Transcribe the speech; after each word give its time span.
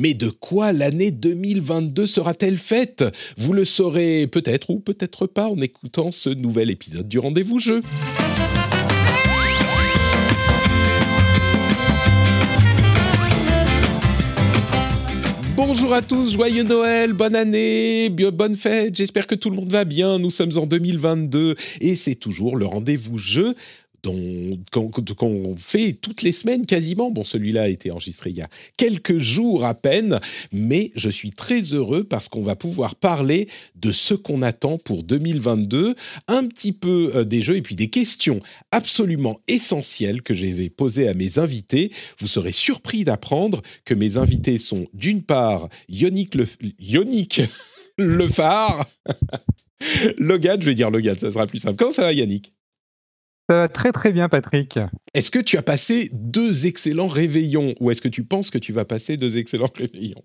Mais 0.00 0.14
de 0.14 0.28
quoi 0.28 0.72
l'année 0.72 1.10
2022 1.10 2.06
sera-t-elle 2.06 2.56
faite? 2.56 3.04
Vous 3.36 3.52
le 3.52 3.64
saurez 3.64 4.28
peut-être 4.28 4.70
ou 4.70 4.78
peut-être 4.78 5.26
pas 5.26 5.48
en 5.48 5.56
écoutant 5.56 6.12
ce 6.12 6.30
nouvel 6.30 6.70
épisode 6.70 7.08
du 7.08 7.18
Rendez-vous 7.18 7.58
Jeu. 7.58 7.82
Bonjour 15.56 15.92
à 15.92 16.02
tous, 16.02 16.32
joyeux 16.32 16.62
Noël, 16.62 17.12
bonne 17.12 17.34
année, 17.34 18.08
bonne 18.08 18.54
fête, 18.54 18.94
j'espère 18.94 19.26
que 19.26 19.34
tout 19.34 19.50
le 19.50 19.56
monde 19.56 19.72
va 19.72 19.84
bien, 19.84 20.20
nous 20.20 20.30
sommes 20.30 20.56
en 20.56 20.66
2022 20.66 21.56
et 21.80 21.96
c'est 21.96 22.14
toujours 22.14 22.56
le 22.56 22.64
rendez-vous 22.64 23.18
jeu 23.18 23.56
qu'on 24.02 25.56
fait 25.56 25.92
toutes 25.92 26.22
les 26.22 26.32
semaines 26.32 26.66
quasiment. 26.66 27.10
Bon, 27.10 27.24
celui-là 27.24 27.62
a 27.62 27.68
été 27.68 27.90
enregistré 27.90 28.30
il 28.30 28.36
y 28.36 28.42
a 28.42 28.48
quelques 28.76 29.18
jours 29.18 29.64
à 29.64 29.74
peine, 29.74 30.20
mais 30.52 30.90
je 30.94 31.10
suis 31.10 31.30
très 31.30 31.60
heureux 31.60 32.04
parce 32.04 32.28
qu'on 32.28 32.42
va 32.42 32.56
pouvoir 32.56 32.94
parler 32.94 33.48
de 33.76 33.92
ce 33.92 34.14
qu'on 34.14 34.42
attend 34.42 34.78
pour 34.78 35.02
2022, 35.02 35.94
un 36.28 36.46
petit 36.46 36.72
peu 36.72 37.10
euh, 37.14 37.24
des 37.24 37.42
jeux 37.42 37.56
et 37.56 37.62
puis 37.62 37.76
des 37.76 37.88
questions 37.88 38.40
absolument 38.70 39.40
essentielles 39.48 40.22
que 40.22 40.34
j'ai 40.34 40.70
posées 40.70 41.08
à 41.08 41.14
mes 41.14 41.38
invités. 41.38 41.92
Vous 42.18 42.28
serez 42.28 42.52
surpris 42.52 43.04
d'apprendre 43.04 43.62
que 43.84 43.94
mes 43.94 44.16
invités 44.16 44.58
sont 44.58 44.86
d'une 44.94 45.22
part 45.22 45.68
Yannick 45.88 46.34
Le, 46.34 46.46
Yannick 46.78 47.42
le 47.98 48.28
phare, 48.28 48.88
Logan, 50.18 50.60
je 50.60 50.66
vais 50.66 50.74
dire 50.74 50.90
Logan, 50.90 51.18
ça 51.18 51.30
sera 51.30 51.46
plus 51.46 51.58
simple. 51.58 51.76
Comment 51.76 51.92
ça 51.92 52.02
va 52.02 52.12
Yannick? 52.12 52.52
Très 53.48 53.92
très 53.92 54.12
bien, 54.12 54.28
Patrick. 54.28 54.78
Est-ce 55.14 55.30
que 55.30 55.38
tu 55.38 55.56
as 55.56 55.62
passé 55.62 56.10
deux 56.12 56.66
excellents 56.66 57.08
réveillons 57.08 57.74
ou 57.80 57.90
est-ce 57.90 58.02
que 58.02 58.08
tu 58.08 58.24
penses 58.24 58.50
que 58.50 58.58
tu 58.58 58.72
vas 58.72 58.84
passer 58.84 59.16
deux 59.16 59.38
excellents 59.38 59.70
réveillons? 59.76 60.22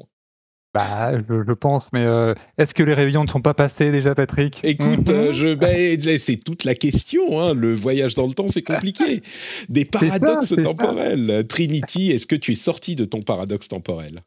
Bah, 0.73 1.11
je, 1.29 1.53
pense, 1.53 1.87
mais 1.93 2.03
euh, 2.03 2.33
est-ce 2.57 2.73
que 2.73 2.81
les 2.81 2.95
réveillons 2.95 3.25
ne 3.25 3.29
sont 3.29 3.43
pas 3.43 3.53
passés 3.53 3.91
déjà, 3.91 4.15
Patrick? 4.15 4.59
Écoute, 4.63 5.07
euh, 5.11 5.31
je, 5.31 5.53
ben, 5.53 5.99
c'est 6.17 6.37
toute 6.37 6.63
la 6.63 6.73
question. 6.73 7.39
Hein. 7.39 7.53
Le 7.53 7.75
voyage 7.75 8.15
dans 8.15 8.25
le 8.25 8.33
temps, 8.33 8.47
c'est 8.47 8.63
compliqué. 8.63 9.21
Des 9.69 9.85
paradoxes 9.85 10.55
temporels. 10.63 11.45
Trinity, 11.47 12.11
est-ce 12.11 12.25
que 12.25 12.35
tu 12.35 12.53
es 12.53 12.55
sorti 12.55 12.95
de 12.95 13.05
ton 13.05 13.21
paradoxe 13.21 13.67
temporel? 13.67 14.21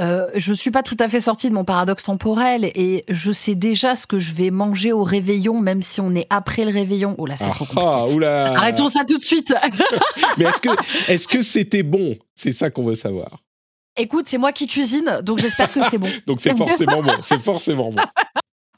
Euh, 0.00 0.28
je 0.36 0.52
suis 0.52 0.70
pas 0.70 0.84
tout 0.84 0.96
à 1.00 1.08
fait 1.08 1.20
sortie 1.20 1.48
de 1.48 1.54
mon 1.54 1.64
paradoxe 1.64 2.04
temporel 2.04 2.70
et 2.76 3.04
je 3.08 3.32
sais 3.32 3.56
déjà 3.56 3.96
ce 3.96 4.06
que 4.06 4.20
je 4.20 4.32
vais 4.32 4.50
manger 4.50 4.92
au 4.92 5.02
réveillon, 5.02 5.60
même 5.60 5.82
si 5.82 6.00
on 6.00 6.14
est 6.14 6.26
après 6.30 6.64
le 6.64 6.70
réveillon. 6.70 7.16
Oh 7.18 7.26
là, 7.26 7.36
c'est 7.36 7.50
trop 7.50 7.66
ah, 7.76 8.04
compliqué. 8.04 8.26
Arrêtons 8.26 8.88
ça 8.88 9.04
tout 9.04 9.18
de 9.18 9.24
suite. 9.24 9.52
Mais 10.38 10.44
est-ce 10.44 10.60
que 10.60 11.12
est-ce 11.12 11.26
que 11.26 11.42
c'était 11.42 11.82
bon? 11.82 12.16
C'est 12.36 12.52
ça 12.52 12.70
qu'on 12.70 12.84
veut 12.84 12.94
savoir. 12.94 13.42
Écoute, 13.96 14.26
c'est 14.28 14.38
moi 14.38 14.52
qui 14.52 14.68
cuisine, 14.68 15.10
donc 15.24 15.40
j'espère 15.40 15.72
que 15.72 15.80
c'est 15.90 15.98
bon. 15.98 16.10
donc 16.26 16.40
c'est 16.40 16.56
forcément 16.56 17.02
bon. 17.02 17.14
C'est 17.20 17.42
forcément 17.42 17.90
bon. 17.90 18.02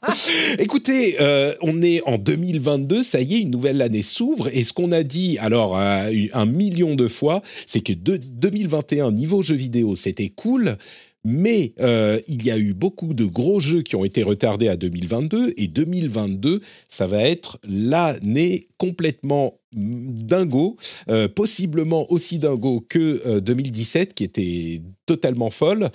Écoutez, 0.57 1.17
euh, 1.21 1.53
on 1.61 1.83
est 1.83 2.01
en 2.07 2.17
2022, 2.17 3.03
ça 3.03 3.21
y 3.21 3.35
est, 3.35 3.41
une 3.41 3.51
nouvelle 3.51 3.83
année 3.83 4.01
s'ouvre. 4.01 4.49
Et 4.51 4.63
ce 4.63 4.73
qu'on 4.73 4.91
a 4.91 5.03
dit, 5.03 5.37
alors, 5.37 5.77
un 5.77 6.45
million 6.47 6.95
de 6.95 7.07
fois, 7.07 7.43
c'est 7.67 7.81
que 7.81 7.93
2021, 7.93 9.11
niveau 9.11 9.43
jeux 9.43 9.53
vidéo, 9.53 9.95
c'était 9.95 10.29
cool. 10.29 10.77
Mais 11.23 11.73
euh, 11.79 12.19
il 12.27 12.43
y 12.45 12.51
a 12.51 12.57
eu 12.57 12.73
beaucoup 12.73 13.13
de 13.13 13.25
gros 13.25 13.59
jeux 13.59 13.81
qui 13.83 13.95
ont 13.95 14.03
été 14.03 14.23
retardés 14.23 14.67
à 14.67 14.75
2022 14.75 15.53
et 15.55 15.67
2022, 15.67 16.61
ça 16.87 17.05
va 17.05 17.21
être 17.21 17.59
l'année 17.67 18.69
complètement 18.77 19.59
dingo, 19.73 20.77
euh, 21.09 21.27
possiblement 21.27 22.11
aussi 22.11 22.39
dingo 22.39 22.83
que 22.89 23.39
2017 23.39 24.09
euh, 24.09 24.13
qui 24.13 24.23
était 24.23 24.81
totalement 25.05 25.51
folle. 25.51 25.91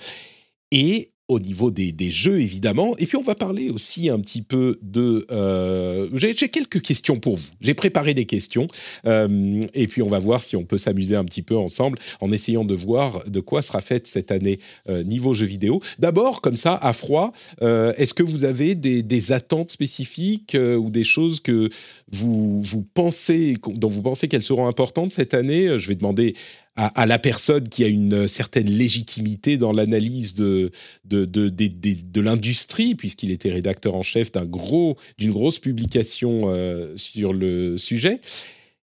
Et 0.71 1.11
au 1.27 1.39
niveau 1.39 1.71
des, 1.71 1.93
jeux, 2.09 2.39
évidemment. 2.39 2.95
Et 2.99 3.05
puis, 3.05 3.17
on 3.17 3.21
va 3.21 3.35
parler 3.35 3.69
aussi 3.69 4.09
un 4.09 4.19
petit 4.19 4.41
peu 4.41 4.79
de... 4.81 5.25
Euh, 5.29 6.07
j'ai 6.13 6.33
quelques 6.33 6.81
questions 6.81 7.19
pour 7.19 7.35
vous. 7.35 7.47
J'ai 7.59 7.73
préparé 7.73 8.13
des 8.13 8.25
questions. 8.25 8.67
Euh, 9.05 9.61
et 9.73 9.87
puis, 9.87 10.01
on 10.01 10.07
va 10.07 10.19
voir 10.19 10.41
si 10.41 10.55
on 10.55 10.63
peut 10.63 10.77
s'amuser 10.77 11.15
un 11.15 11.25
petit 11.25 11.41
peu 11.41 11.57
ensemble 11.57 11.99
en 12.21 12.31
essayant 12.31 12.63
de 12.63 12.73
voir 12.73 13.29
de 13.29 13.41
quoi 13.41 13.61
sera 13.61 13.81
faite 13.81 14.07
cette 14.07 14.31
année 14.31 14.59
euh, 14.89 15.03
niveau 15.03 15.33
jeux 15.33 15.47
vidéo. 15.47 15.81
D'abord, 15.99 16.39
comme 16.39 16.55
ça, 16.55 16.75
à 16.75 16.93
froid, 16.93 17.33
est-ce 17.61 18.13
que 18.13 18.23
vous 18.23 18.45
avez 18.45 18.75
des, 18.75 19.31
attentes 19.31 19.71
spécifiques 19.71 20.55
ou 20.55 20.89
des 20.89 21.03
choses 21.03 21.41
que 21.41 21.69
vous 22.11 22.85
pensez, 22.93 23.57
dont 23.67 23.89
vous 23.89 24.01
pensez 24.01 24.29
qu'elles 24.29 24.41
seront 24.41 24.67
importantes 24.67 25.11
cette 25.11 25.33
année? 25.33 25.77
Je 25.77 25.87
vais 25.87 25.95
demander 25.95 26.35
à, 26.77 27.07
la 27.07 27.17
personne 27.17 27.67
qui 27.67 27.83
a 27.83 27.87
une 27.87 28.27
certaine 28.27 28.69
légitimité 28.69 29.57
dans 29.57 29.71
l'analyse 29.71 30.35
de, 30.35 30.71
de, 31.05 31.25
de, 31.25 31.49
de, 31.49 32.21
l'industrie, 32.21 32.93
puisqu'il 32.93 33.31
était 33.31 33.51
rédacteur 33.51 33.95
en 33.95 34.03
chef 34.03 34.31
d'un 34.31 34.45
gros, 34.45 34.95
d'une 35.17 35.31
grosse 35.31 35.57
publication 35.57 36.43
euh, 36.45 36.95
sur 36.95 37.33
le 37.33 37.79
sujet. 37.79 38.21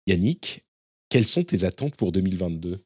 Yannick, 0.08 0.64
quelles 1.10 1.28
sont 1.28 1.44
tes 1.44 1.66
attentes 1.66 1.96
pour 1.96 2.14
2022 2.14 2.80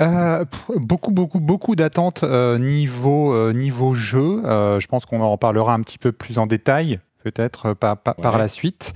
euh, 0.00 0.44
beaucoup, 0.74 1.12
beaucoup, 1.12 1.38
beaucoup 1.38 1.76
d'attentes 1.76 2.24
euh, 2.24 2.58
niveau, 2.58 3.52
niveau 3.52 3.94
jeu. 3.94 4.42
je 4.42 4.86
pense 4.86 5.06
qu'on 5.06 5.20
en 5.20 5.38
parlera 5.38 5.72
un 5.72 5.80
petit 5.82 5.98
peu 5.98 6.12
plus 6.12 6.38
en 6.38 6.46
détail, 6.46 7.00
peut-être 7.22 7.72
par, 7.74 8.02
par 8.02 8.36
la 8.36 8.48
suite. 8.48 8.92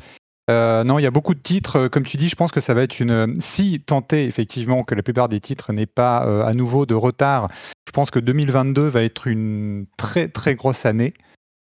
Euh, 0.48 0.82
non, 0.84 0.98
il 0.98 1.02
y 1.02 1.06
a 1.06 1.10
beaucoup 1.10 1.34
de 1.34 1.40
titres. 1.40 1.76
Euh, 1.76 1.88
comme 1.88 2.04
tu 2.04 2.16
dis, 2.16 2.28
je 2.28 2.36
pense 2.36 2.52
que 2.52 2.60
ça 2.60 2.74
va 2.74 2.82
être 2.82 3.00
une. 3.00 3.34
Si 3.40 3.80
tenté 3.80 4.24
effectivement 4.24 4.82
que 4.82 4.94
la 4.94 5.02
plupart 5.02 5.28
des 5.28 5.40
titres 5.40 5.72
n'aient 5.72 5.86
pas 5.86 6.26
euh, 6.26 6.44
à 6.44 6.52
nouveau 6.52 6.86
de 6.86 6.94
retard, 6.94 7.48
je 7.86 7.92
pense 7.92 8.10
que 8.10 8.18
2022 8.18 8.88
va 8.88 9.02
être 9.02 9.26
une 9.26 9.86
très 9.96 10.28
très 10.28 10.54
grosse 10.54 10.86
année. 10.86 11.14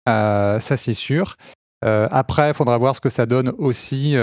ça 0.05 0.59
c'est 0.59 0.93
sûr. 0.93 1.37
après, 1.81 2.49
il 2.49 2.53
faudra 2.53 2.77
voir 2.77 2.95
ce 2.95 3.01
que 3.01 3.09
ça 3.09 3.25
donne 3.25 3.53
aussi, 3.57 4.15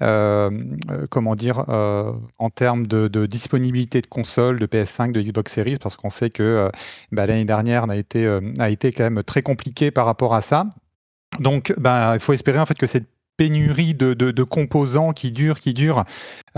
comment 0.00 1.36
dire, 1.36 1.64
en 1.68 2.50
termes 2.50 2.86
de, 2.86 3.26
disponibilité 3.26 4.00
de 4.00 4.06
consoles, 4.06 4.58
de 4.58 4.66
PS5, 4.66 5.12
de 5.12 5.20
Xbox 5.20 5.52
Series, 5.52 5.78
parce 5.78 5.96
qu'on 5.96 6.10
sait 6.10 6.30
que 6.30 6.70
bah, 7.12 7.26
l'année 7.26 7.44
dernière 7.44 7.88
a 7.88 7.96
été, 7.96 8.26
a 8.58 8.70
été 8.70 8.92
quand 8.92 9.04
même 9.04 9.22
très 9.22 9.42
compliquée 9.42 9.90
par 9.90 10.06
rapport 10.06 10.34
à 10.34 10.40
ça. 10.40 10.66
Donc, 11.38 11.72
bah, 11.78 12.12
il 12.14 12.20
faut 12.20 12.32
espérer 12.32 12.58
en 12.58 12.66
fait 12.66 12.78
que 12.78 12.86
cette 12.86 13.08
pénurie 13.38 13.94
de, 13.94 14.42
composants 14.42 15.12
qui 15.12 15.32
durent, 15.32 15.60
qui 15.60 15.72
durent, 15.72 16.04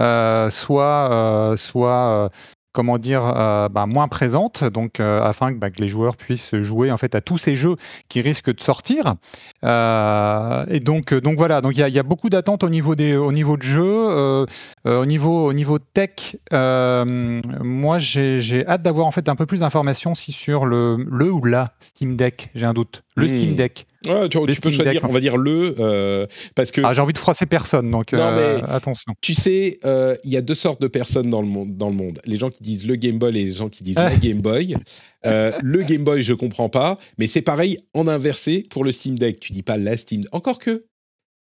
euh, 0.01 0.51
soit, 0.51 1.11
euh, 1.13 1.57
soit 1.57 2.09
euh, 2.09 2.29
comment 2.73 2.99
dire, 2.99 3.23
bah, 3.71 3.87
moins 3.87 4.07
présente, 4.07 4.63
donc 4.65 5.01
afin 5.01 5.51
bah, 5.51 5.71
que 5.71 5.83
les 5.83 5.89
joueurs 5.89 6.17
puissent 6.17 6.55
jouer 6.55 6.93
en 6.93 6.97
fait 6.97 7.17
à 7.17 7.21
tous 7.21 7.37
ces 7.37 7.57
jeux 7.57 7.75
qui 8.09 8.21
risquent 8.21 8.55
de 8.55 8.61
sortir. 8.61 9.17
et 9.65 10.81
donc, 10.81 11.13
donc 11.13 11.37
voilà, 11.37 11.61
donc 11.63 11.77
il 11.77 11.81
y, 11.81 11.99
a, 11.99 12.03
beaucoup 12.05 12.31
d'attentes 12.31 12.63
au 12.63 12.69
niveau 12.69 12.95
des, 12.95 13.17
au 13.17 13.33
niveau 13.33 13.57
de 13.57 13.62
jeu, 13.62 14.47
au 14.85 15.05
niveau, 15.05 15.49
au 15.49 15.53
niveau 15.53 15.81
tech. 15.81 16.37
moi, 16.53 17.99
j'ai 17.99 18.65
hâte 18.69 18.83
d'avoir 18.83 19.09
en 19.09 19.11
fait 19.11 19.29
un 19.29 19.35
peu 19.35 19.47
plus 19.47 19.61
d'informations 19.61 20.15
si 20.15 20.31
sur 20.31 20.65
le 20.65 21.33
ou 21.33 21.44
la 21.44 21.73
Steam 21.81 22.17
Deck. 22.17 22.50
J'ai 22.55 22.67
un 22.67 22.73
doute. 22.73 23.03
Le 23.17 23.27
hmm. 23.27 23.39
Steam 23.39 23.57
Deck 23.57 23.87
tu, 24.03 24.61
peux 24.61 24.71
choisir, 24.71 25.05
on 25.05 25.12
va 25.12 25.21
dire 25.21 25.37
le, 25.37 25.75
euh, 25.79 26.27
parce 26.55 26.71
que. 26.71 26.81
Ah, 26.85 26.93
j'ai 26.93 27.01
envie 27.01 27.12
de 27.12 27.19
froisser 27.19 27.47
personne, 27.47 27.91
donc 27.91 28.12
euh, 28.15 28.61
attention. 28.69 29.15
Tu 29.21 29.35
sais, 29.35 29.79
euh, 29.85 30.17
il 30.25 30.31
y 30.31 30.37
a 30.37 30.43
deux 30.43 30.55
sortes 30.55 30.81
de 30.81 30.89
personnes 30.89 31.29
dans 31.29 31.43
le 31.43 31.49
monde. 31.49 31.77
Dans 31.77 31.91
le 31.91 31.97
monde. 31.97 32.21
Les 32.25 32.37
gens 32.37 32.49
qui 32.49 32.62
disent 32.62 32.87
le 32.87 32.97
Game 32.97 33.19
Boy 33.19 33.31
et 33.31 33.45
les 33.45 33.53
gens 33.53 33.69
qui 33.69 33.85
disent 33.85 33.97
la 33.97 34.17
Game 34.17 34.41
Boy. 34.41 34.77
le 35.25 35.83
Game 35.83 36.05
Boy, 36.05 36.23
je 36.23 36.35
comprends 36.35 36.69
pas, 36.69 36.99
mais 37.19 37.27
c'est 37.27 37.43
pareil 37.43 37.79
en 37.95 38.07
inversé 38.07 38.65
pour 38.71 38.85
le 38.85 38.93
Steam 38.93 39.19
Deck. 39.19 39.41
Tu 39.41 39.53
dis 39.53 39.62
pas 39.62 39.77
la 39.77 39.97
Steam. 39.97 40.23
Encore 40.33 40.59
que. 40.59 40.85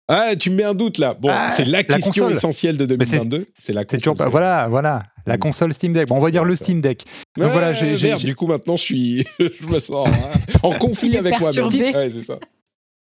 Ah, 0.07 0.35
tu 0.37 0.49
me 0.49 0.55
mets 0.55 0.63
un 0.63 0.73
doute 0.73 0.99
là. 0.99 1.13
Bon, 1.13 1.29
ah, 1.31 1.49
c'est 1.49 1.65
la, 1.65 1.83
question 1.83 2.29
essentielle 2.29 2.77
de 2.77 2.85
2022. 2.85 3.47
C'est 3.59 3.73
la 3.73 3.83
console. 3.83 4.15
voilà, 4.29 4.67
voilà. 4.69 5.03
La 5.25 5.35
mm. 5.35 5.39
console 5.39 5.73
Steam 5.73 5.91
Deck. 5.93 6.07
Bon, 6.07 6.15
on 6.15 6.21
va 6.21 6.31
dire 6.31 6.45
le 6.45 6.55
Steam 6.55 6.79
Deck. 6.79 7.03
Donc 7.37 7.51
voilà, 7.51 7.73
j'ai, 7.73 7.97
merde, 8.01 8.21
du 8.21 8.35
coup 8.35 8.47
maintenant 8.47 8.77
je 8.77 8.81
suis, 8.81 9.25
je 9.39 9.67
me 9.67 9.79
sens 9.79 10.07
hein, 10.07 10.39
en 10.63 10.71
conflit 10.79 11.17
avec 11.17 11.39
moi-même. 11.39 11.65
Ouais, 11.65 12.09
c'est 12.09 12.23
ça. 12.23 12.39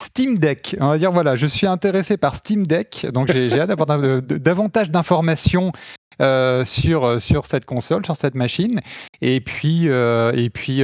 Steam 0.03 0.39
Deck. 0.39 0.75
On 0.79 0.89
va 0.89 0.97
dire 0.97 1.11
voilà, 1.11 1.35
je 1.35 1.45
suis 1.45 1.67
intéressé 1.67 2.17
par 2.17 2.35
Steam 2.35 2.65
Deck, 2.65 3.07
donc 3.13 3.31
j'ai 3.31 3.59
hâte 3.59 3.69
d'avoir 3.69 4.21
davantage 4.21 4.89
d'informations 4.89 5.71
sur 6.19 7.19
sur 7.19 7.45
cette 7.45 7.65
console, 7.65 8.05
sur 8.05 8.15
cette 8.15 8.35
machine. 8.35 8.81
Et 9.21 9.41
puis 9.41 9.87
et 9.87 10.49
puis 10.53 10.83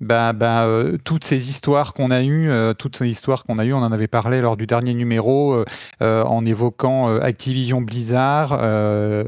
bah, 0.00 0.32
bah, 0.32 0.66
toutes 1.04 1.24
ces 1.24 1.50
histoires 1.50 1.94
qu'on 1.94 2.10
a 2.10 2.22
eues, 2.22 2.50
toutes 2.78 2.96
ces 2.96 3.08
histoires 3.08 3.44
qu'on 3.44 3.58
a 3.58 3.64
eues, 3.64 3.72
on 3.72 3.78
en 3.82 3.92
avait 3.92 4.08
parlé 4.08 4.40
lors 4.40 4.56
du 4.56 4.66
dernier 4.66 4.94
numéro 4.94 5.64
en 6.00 6.44
évoquant 6.44 7.18
Activision 7.20 7.80
Blizzard, 7.80 8.52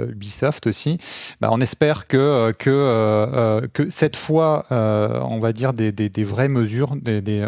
Ubisoft 0.09 0.67
aussi. 0.67 0.99
Bah, 1.41 1.49
on 1.53 1.61
espère 1.61 2.07
que 2.07 2.53
que 2.59 3.67
que 3.73 3.91
cette 3.91 4.17
fois, 4.17 4.67
on 4.71 5.39
va 5.41 5.53
dire 5.53 5.73
des, 5.73 5.93
des, 5.93 6.25
vraies 6.25 6.49
mesures 6.49 6.95
des, 6.97 7.45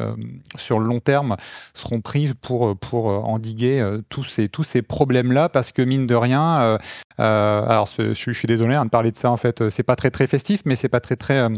sur 0.57 0.81
le 0.81 0.87
long 0.87 1.01
terme 1.01 1.37
seront 1.75 2.01
prises 2.01 2.35
pour 2.41 2.77
pour 2.77 3.07
endiguer 3.07 3.85
tous 4.09 4.25
ces 4.25 4.49
tous 4.49 4.65
ces 4.65 4.83
problèmes 4.83 5.33
là 5.33 5.49
parce 5.49 5.73
que 5.73 5.83
mine 5.83 6.07
de 6.07 6.15
rien 6.15 6.79
alors 7.19 7.84
je, 7.87 8.13
suis 8.33 8.47
désolé 8.47 8.75
hein, 8.75 8.85
de 8.85 8.91
parler 8.91 9.11
de 9.11 9.17
ça 9.17 9.31
en 9.31 9.37
fait 9.37 9.69
c'est 9.71 9.83
pas 9.83 9.97
très 9.97 10.11
très 10.11 10.27
festif 10.27 10.63
mais 10.65 10.77
c'est 10.77 10.89
pas 10.89 11.01
très 11.01 11.17
très 11.17 11.49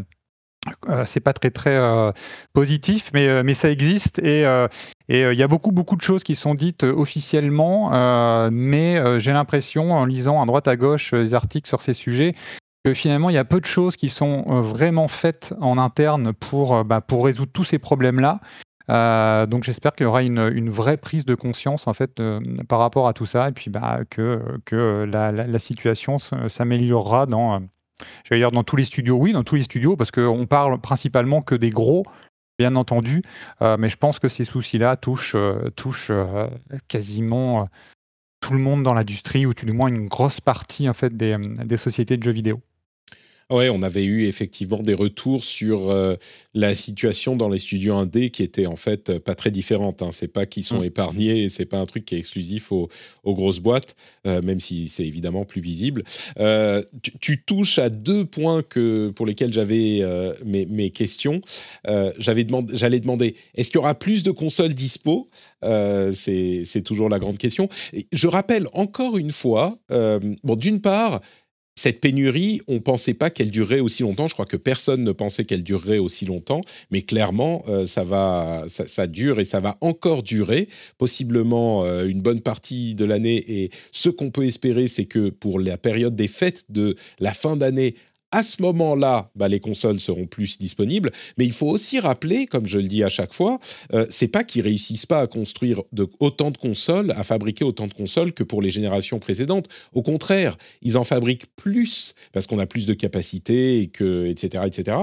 c'est 1.04 1.20
pas 1.20 1.32
très 1.32 1.50
très 1.50 1.78
positif, 2.52 3.10
mais, 3.14 3.44
mais 3.44 3.54
ça 3.54 3.70
existe 3.70 4.18
et 4.18 4.42
et 5.08 5.22
il 5.22 5.38
y 5.38 5.42
a 5.44 5.46
beaucoup 5.46 5.70
beaucoup 5.70 5.94
de 5.94 6.02
choses 6.02 6.24
qui 6.24 6.34
sont 6.34 6.54
dites 6.54 6.82
officiellement, 6.82 8.50
mais 8.50 9.20
j'ai 9.20 9.32
l'impression 9.32 9.92
en 9.92 10.04
lisant 10.04 10.42
à 10.42 10.46
droite 10.46 10.66
à 10.66 10.76
gauche 10.76 11.14
les 11.14 11.34
articles 11.34 11.68
sur 11.68 11.82
ces 11.82 11.94
sujets 11.94 12.34
que 12.84 12.94
finalement 12.94 13.30
il 13.30 13.34
y 13.34 13.38
a 13.38 13.44
peu 13.44 13.60
de 13.60 13.66
choses 13.66 13.96
qui 13.96 14.08
sont 14.08 14.42
vraiment 14.60 15.06
faites 15.06 15.54
en 15.60 15.78
interne 15.78 16.32
pour 16.32 16.84
bah, 16.84 17.00
pour 17.00 17.24
résoudre 17.24 17.52
tous 17.52 17.64
ces 17.64 17.78
problèmes 17.78 18.18
là 18.18 18.40
euh, 18.88 19.46
donc 19.46 19.64
j'espère 19.64 19.94
qu'il 19.94 20.04
y 20.04 20.06
aura 20.06 20.22
une, 20.22 20.70
vraie 20.70 20.96
prise 20.96 21.24
de 21.24 21.34
conscience 21.34 21.86
en 21.86 21.92
fait 21.92 22.20
par 22.68 22.78
rapport 22.78 23.08
à 23.08 23.12
tout 23.12 23.26
ça 23.26 23.48
et 23.48 23.52
puis 23.52 23.70
bah, 23.70 24.00
que, 24.08 25.04
la, 25.04 25.58
situation 25.58 26.18
s'améliorera 26.18 27.26
dans, 27.26 27.58
dire 28.30 28.52
dans 28.52 28.64
tous 28.64 28.76
les 28.76 28.84
studios. 28.84 29.16
Oui, 29.16 29.32
dans 29.32 29.44
tous 29.44 29.56
les 29.56 29.62
studios 29.62 29.96
parce 29.96 30.10
qu'on 30.10 30.46
parle 30.46 30.80
principalement 30.80 31.42
que 31.42 31.54
des 31.54 31.70
gros, 31.70 32.04
bien 32.58 32.76
entendu, 32.76 33.22
euh, 33.62 33.76
mais 33.78 33.88
je 33.88 33.96
pense 33.96 34.18
que 34.18 34.28
ces 34.28 34.44
soucis-là 34.44 34.96
touchent, 34.96 35.34
euh, 35.34 35.70
touchent 35.70 36.12
quasiment 36.88 37.68
tout 38.40 38.52
le 38.52 38.60
monde 38.60 38.82
dans 38.82 38.94
l'industrie 38.94 39.46
ou 39.46 39.54
tout 39.54 39.66
du 39.66 39.72
moins 39.72 39.88
une 39.88 40.06
grosse 40.06 40.40
partie 40.40 40.88
en 40.88 40.94
fait 40.94 41.16
des 41.16 41.76
sociétés 41.76 42.16
de 42.16 42.22
jeux 42.22 42.32
vidéo. 42.32 42.62
Ouais, 43.48 43.68
on 43.68 43.82
avait 43.82 44.02
eu 44.02 44.26
effectivement 44.26 44.82
des 44.82 44.94
retours 44.94 45.44
sur 45.44 45.88
euh, 45.88 46.16
la 46.52 46.74
situation 46.74 47.36
dans 47.36 47.48
les 47.48 47.60
studios 47.60 47.94
indés 47.94 48.30
qui 48.30 48.42
étaient 48.42 48.66
en 48.66 48.74
fait 48.74 49.08
euh, 49.08 49.20
pas 49.20 49.36
très 49.36 49.52
différentes. 49.52 50.02
Hein. 50.02 50.08
C'est 50.10 50.26
pas 50.26 50.46
qu'ils 50.46 50.64
sont 50.64 50.80
mmh. 50.80 50.86
épargnés 50.86 51.44
et 51.44 51.48
c'est 51.48 51.64
pas 51.64 51.78
un 51.78 51.86
truc 51.86 52.04
qui 52.04 52.16
est 52.16 52.18
exclusif 52.18 52.72
aux, 52.72 52.88
grosses 53.24 53.60
boîtes, 53.60 53.94
euh, 54.26 54.42
même 54.42 54.58
si 54.58 54.88
c'est 54.88 55.06
évidemment 55.06 55.44
plus 55.44 55.60
visible. 55.60 56.02
Tu, 57.20 57.44
touches 57.44 57.78
à 57.78 57.88
deux 57.88 58.24
points 58.24 58.62
que, 58.62 59.12
pour 59.14 59.26
lesquels 59.26 59.52
j'avais 59.52 60.02
mes, 60.44 60.66
mes, 60.66 60.90
questions. 60.90 61.40
j'avais 62.18 62.46
j'allais 62.72 63.00
demander, 63.00 63.36
est-ce 63.54 63.70
qu'il 63.70 63.78
y 63.78 63.78
aura 63.78 63.94
plus 63.94 64.22
de 64.22 64.32
consoles 64.32 64.74
dispo? 64.74 65.28
C'est 65.62 66.82
toujours 66.84 67.08
la 67.08 67.18
grande 67.18 67.38
question. 67.38 67.68
je 68.12 68.26
rappelle 68.26 68.66
encore 68.72 69.18
une 69.18 69.32
fois, 69.32 69.78
bon, 69.88 70.56
d'une 70.56 70.80
part, 70.80 71.20
cette 71.78 72.00
pénurie, 72.00 72.62
on 72.68 72.74
ne 72.74 72.78
pensait 72.78 73.14
pas 73.14 73.28
qu'elle 73.28 73.50
durerait 73.50 73.80
aussi 73.80 74.02
longtemps. 74.02 74.28
Je 74.28 74.32
crois 74.32 74.46
que 74.46 74.56
personne 74.56 75.04
ne 75.04 75.12
pensait 75.12 75.44
qu'elle 75.44 75.62
durerait 75.62 75.98
aussi 75.98 76.24
longtemps, 76.24 76.62
mais 76.90 77.02
clairement, 77.02 77.64
euh, 77.68 77.84
ça 77.84 78.02
va, 78.02 78.64
ça, 78.66 79.06
dure 79.06 79.40
et 79.40 79.44
ça 79.44 79.60
va 79.60 79.76
encore 79.82 80.22
durer, 80.22 80.68
possiblement 80.96 81.84
euh, 81.84 82.06
une 82.06 82.22
bonne 82.22 82.40
partie 82.40 82.94
de 82.94 83.04
l'année. 83.04 83.44
Et 83.46 83.70
ce 83.92 84.08
qu'on 84.08 84.30
peut 84.30 84.46
espérer, 84.46 84.88
c'est 84.88 85.04
que 85.04 85.28
pour 85.28 85.60
la 85.60 85.76
période 85.76 86.16
des 86.16 86.28
fêtes 86.28 86.64
de 86.70 86.96
la 87.20 87.34
fin 87.34 87.56
d'année, 87.56 87.94
à 88.32 88.42
ce 88.42 88.60
moment-là, 88.62 89.30
bah, 89.34 89.48
les 89.48 89.60
consoles 89.60 90.00
seront 90.00 90.26
plus 90.26 90.58
disponibles. 90.58 91.12
Mais 91.38 91.44
il 91.44 91.52
faut 91.52 91.68
aussi 91.68 92.00
rappeler, 92.00 92.46
comme 92.46 92.66
je 92.66 92.78
le 92.78 92.88
dis 92.88 93.02
à 93.02 93.08
chaque 93.08 93.32
fois, 93.32 93.58
euh, 93.94 94.06
c'est 94.10 94.28
pas 94.28 94.44
qu'ils 94.44 94.62
réussissent 94.62 95.06
pas 95.06 95.20
à 95.20 95.26
construire 95.26 95.82
autant 96.20 96.50
de 96.50 96.58
consoles, 96.58 97.12
à 97.12 97.22
fabriquer 97.22 97.64
autant 97.64 97.86
de 97.86 97.94
consoles 97.94 98.32
que 98.32 98.42
pour 98.42 98.62
les 98.62 98.70
générations 98.70 99.18
précédentes. 99.18 99.68
Au 99.92 100.02
contraire, 100.02 100.56
ils 100.82 100.98
en 100.98 101.04
fabriquent 101.04 101.46
plus 101.56 102.14
parce 102.32 102.46
qu'on 102.46 102.58
a 102.58 102.66
plus 102.66 102.86
de 102.86 102.94
capacité 102.94 103.80
et 103.80 103.86
que, 103.88 104.26
etc., 104.26 104.64
etc 104.66 104.96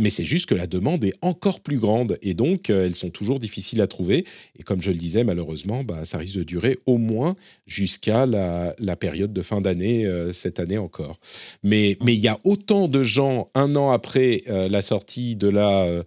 mais 0.00 0.10
c'est 0.10 0.24
juste 0.24 0.46
que 0.46 0.54
la 0.54 0.66
demande 0.66 1.04
est 1.04 1.14
encore 1.20 1.60
plus 1.60 1.78
grande 1.78 2.18
et 2.22 2.34
donc 2.34 2.70
euh, 2.70 2.86
elles 2.86 2.94
sont 2.94 3.10
toujours 3.10 3.38
difficiles 3.38 3.82
à 3.82 3.86
trouver. 3.86 4.24
Et 4.58 4.62
comme 4.62 4.80
je 4.80 4.90
le 4.90 4.96
disais, 4.96 5.24
malheureusement, 5.24 5.84
bah, 5.84 6.04
ça 6.04 6.18
risque 6.18 6.36
de 6.36 6.42
durer 6.42 6.78
au 6.86 6.96
moins 6.96 7.36
jusqu'à 7.66 8.26
la, 8.26 8.74
période 8.98 9.32
de 9.32 9.42
fin 9.42 9.60
d'année, 9.60 10.06
euh, 10.06 10.32
cette 10.32 10.58
année 10.58 10.78
encore. 10.78 11.20
Mais 11.62 11.96
il 12.06 12.14
y 12.14 12.28
a 12.28 12.38
autant 12.44 12.88
de 12.88 13.02
gens, 13.02 13.50
un 13.54 13.76
an 13.76 13.90
après 13.90 14.42
euh, 14.48 14.68
la 14.68 14.82
sortie 14.82 15.36
de 15.36 15.48
la 15.48 16.02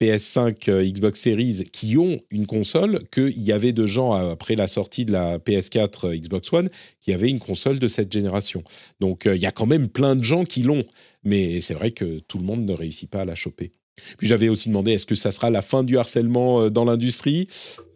PS5, 0.00 0.70
euh, 0.70 0.84
Xbox 0.84 1.20
Series 1.20 1.64
qui 1.72 1.96
ont 1.96 2.20
une 2.30 2.46
console 2.46 3.00
qu'il 3.10 3.42
y 3.42 3.52
avait 3.52 3.72
de 3.72 3.86
gens 3.86 4.14
euh, 4.14 4.32
après 4.32 4.56
la 4.56 4.66
sortie 4.66 5.04
de 5.04 5.12
la 5.12 5.38
PS4, 5.38 6.08
euh, 6.08 6.16
Xbox 6.16 6.52
One 6.52 6.68
qui 7.00 7.12
avaient 7.12 7.30
une 7.30 7.38
console 7.38 7.78
de 7.78 7.88
cette 7.88 8.12
génération. 8.12 8.62
Donc 9.00 9.26
il 9.26 9.40
y 9.40 9.46
a 9.46 9.52
quand 9.52 9.66
même 9.66 9.88
plein 9.88 10.16
de 10.16 10.24
gens 10.24 10.44
qui 10.44 10.62
l'ont, 10.62 10.84
mais 11.24 11.60
c'est 11.60 11.74
vrai 11.74 11.90
que 11.90 12.20
tout 12.20 12.38
le 12.38 12.44
monde 12.44 12.64
ne 12.64 12.72
réussit 12.72 13.08
pas 13.08 13.20
à 13.20 13.24
la 13.24 13.34
choper. 13.34 13.72
Puis 14.18 14.26
j'avais 14.26 14.48
aussi 14.48 14.68
demandé 14.68 14.92
est-ce 14.92 15.06
que 15.06 15.14
ça 15.14 15.30
sera 15.30 15.50
la 15.50 15.62
fin 15.62 15.82
du 15.82 15.96
harcèlement 15.96 16.68
dans 16.68 16.84
l'industrie? 16.84 17.48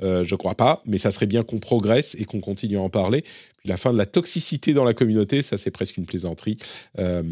Euh, 0.02 0.24
Je 0.24 0.34
crois 0.34 0.54
pas, 0.54 0.82
mais 0.86 0.98
ça 0.98 1.10
serait 1.10 1.26
bien 1.26 1.42
qu'on 1.42 1.58
progresse 1.58 2.16
et 2.18 2.24
qu'on 2.24 2.40
continue 2.40 2.78
à 2.78 2.80
en 2.80 2.90
parler 2.90 3.24
la 3.64 3.76
fin 3.76 3.92
de 3.92 3.98
la 3.98 4.06
toxicité 4.06 4.72
dans 4.72 4.84
la 4.84 4.94
communauté, 4.94 5.42
ça 5.42 5.58
c'est 5.58 5.70
presque 5.70 5.96
une 5.96 6.06
plaisanterie. 6.06 6.56
Euh, 6.98 7.22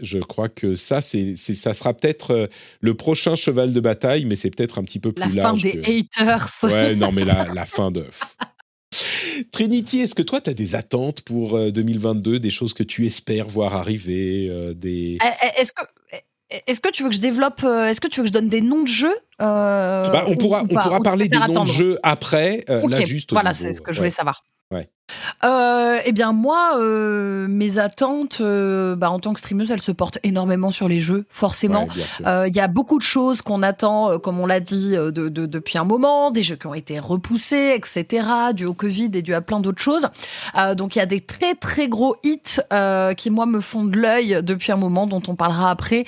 je 0.00 0.18
crois 0.18 0.48
que 0.48 0.74
ça, 0.74 1.00
c'est, 1.00 1.36
ça 1.36 1.74
sera 1.74 1.94
peut-être 1.94 2.30
euh, 2.32 2.46
le 2.80 2.94
prochain 2.94 3.34
cheval 3.34 3.72
de 3.72 3.80
bataille, 3.80 4.24
mais 4.24 4.36
c'est 4.36 4.50
peut-être 4.50 4.78
un 4.78 4.84
petit 4.84 4.98
peu 4.98 5.12
plus 5.12 5.32
large. 5.34 5.64
La 5.64 5.70
fin 5.70 5.80
des 5.80 6.00
haters. 6.00 6.48
Ouais, 6.64 6.94
non, 6.94 7.12
mais 7.12 7.24
la, 7.24 7.46
la 7.54 7.66
fin 7.66 7.90
de. 7.90 8.06
Trinity, 9.52 10.00
est-ce 10.00 10.14
que 10.14 10.22
toi, 10.22 10.40
tu 10.40 10.50
as 10.50 10.54
des 10.54 10.74
attentes 10.74 11.22
pour 11.22 11.58
2022, 11.58 12.34
euh, 12.34 12.38
des 12.38 12.50
choses 12.50 12.72
que 12.72 12.82
tu 12.82 13.06
espères 13.06 13.46
voir 13.46 13.74
arriver 13.74 14.50
des... 14.74 15.18
Eh, 15.22 15.26
eh, 15.26 15.60
est-ce 15.60 15.72
que, 15.72 15.82
eh, 16.12 16.60
est-ce 16.66 16.80
que 16.80 16.90
tu 16.90 17.02
veux 17.02 17.10
que 17.10 17.14
je 17.14 17.20
développe 17.20 17.62
Est-ce 17.62 18.00
que 18.00 18.08
tu 18.08 18.20
veux 18.20 18.24
que 18.24 18.28
je 18.28 18.32
donne 18.32 18.48
des 18.48 18.60
noms 18.60 18.82
de 18.82 18.88
jeux 18.88 19.16
bah, 19.38 20.24
On 20.28 20.36
pourra, 20.36 20.62
on 20.62 20.68
pourra 20.68 21.00
parler 21.00 21.28
des 21.28 21.38
noms 21.38 21.64
de 21.64 21.70
jeux 21.70 21.98
après. 22.02 22.64
là, 22.68 23.04
juste 23.04 23.32
voilà, 23.32 23.54
c'est 23.54 23.72
ce 23.72 23.82
que 23.82 23.92
je 23.92 23.98
voulais 23.98 24.10
savoir. 24.10 24.42
Ouais. 24.70 24.88
Euh, 25.44 25.98
eh 26.04 26.12
bien 26.12 26.32
moi, 26.32 26.76
euh, 26.78 27.46
mes 27.48 27.78
attentes, 27.78 28.38
euh, 28.40 28.96
bah, 28.96 29.10
en 29.10 29.18
tant 29.18 29.32
que 29.32 29.40
streameuse, 29.40 29.70
elles 29.70 29.82
se 29.82 29.92
portent 29.92 30.18
énormément 30.22 30.70
sur 30.70 30.88
les 30.88 31.00
jeux, 31.00 31.24
forcément. 31.28 31.86
Il 32.20 32.54
y 32.54 32.60
a 32.60 32.68
beaucoup 32.68 32.98
de 32.98 33.02
choses 33.02 33.42
qu'on 33.42 33.62
attend, 33.62 34.18
comme 34.18 34.40
on 34.40 34.46
l'a 34.46 34.60
dit, 34.60 34.92
de, 34.92 35.28
depuis 35.28 35.78
un 35.78 35.84
moment, 35.84 36.30
des 36.30 36.42
jeux 36.42 36.56
qui 36.56 36.66
ont 36.66 36.74
été 36.74 36.98
repoussés, 36.98 37.74
etc., 37.74 38.26
dû 38.54 38.66
au 38.66 38.74
Covid 38.74 39.10
et 39.14 39.22
dû 39.22 39.34
à 39.34 39.40
plein 39.40 39.60
d'autres 39.60 39.82
choses. 39.82 40.08
donc 40.76 40.96
il 40.96 40.98
y 40.98 41.02
a 41.02 41.06
des 41.06 41.20
très 41.20 41.54
très 41.54 41.88
gros 41.88 42.16
hits 42.22 42.60
qui 43.16 43.30
moi 43.30 43.46
me 43.46 43.60
font 43.60 43.84
de 43.84 43.98
l'œil 43.98 44.40
depuis 44.42 44.72
un 44.72 44.76
moment, 44.76 45.06
dont 45.06 45.22
on 45.28 45.34
parlera 45.34 45.70
après. 45.70 46.04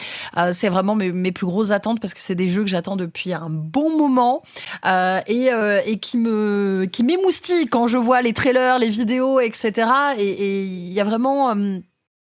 c'est 0.53 0.69
vraiment 0.69 0.95
mes, 0.95 1.13
mes, 1.13 1.33
plus 1.33 1.47
grosses 1.47 1.71
attentes 1.71 2.01
parce 2.01 2.15
que 2.15 2.21
c'est 2.21 2.35
des 2.35 2.49
jeux 2.49 2.63
que 2.63 2.71
j'attends 2.71 2.97
depuis 2.97 3.33
un 3.33 3.49
bon 3.51 3.97
moment 3.97 4.43
et, 4.85 5.51
et 5.87 5.99
qui 5.99 6.17
me 6.17 6.87
qui 6.91 7.05
m'émoustillent 7.05 7.67
quand 7.67 7.87
je 7.87 7.99
vois 7.99 8.23
les 8.23 8.33
trailers, 8.33 8.79
les 8.79 8.88
vidéos, 8.91 9.41
etc. 9.41 10.15
Et 10.19 10.63
il 10.63 10.93
y 10.93 11.01
a 11.01 11.05
vraiment 11.05 11.51
euh, 11.51 11.79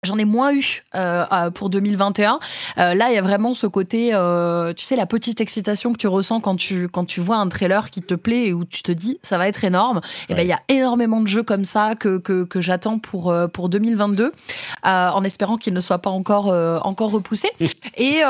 J'en 0.05 0.17
ai 0.17 0.25
moins 0.25 0.55
eu 0.55 0.85
euh, 0.95 1.51
pour 1.51 1.71
2021. 1.71 2.39
Euh, 2.79 2.95
là, 2.95 3.11
il 3.11 3.17
y 3.17 3.19
a 3.19 3.23
vraiment 3.23 3.53
ce 3.53 3.67
côté, 3.67 4.11
euh, 4.15 4.73
tu 4.73 4.85
sais, 4.85 4.95
la 4.95 5.07
petite 5.07 5.41
excitation 5.41 5.93
que 5.93 5.99
tu 5.99 6.07
ressens 6.07 6.39
quand 6.39 6.55
tu 6.55 6.89
quand 6.89 7.05
tu 7.05 7.21
vois 7.21 7.39
un 7.39 7.49
trailer 7.49 7.91
qui 7.91 8.01
te 8.01 8.15
plaît 8.15 8.47
et 8.47 8.53
où 8.53 8.65
tu 8.65 8.85
te 8.85 8.93
dis 8.93 9.19
ça 9.23 9.39
va 9.39 9.49
être 9.49 9.65
énorme. 9.65 10.01
Et 10.29 10.35
ben 10.37 10.43
il 10.43 10.49
y 10.49 10.53
a 10.53 10.61
énormément 10.69 11.21
de 11.21 11.27
jeux 11.27 11.43
comme 11.43 11.65
ça 11.65 11.97
que 11.97 12.19
que, 12.19 12.45
que 12.45 12.61
j'attends 12.61 13.01
pour 13.01 13.35
pour 13.53 13.69
2022, 13.69 14.31
en 14.85 15.25
espérant 15.25 15.57
qu'ils 15.57 15.75
ne 15.75 15.81
soient 15.81 15.99
pas 15.99 16.11
encore 16.11 16.47
encore 16.87 17.11
repoussés. 17.11 17.51
et 17.97 18.21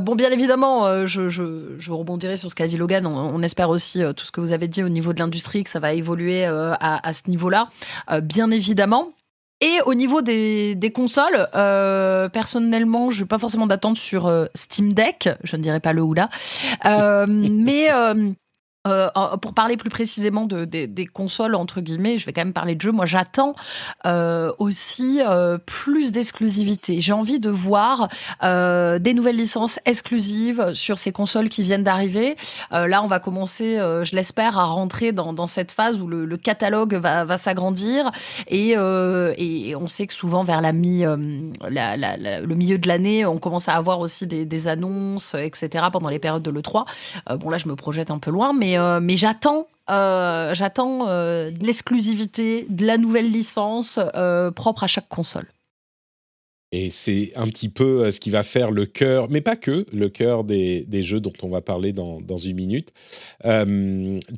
bon, 0.00 0.16
bien 0.16 0.32
évidemment, 0.32 1.06
je, 1.06 1.28
je, 1.28 1.76
je 1.78 1.92
rebondirai 1.92 2.36
sur 2.36 2.50
ce 2.50 2.56
qu'a 2.56 2.66
dit 2.66 2.76
Logan. 2.76 3.06
On, 3.06 3.40
espère 3.44 3.70
aussi 3.70 4.02
tout 4.16 4.24
ce 4.24 4.32
que 4.32 4.40
vous 4.40 4.50
avez 4.50 4.66
dit 4.66 4.82
au 4.82 4.88
niveau 4.88 5.12
de 5.12 5.20
l'industrie 5.20 5.62
que 5.62 5.70
ça 5.70 5.78
va 5.78 5.92
évoluer 5.92 6.44
à, 6.44 7.06
à 7.08 7.12
ce 7.12 7.30
niveau-là, 7.30 7.68
bien 8.20 8.50
évidemment. 8.50 9.12
Et 9.64 9.80
au 9.86 9.94
niveau 9.94 10.20
des, 10.20 10.92
consoles, 10.94 11.48
euh, 11.54 12.28
personnellement, 12.28 13.08
je 13.08 13.22
n'ai 13.22 13.26
pas 13.26 13.38
forcément 13.38 13.66
d'attente 13.66 13.96
sur 13.96 14.26
euh, 14.26 14.44
Steam 14.54 14.92
Deck, 14.92 15.30
je 15.42 15.56
ne 15.56 15.62
dirais 15.62 15.80
pas 15.80 15.94
le 15.94 16.02
ou 16.02 16.12
là, 16.12 16.28
euh, 16.84 17.24
mais 17.28 17.88
euh, 18.86 19.08
pour 19.40 19.54
parler 19.54 19.78
plus 19.78 19.88
précisément 19.88 20.44
de, 20.44 20.66
des 20.66 21.06
consoles, 21.06 21.54
entre 21.54 21.80
guillemets, 21.80 22.18
je 22.18 22.26
vais 22.26 22.34
quand 22.34 22.44
même 22.44 22.52
parler 22.52 22.74
de 22.74 22.82
jeux. 22.82 22.92
Moi, 22.92 23.06
j'attends 23.06 23.54
euh, 24.04 24.52
aussi 24.58 25.22
euh, 25.22 25.56
plus 25.56 26.12
d'exclusivité. 26.12 27.00
J'ai 27.00 27.14
envie 27.14 27.40
de 27.40 27.48
voir 27.48 28.08
des 28.42 29.14
nouvelles 29.14 29.36
licences 29.36 29.80
exclusives 29.86 30.74
sur 30.74 30.98
ces 30.98 31.12
consoles 31.12 31.48
qui 31.48 31.62
viennent 31.62 31.82
d'arriver. 31.82 32.36
là, 32.70 33.02
on 33.02 33.06
va 33.06 33.20
commencer, 33.20 33.76
je 33.78 34.14
l'espère, 34.14 34.58
à 34.58 34.66
rentrer 34.66 35.12
dans, 35.12 35.46
cette 35.46 35.72
phase 35.72 35.98
où 36.00 36.06
le, 36.06 36.36
catalogue 36.36 36.94
va, 36.94 37.38
s'agrandir. 37.38 38.10
Et, 38.48 38.76
on 38.76 39.88
sait 39.88 40.06
que 40.06 40.14
souvent, 40.14 40.44
vers 40.44 40.60
le 40.60 40.72
milieu 42.54 42.78
de 42.78 42.88
l'année, 42.88 43.24
on 43.24 43.38
commence 43.38 43.68
à 43.68 43.74
avoir 43.76 44.00
aussi 44.00 44.26
des, 44.26 44.44
des 44.44 44.68
annonces, 44.68 45.34
etc., 45.34 45.86
pendant 45.90 46.10
les 46.10 46.18
périodes 46.18 46.42
de 46.42 46.50
l'E3. 46.50 46.84
bon, 47.38 47.48
là, 47.48 47.56
je 47.56 47.68
me 47.68 47.76
projette 47.76 48.10
un 48.10 48.18
peu 48.18 48.30
loin, 48.30 48.52
mais 48.52 48.73
euh, 48.78 49.00
mais, 49.00 49.16
j'attends 49.16 49.66
euh, 49.90 50.54
j'attends 50.54 51.08
euh, 51.08 51.50
de 51.50 51.66
l'exclusivité, 51.66 52.66
de 52.70 52.86
la 52.86 52.96
nouvelle 52.96 53.30
licence 53.30 53.98
propre 54.54 54.84
à 54.84 54.86
chaque 54.86 55.08
console. 55.08 55.46
Et 56.72 56.90
c'est 56.90 57.30
un 57.36 57.46
petit 57.46 57.68
peu 57.68 58.10
ce 58.10 58.18
qui 58.18 58.30
va 58.30 58.42
faire 58.42 58.72
le 58.72 58.84
cœur, 58.84 59.28
mais 59.30 59.40
pas 59.40 59.54
que, 59.54 59.86
le 59.92 60.08
cœur 60.08 60.42
des, 60.42 60.84
jeux 61.02 61.20
dont 61.20 61.32
on 61.42 61.48
va 61.48 61.60
parler 61.60 61.92
dans, 61.92 62.36
une 62.36 62.56
minute. 62.56 62.92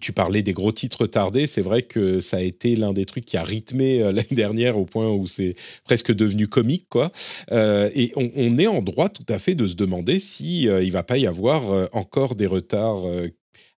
tu 0.03 0.13
parlais 0.13 0.43
des 0.43 0.53
gros 0.53 0.73
titres 0.73 1.03
retardés. 1.03 1.47
C'est 1.47 1.63
vrai 1.63 1.81
que 1.81 2.21
ça 2.21 2.37
a 2.37 2.43
été 2.43 2.77
l'un 2.77 2.93
des 2.93 3.07
trucs 3.07 3.25
qui 3.25 3.39
a 3.39 3.43
rythmé 3.43 4.01
l'année 4.13 4.27
dernière 4.33 4.77
au 4.77 4.85
point 4.85 5.09
où 5.09 5.27
c'est 5.27 5.55
presque 5.85 6.13
devenu 6.13 6.47
comique. 6.47 6.89
quoi. 6.91 7.11
et 7.51 8.13
on, 8.17 8.59
est 8.59 8.67
en 8.67 8.83
droit 8.83 9.09
tout 9.09 9.25
à 9.31 9.39
fait 9.39 9.55
de 9.55 9.67
se 9.67 9.75
demander 9.75 10.19
si 10.19 10.65
il 10.65 10.93
va 10.93 11.05
pas 11.05 11.17
y 11.17 11.27
avoir 11.27 11.89
encore 11.95 12.35
des 12.35 12.47
retards. 12.47 13.05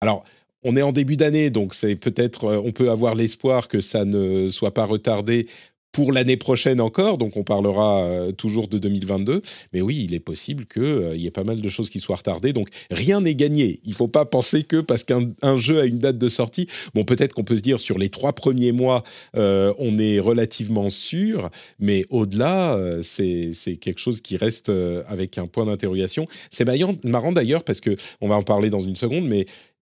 Alors, 0.02 0.24
on 0.64 0.76
est 0.76 0.82
en 0.82 0.92
début 0.92 1.18
d'année, 1.18 1.50
donc 1.50 1.74
c'est 1.74 1.96
peut-être, 1.96 2.46
euh, 2.46 2.62
on 2.64 2.72
peut 2.72 2.90
avoir 2.90 3.16
l'espoir 3.16 3.68
que 3.68 3.80
ça 3.80 4.06
ne 4.06 4.50
soit 4.50 4.74
pas 4.74 4.86
retardé 4.86 5.48
pour 5.94 6.12
l'année 6.12 6.38
prochaine 6.38 6.80
encore, 6.80 7.18
donc 7.18 7.38
on 7.38 7.44
parlera 7.44 8.04
euh, 8.04 8.32
toujours 8.32 8.68
de 8.68 8.78
2022. 8.78 9.42
Mais 9.74 9.82
oui, 9.82 10.04
il 10.04 10.14
est 10.14 10.20
possible 10.20 10.68
qu'il 10.68 10.84
euh, 10.84 11.16
y 11.16 11.26
ait 11.26 11.32
pas 11.32 11.44
mal 11.44 11.60
de 11.60 11.70
choses 11.70 11.90
qui 11.90 12.00
soient 12.00 12.18
retardées. 12.18 12.54
Donc 12.54 12.68
rien 12.92 13.22
n'est 13.22 13.34
gagné. 13.34 13.80
Il 13.84 13.92
ne 13.92 13.96
faut 13.96 14.08
pas 14.08 14.26
penser 14.26 14.64
que 14.64 14.82
parce 14.82 15.04
qu'un 15.04 15.58
jeu 15.58 15.80
a 15.80 15.86
une 15.86 15.98
date 15.98 16.20
de 16.20 16.30
sortie, 16.30 16.68
bon 16.94 17.04
peut-être 17.04 17.34
qu'on 17.34 17.44
peut 17.44 17.58
se 17.58 17.64
dire 17.64 17.80
sur 17.80 17.98
les 17.98 18.10
trois 18.10 18.34
premiers 18.34 18.74
mois, 18.74 19.04
on 19.34 19.98
est 19.98 20.20
relativement 20.20 20.90
sûr, 20.92 21.50
mais 21.80 22.06
au-delà, 22.10 22.80
c'est 23.02 23.78
quelque 23.80 24.00
chose 24.00 24.22
qui 24.22 24.38
reste 24.38 24.72
avec 25.08 25.38
un 25.38 25.48
point 25.48 25.66
d'interrogation. 25.66 26.28
C'est 26.52 26.66
marrant 27.06 27.32
d'ailleurs 27.32 27.64
parce 27.64 27.82
que 27.82 27.96
on 28.22 28.28
va 28.28 28.36
en 28.36 28.44
parler 28.44 28.70
dans 28.70 28.82
une 28.82 28.96
seconde, 28.96 29.26
mais 29.26 29.48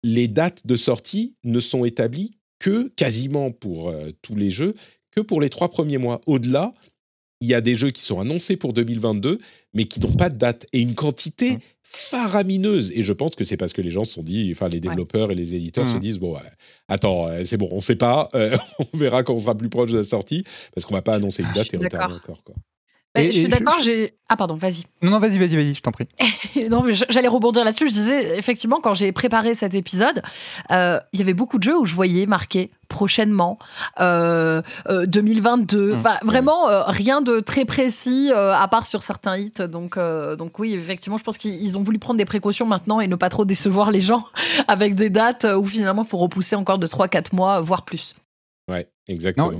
les 0.03 0.27
dates 0.27 0.65
de 0.67 0.75
sortie 0.75 1.35
ne 1.43 1.59
sont 1.59 1.85
établies 1.85 2.31
que 2.59 2.89
quasiment 2.95 3.51
pour 3.51 3.89
euh, 3.89 4.11
tous 4.21 4.35
les 4.35 4.51
jeux, 4.51 4.75
que 5.11 5.21
pour 5.21 5.41
les 5.41 5.49
trois 5.49 5.69
premiers 5.69 5.97
mois. 5.97 6.21
Au-delà, 6.27 6.71
il 7.41 7.47
y 7.47 7.53
a 7.53 7.61
des 7.61 7.75
jeux 7.75 7.91
qui 7.91 8.01
sont 8.01 8.19
annoncés 8.19 8.55
pour 8.55 8.73
2022, 8.73 9.39
mais 9.73 9.85
qui 9.85 9.99
n'ont 9.99 10.13
pas 10.13 10.29
de 10.29 10.37
date 10.37 10.65
et 10.71 10.79
une 10.79 10.95
quantité 10.95 11.53
mmh. 11.53 11.59
faramineuse. 11.83 12.91
Et 12.91 13.03
je 13.03 13.11
pense 13.11 13.35
que 13.35 13.43
c'est 13.43 13.57
parce 13.57 13.73
que 13.73 13.81
les 13.81 13.91
gens 13.91 14.05
se 14.05 14.13
sont 14.13 14.23
dit, 14.23 14.49
enfin 14.51 14.69
les 14.69 14.79
développeurs 14.79 15.31
et 15.31 15.35
les 15.35 15.55
éditeurs 15.55 15.87
se 15.87 15.97
mmh. 15.97 15.99
disent 15.99 16.19
bon, 16.19 16.37
attends, 16.87 17.27
euh, 17.27 17.43
c'est 17.43 17.57
bon, 17.57 17.67
on 17.71 17.77
ne 17.77 17.81
sait 17.81 17.97
pas, 17.97 18.29
euh, 18.35 18.57
on 18.93 18.97
verra 18.97 19.23
quand 19.23 19.33
on 19.33 19.39
sera 19.39 19.55
plus 19.55 19.69
proche 19.69 19.91
de 19.91 19.97
la 19.97 20.03
sortie, 20.03 20.45
parce 20.73 20.85
qu'on 20.85 20.93
va 20.93 21.01
pas 21.01 21.15
annoncer 21.15 21.43
une 21.43 21.49
ah, 21.51 21.55
date 21.55 21.73
et 21.73 21.77
retarder 21.77 22.15
encore. 22.15 22.43
Quoi. 22.43 22.55
Bah, 23.15 23.23
je 23.23 23.31
suis 23.31 23.47
d'accord, 23.47 23.79
j'ai. 23.79 24.13
Ah, 24.27 24.35
pardon, 24.35 24.55
vas-y. 24.55 24.85
Non, 25.03 25.11
non, 25.11 25.19
vas-y, 25.19 25.37
vas-y, 25.37 25.55
vas-y, 25.55 25.73
je 25.75 25.81
t'en 25.81 25.91
prie. 25.91 26.07
non, 26.69 26.81
mais 26.81 26.93
j'allais 27.09 27.27
rebondir 27.27 27.63
là-dessus. 27.63 27.87
Je 27.89 27.93
disais, 27.93 28.37
effectivement, 28.39 28.79
quand 28.81 28.95
j'ai 28.95 29.11
préparé 29.11 29.53
cet 29.53 29.75
épisode, 29.75 30.23
euh, 30.71 30.99
il 31.13 31.19
y 31.19 31.21
avait 31.21 31.35
beaucoup 31.35 31.59
de 31.59 31.63
jeux 31.63 31.77
où 31.77 31.85
je 31.85 31.93
voyais 31.93 32.25
marqué 32.25 32.71
prochainement, 32.87 33.57
euh, 33.99 34.61
2022. 34.87 35.77
Euh, 35.77 35.95
mmh. 35.95 35.99
Enfin, 35.99 36.17
vraiment, 36.23 36.69
euh, 36.69 36.83
rien 36.87 37.21
de 37.21 37.39
très 37.39 37.65
précis, 37.65 38.31
à 38.33 38.67
part 38.67 38.87
sur 38.87 39.01
certains 39.01 39.37
hits. 39.37 39.67
Donc, 39.69 39.97
donc, 40.37 40.59
oui, 40.59 40.73
effectivement, 40.73 41.17
je 41.17 41.23
pense 41.23 41.37
qu'ils 41.37 41.77
ont 41.77 41.83
voulu 41.83 41.99
prendre 41.99 42.17
des 42.17 42.25
précautions 42.25 42.65
maintenant 42.65 42.99
et 42.99 43.07
ne 43.07 43.15
pas 43.15 43.29
trop 43.29 43.45
décevoir 43.45 43.91
les 43.91 44.01
gens 44.01 44.25
avec 44.67 44.95
des 44.95 45.09
dates 45.09 45.45
où 45.57 45.65
finalement, 45.65 46.03
il 46.03 46.07
faut 46.07 46.17
repousser 46.17 46.55
encore 46.55 46.79
de 46.79 46.87
3-4 46.87 47.35
mois, 47.35 47.61
voire 47.61 47.83
plus. 47.83 48.15
Ouais, 48.69 48.87
exactement. 49.07 49.51
Non, 49.51 49.59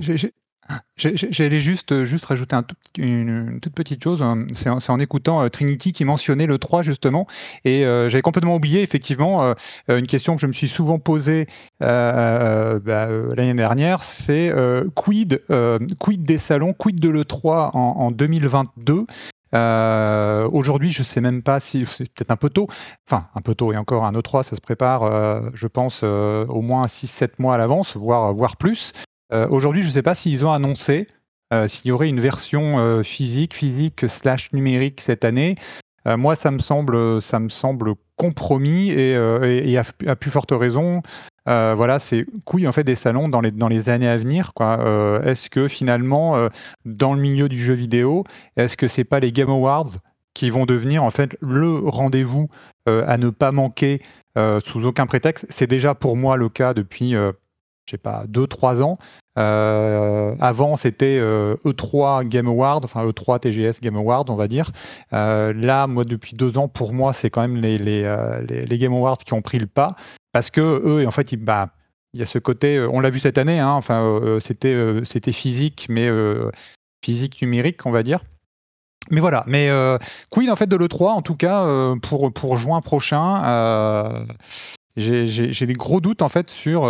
J'allais 0.95 1.59
juste, 1.59 2.03
juste 2.03 2.25
rajouter 2.25 2.55
un 2.55 2.63
une, 2.97 3.59
toute 3.59 3.73
petite 3.73 4.03
chose. 4.03 4.21
Hein. 4.21 4.45
C'est 4.53 4.69
en, 4.69 4.99
écoutant 4.99 5.41
euh, 5.41 5.49
Trinity 5.49 5.91
qui 5.91 6.05
mentionnait 6.05 6.45
le 6.45 6.57
3 6.59 6.83
justement. 6.83 7.27
Et 7.65 7.85
euh, 7.85 8.09
j'avais 8.09 8.21
complètement 8.21 8.55
oublié 8.55 8.83
effectivement 8.83 9.43
euh, 9.43 9.53
une 9.89 10.07
question 10.07 10.35
que 10.35 10.41
je 10.41 10.47
me 10.47 10.53
suis 10.53 10.69
souvent 10.69 10.99
posée 10.99 11.47
bah, 11.79 12.79
l'année 13.35 13.53
dernière. 13.55 14.03
C'est 14.03 14.53
quid, 14.95 15.41
des 16.19 16.37
salons, 16.37 16.73
quid 16.73 16.99
de 16.99 17.09
l'E3 17.09 17.71
en, 17.73 17.79
en 17.79 18.11
2022 18.11 19.05
Aujourd'hui, 20.51 20.91
je 20.91 21.03
sais 21.03 21.21
même 21.21 21.43
pas 21.43 21.59
si 21.59 21.85
c'est 21.85 22.11
peut-être 22.11 22.31
un 22.31 22.37
peu 22.37 22.49
tôt. 22.49 22.67
Enfin, 23.07 23.27
un 23.35 23.41
peu 23.41 23.55
tôt 23.55 23.73
et 23.73 23.77
encore 23.77 24.05
un 24.05 24.13
E3, 24.13 24.43
ça 24.43 24.55
se 24.55 24.61
prépare, 24.61 25.51
je 25.53 25.67
pense, 25.67 26.03
au 26.03 26.61
moins 26.61 26.85
6-7 26.85 27.31
mois 27.39 27.55
à 27.55 27.57
l'avance, 27.57 27.97
voire, 27.97 28.33
voire 28.33 28.57
plus. 28.57 28.93
Euh, 29.33 29.47
aujourd'hui, 29.49 29.81
je 29.81 29.87
ne 29.87 29.93
sais 29.93 30.01
pas 30.03 30.15
s'ils 30.15 30.45
ont 30.45 30.51
annoncé 30.51 31.07
euh, 31.53 31.67
s'il 31.67 31.89
y 31.89 31.91
aurait 31.91 32.09
une 32.09 32.19
version 32.19 32.79
euh, 32.79 33.03
physique, 33.03 33.53
physique 33.53 34.05
slash 34.07 34.51
numérique 34.53 35.01
cette 35.01 35.25
année. 35.25 35.55
moi, 36.05 36.35
ça 36.35 36.51
me 36.51 36.59
semble, 36.59 37.21
ça 37.21 37.39
me 37.39 37.49
semble 37.49 37.93
compromis 38.17 38.89
et, 38.89 39.77
à, 39.77 40.15
plus 40.15 40.31
forte 40.31 40.51
raison. 40.51 41.01
voilà, 41.45 41.99
c'est 41.99 42.25
couille 42.45 42.67
en 42.67 42.73
fait 42.73 42.83
des 42.83 42.95
salons 42.95 43.29
dans 43.29 43.39
les, 43.39 43.51
dans 43.51 43.69
les 43.69 43.89
années 43.89 44.09
à 44.09 44.17
venir. 44.17 44.51
est-ce 45.23 45.49
que 45.49 45.69
finalement, 45.69 46.49
dans 46.83 47.13
le 47.13 47.21
milieu 47.21 47.47
du 47.47 47.57
jeu 47.57 47.73
vidéo, 47.73 48.25
est-ce 48.57 48.75
que 48.75 48.89
c'est 48.89 49.05
pas 49.05 49.21
les 49.21 49.31
Game 49.31 49.49
Awards 49.49 49.97
qui 50.33 50.49
vont 50.49 50.65
devenir 50.65 51.03
en 51.03 51.11
fait 51.11 51.37
le 51.39 51.79
rendez-vous 51.85 52.49
à 52.85 53.17
ne 53.17 53.29
pas 53.29 53.53
manquer 53.53 54.01
sous 54.65 54.85
aucun 54.85 55.05
prétexte? 55.05 55.45
C'est 55.47 55.67
déjà 55.67 55.95
pour 55.95 56.17
moi 56.17 56.35
le 56.35 56.49
cas 56.49 56.73
depuis 56.73 57.15
je 57.85 57.91
sais 57.91 57.97
pas, 57.97 58.25
2-3 58.27 58.81
ans. 58.81 58.97
Euh, 59.37 60.35
avant, 60.39 60.75
c'était 60.75 61.17
E3 61.19 61.21
euh, 61.21 62.21
e 62.21 62.23
Game 62.25 62.47
Award, 62.47 62.85
enfin 62.85 63.05
E3 63.05 63.39
TGS 63.39 63.81
Game 63.81 63.97
Award, 63.97 64.29
on 64.29 64.35
va 64.35 64.47
dire. 64.47 64.71
Euh, 65.11 65.53
là, 65.53 65.87
moi, 65.87 66.05
depuis 66.05 66.35
deux 66.35 66.57
ans, 66.57 66.67
pour 66.67 66.93
moi, 66.93 67.13
c'est 67.13 67.29
quand 67.29 67.41
même 67.41 67.57
les, 67.57 68.77
Game 68.77 68.93
Awards 68.93 69.17
qui 69.17 69.33
ont 69.33 69.41
pris 69.41 69.59
le 69.59 69.67
pas. 69.67 69.95
Parce 70.31 70.51
que 70.51 70.61
eux, 70.61 71.07
en 71.07 71.11
fait, 71.11 71.35
bah, 71.35 71.69
il 72.13 72.19
y 72.19 72.23
a 72.23 72.25
ce 72.25 72.39
côté, 72.39 72.79
on 72.79 72.99
l'a 72.99 73.09
vu 73.09 73.19
cette 73.19 73.37
année, 73.37 73.59
hein, 73.59 73.71
enfin, 73.71 74.19
c'était, 74.39 75.31
physique, 75.31 75.87
mais 75.89 76.09
physique 77.03 77.41
numérique, 77.41 77.85
on 77.85 77.91
va 77.91 78.03
dire. 78.03 78.19
Mais 79.11 79.19
voilà, 79.19 79.43
mais 79.47 79.69
quid 80.29 80.49
en 80.49 80.55
fait 80.55 80.67
de 80.67 80.77
l'E3, 80.77 81.09
en 81.09 81.21
tout 81.21 81.35
cas, 81.35 81.65
pour, 82.03 82.31
pour 82.31 82.57
juin 82.57 82.81
prochain, 82.81 84.25
j'ai 84.95 85.65
des 85.65 85.73
gros 85.73 86.01
doutes 86.01 86.21
en 86.21 86.29
fait 86.29 86.49
sur 86.49 86.87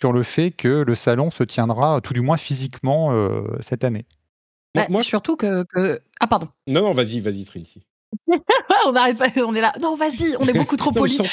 sur 0.00 0.12
le 0.12 0.22
fait 0.22 0.50
que 0.50 0.84
le 0.86 0.94
salon 0.94 1.30
se 1.30 1.44
tiendra, 1.44 2.00
tout 2.00 2.14
du 2.14 2.22
moins 2.22 2.36
physiquement, 2.36 3.12
euh, 3.12 3.42
cette 3.60 3.84
année. 3.84 4.06
Bah, 4.74 4.86
moi, 4.88 5.02
surtout 5.02 5.36
que, 5.36 5.64
Ah, 6.20 6.26
pardon. 6.26 6.48
Non, 6.66 6.82
non, 6.82 6.92
vas-y, 6.92 7.20
vas-y, 7.20 7.44
Trinity. 7.44 7.82
on 8.86 8.92
n'arrête 8.92 9.18
pas, 9.18 9.28
on 9.44 9.54
est 9.54 9.60
là. 9.60 9.72
Non, 9.80 9.96
vas-y, 9.96 10.36
on 10.38 10.46
est 10.46 10.52
beaucoup 10.52 10.76
trop 10.76 10.92
poli. 10.92 11.18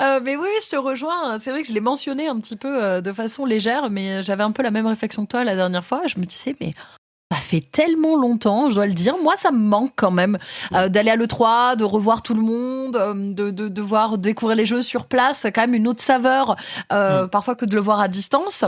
Euh, 0.00 0.20
mais 0.22 0.36
oui, 0.36 0.48
je 0.64 0.70
te 0.70 0.76
rejoins. 0.76 1.38
C'est 1.38 1.50
vrai 1.50 1.62
que 1.62 1.68
je 1.68 1.74
l'ai 1.74 1.80
mentionné 1.80 2.26
un 2.26 2.38
petit 2.40 2.56
peu 2.56 2.82
euh, 2.82 3.00
de 3.00 3.12
façon 3.12 3.44
légère, 3.44 3.90
mais 3.90 4.22
j'avais 4.22 4.42
un 4.42 4.52
peu 4.52 4.62
la 4.62 4.70
même 4.70 4.86
réflexion 4.86 5.26
que 5.26 5.30
toi 5.30 5.44
la 5.44 5.56
dernière 5.56 5.84
fois. 5.84 6.02
Je 6.06 6.18
me 6.18 6.24
disais, 6.24 6.56
mais 6.60 6.72
fait 7.50 7.60
tellement 7.60 8.16
longtemps, 8.16 8.68
je 8.68 8.76
dois 8.76 8.86
le 8.86 8.92
dire. 8.92 9.16
Moi, 9.22 9.34
ça 9.36 9.50
me 9.50 9.58
manque 9.58 9.92
quand 9.96 10.12
même 10.12 10.38
euh, 10.72 10.88
d'aller 10.88 11.10
à 11.10 11.16
l'E3, 11.16 11.76
de 11.76 11.84
revoir 11.84 12.22
tout 12.22 12.34
le 12.34 12.42
monde, 12.42 12.96
euh, 12.96 13.14
de, 13.14 13.50
de, 13.50 13.68
de, 13.68 13.82
voir 13.82 14.18
découvrir 14.18 14.56
les 14.56 14.66
jeux 14.66 14.82
sur 14.82 15.06
place. 15.06 15.38
C'est 15.38 15.52
quand 15.52 15.62
même 15.62 15.74
une 15.74 15.88
autre 15.88 16.02
saveur, 16.02 16.56
euh, 16.92 17.26
parfois, 17.26 17.56
que 17.56 17.64
de 17.64 17.74
le 17.74 17.80
voir 17.80 18.00
à 18.00 18.08
distance. 18.08 18.64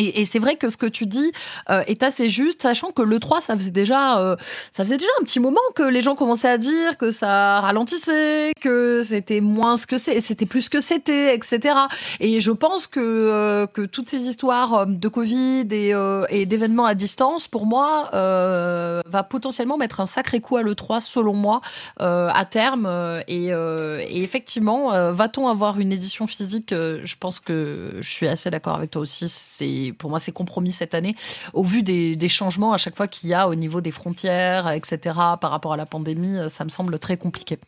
Et, 0.00 0.24
c'est 0.26 0.38
vrai 0.38 0.54
que 0.54 0.70
ce 0.70 0.76
que 0.76 0.86
tu 0.86 1.06
dis 1.06 1.32
euh, 1.70 1.82
est 1.88 2.04
assez 2.04 2.28
juste, 2.28 2.62
sachant 2.62 2.92
que 2.92 3.02
le 3.02 3.18
3, 3.18 3.40
ça 3.40 3.56
faisait 3.56 3.72
déjà, 3.72 4.20
euh, 4.20 4.36
ça 4.70 4.84
faisait 4.84 4.96
déjà 4.96 5.10
un 5.20 5.24
petit 5.24 5.40
moment 5.40 5.58
que 5.74 5.82
les 5.82 6.02
gens 6.02 6.14
commençaient 6.14 6.48
à 6.48 6.56
dire 6.56 6.96
que 6.98 7.10
ça 7.10 7.58
ralentissait, 7.58 8.52
que 8.60 9.00
c'était 9.02 9.40
moins 9.40 9.76
ce 9.76 9.88
que 9.88 9.96
c'est, 9.96 10.20
c'était 10.20 10.46
plus 10.46 10.62
ce 10.62 10.70
que 10.70 10.78
c'était, 10.78 11.34
etc. 11.34 11.74
Et 12.20 12.40
je 12.40 12.52
pense 12.52 12.86
que 12.86 13.00
euh, 13.00 13.66
que 13.66 13.82
toutes 13.82 14.08
ces 14.08 14.28
histoires 14.28 14.86
de 14.86 15.08
Covid 15.08 15.66
et, 15.72 15.92
et 16.30 16.46
d'événements 16.46 16.84
à 16.84 16.94
distance, 16.94 17.48
pour 17.48 17.66
moi, 17.66 18.08
va 18.12 19.22
potentiellement 19.28 19.78
mettre 19.78 19.98
un 19.98 20.06
sacré 20.06 20.40
coup 20.40 20.56
à 20.56 20.62
le 20.62 20.76
3, 20.76 21.00
selon 21.00 21.34
moi, 21.34 21.60
à 21.98 22.44
terme. 22.48 22.86
Et, 23.26 23.48
et 23.48 24.22
effectivement, 24.22 25.12
va-t-on 25.12 25.48
avoir 25.48 25.80
une 25.80 25.92
édition 25.92 26.28
physique? 26.28 26.70
Je 26.70 27.16
pense 27.18 27.40
que 27.40 27.96
je 28.00 28.08
suis 28.08 28.28
assez 28.28 28.48
d'accord 28.48 28.76
avec 28.76 28.92
toi 28.92 29.02
aussi. 29.02 29.28
C'est 29.28 29.87
pour 29.92 30.10
moi, 30.10 30.20
c'est 30.20 30.32
compromis 30.32 30.72
cette 30.72 30.94
année, 30.94 31.14
au 31.54 31.62
vu 31.62 31.82
des, 31.82 32.28
changements 32.28 32.72
à 32.72 32.78
chaque 32.78 32.96
fois 32.96 33.08
qu'il 33.08 33.30
y 33.30 33.34
a 33.34 33.48
au 33.48 33.54
niveau 33.54 33.80
des 33.80 33.90
frontières, 33.90 34.70
etc., 34.70 34.98
par 35.40 35.50
rapport 35.50 35.72
à 35.72 35.76
la 35.76 35.86
pandémie, 35.86 36.36
ça 36.48 36.64
me 36.64 36.68
semble 36.68 36.98
très 36.98 37.16
compliqué. 37.16 37.58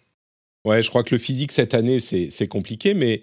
Ouais, 0.64 0.82
je 0.82 0.90
crois 0.90 1.02
que 1.02 1.14
le 1.14 1.18
physique 1.18 1.52
cette 1.52 1.72
année, 1.72 2.00
c'est 2.00 2.46
compliqué, 2.46 2.92
mais, 2.92 3.22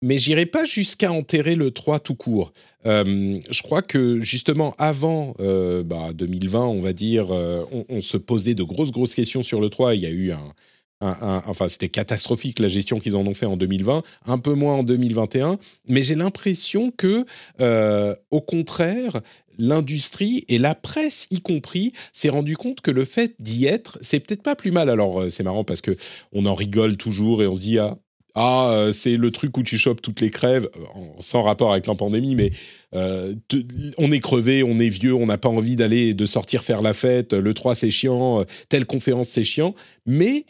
mais 0.00 0.16
j'irai 0.16 0.46
pas 0.46 0.64
jusqu'à 0.64 1.12
enterrer 1.12 1.54
le 1.54 1.70
3 1.70 2.00
tout 2.00 2.14
court. 2.14 2.52
Euh, 2.86 3.38
je 3.50 3.62
crois 3.62 3.82
que 3.82 4.20
justement, 4.20 4.74
avant 4.78 5.34
euh, 5.40 5.82
bah, 5.82 6.12
2020, 6.14 6.60
on 6.60 6.80
va 6.80 6.92
dire, 6.92 7.26
euh, 7.30 7.62
on, 7.88 8.00
se 8.00 8.16
posait 8.16 8.54
de 8.54 8.62
grosses, 8.62 8.90
grosses 8.90 9.14
questions 9.14 9.42
sur 9.42 9.60
le 9.60 9.68
3. 9.68 9.94
Il 9.96 10.00
y 10.00 10.06
a 10.06 10.10
eu 10.10 10.32
un. 10.32 10.54
Enfin, 11.00 11.68
c'était 11.68 11.88
catastrophique 11.88 12.58
la 12.58 12.68
gestion 12.68 12.98
qu'ils 12.98 13.16
en 13.16 13.26
ont 13.26 13.34
fait 13.34 13.46
en 13.46 13.56
2020, 13.56 14.02
un 14.26 14.38
peu 14.38 14.54
moins 14.54 14.74
en 14.74 14.82
2021, 14.82 15.58
mais 15.88 16.02
j'ai 16.02 16.14
l'impression 16.14 16.90
que, 16.90 17.24
au 18.30 18.40
contraire, 18.40 19.20
l'industrie 19.58 20.44
et 20.48 20.58
la 20.58 20.74
presse 20.74 21.26
y 21.30 21.40
compris 21.40 21.92
s'est 22.12 22.28
rendu 22.28 22.56
compte 22.56 22.80
que 22.80 22.90
le 22.90 23.04
fait 23.04 23.34
d'y 23.38 23.66
être, 23.66 23.98
c'est 24.00 24.20
peut-être 24.20 24.42
pas 24.42 24.56
plus 24.56 24.70
mal. 24.70 24.88
Alors 24.88 25.20
euh, 25.20 25.30
c'est 25.30 25.42
marrant 25.42 25.64
parce 25.64 25.80
que 25.80 25.96
on 26.32 26.46
en 26.46 26.54
rigole 26.54 26.96
toujours 26.96 27.42
et 27.42 27.46
on 27.46 27.54
se 27.54 27.60
dit 27.60 27.78
ah 27.78 27.98
ah, 28.40 28.70
euh, 28.70 28.92
c'est 28.92 29.16
le 29.16 29.32
truc 29.32 29.56
où 29.58 29.64
tu 29.64 29.76
chopes 29.76 30.00
toutes 30.00 30.20
les 30.20 30.30
crèves, 30.30 30.68
euh, 30.76 31.00
sans 31.18 31.42
rapport 31.42 31.72
avec 31.72 31.88
la 31.88 31.96
pandémie, 31.96 32.36
mais 32.36 32.52
on 32.92 34.12
est 34.12 34.20
crevé, 34.20 34.62
on 34.62 34.78
est 34.78 34.88
vieux, 34.88 35.12
on 35.12 35.26
n'a 35.26 35.38
pas 35.38 35.48
envie 35.48 35.74
d'aller, 35.74 36.14
de 36.14 36.24
sortir 36.24 36.62
faire 36.62 36.80
la 36.80 36.92
fête, 36.92 37.32
le 37.32 37.52
3 37.52 37.74
c'est 37.74 37.90
chiant, 37.90 38.44
telle 38.68 38.86
conférence 38.86 39.28
c'est 39.28 39.44
chiant, 39.44 39.74
mais 40.06 40.44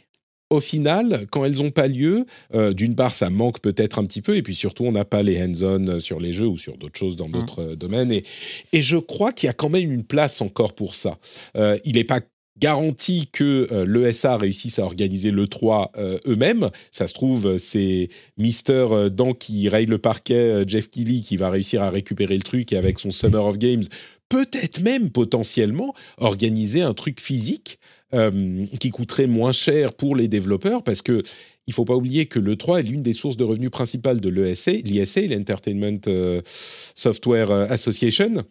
au 0.51 0.61
final, 0.61 1.27
quand 1.31 1.45
elles 1.45 1.57
n'ont 1.57 1.71
pas 1.71 1.89
lieu, 1.89 2.25
euh, 2.55 2.73
d'une 2.73 2.95
part, 2.95 3.15
ça 3.15 3.29
manque 3.31 3.61
peut-être 3.61 3.99
un 3.99 4.05
petit 4.05 4.23
peu, 4.23 4.37
et 4.37 4.43
puis 4.43 4.55
surtout, 4.55 4.85
on 4.85 4.93
n'a 4.93 5.05
pas 5.05 5.23
les 5.23 5.43
hands-on 5.43 6.01
sur 6.01 6.21
les 6.21 6.33
jeux 6.33 6.47
ou 6.47 6.57
sur 6.57 6.79
d'autres 6.79 6.99
choses 6.99 7.17
dans 7.17 7.29
mmh. 7.29 7.33
d'autres 7.33 7.63
euh, 7.63 7.77
domaines. 7.77 8.13
Et, 8.13 8.25
et, 8.73 8.81
je 8.81 8.97
crois 8.97 9.33
qu'il 9.33 9.47
y 9.47 9.51
a 9.51 9.55
quand 9.55 9.69
même 9.69 9.93
une 9.93 10.05
place 10.05 10.41
encore 10.41 10.75
pour 10.75 10.95
ça. 10.95 11.19
Euh, 11.57 11.77
il 11.85 11.97
n'est 11.97 12.05
pas 12.05 12.21
garanti 12.59 13.29
que 13.31 13.85
l'ESA 13.87 14.37
réussisse 14.37 14.81
à 14.81 14.85
organiser 14.85 15.31
le 15.31 15.47
3 15.47 15.93
eux-mêmes. 16.27 16.71
Ça 16.91 17.07
se 17.07 17.15
trouve, 17.15 17.57
c'est 17.57 18.09
Mister 18.37 19.09
Dan 19.13 19.33
qui 19.33 19.69
raye 19.69 19.87
le 19.87 19.99
parquet, 19.99 20.65
Jeff 20.67 20.91
Keighley 20.91 21.21
qui 21.21 21.37
va 21.37 21.51
réussir 21.51 21.85
à 21.85 21.91
récupérer 21.91 22.35
le 22.35 22.43
truc 22.43 22.73
et 22.73 22.77
avec 22.77 22.99
son 22.99 23.13
Summer 23.13 23.47
of 23.47 23.59
Games, 23.59 23.85
peut-être 24.29 24.81
même 24.81 25.11
potentiellement 25.11 25.95
organiser 26.17 26.83
un 26.83 26.95
truc 26.95 27.21
physique 27.21 27.79
euh, 28.15 28.65
qui 28.81 28.89
coûterait 28.89 29.27
moins 29.27 29.53
cher 29.53 29.93
pour 29.93 30.17
les 30.17 30.29
développeurs 30.29 30.83
parce 30.83 31.03
que 31.03 31.23
il 31.67 31.75
faut 31.75 31.85
pas 31.85 31.95
oublier 31.95 32.25
que 32.25 32.39
le 32.39 32.57
3 32.57 32.81
est 32.81 32.85
l'une 32.85 33.03
des 33.03 33.13
sources 33.13 33.37
de 33.37 33.45
revenus 33.45 33.71
principales 33.71 34.23
de 34.23 34.31
l'ESA, 34.31 34.73
l'ISA, 34.73 35.21
l'Entertainment 35.27 36.01
euh, 36.07 36.41
Software 36.47 37.51
Association 37.51 38.45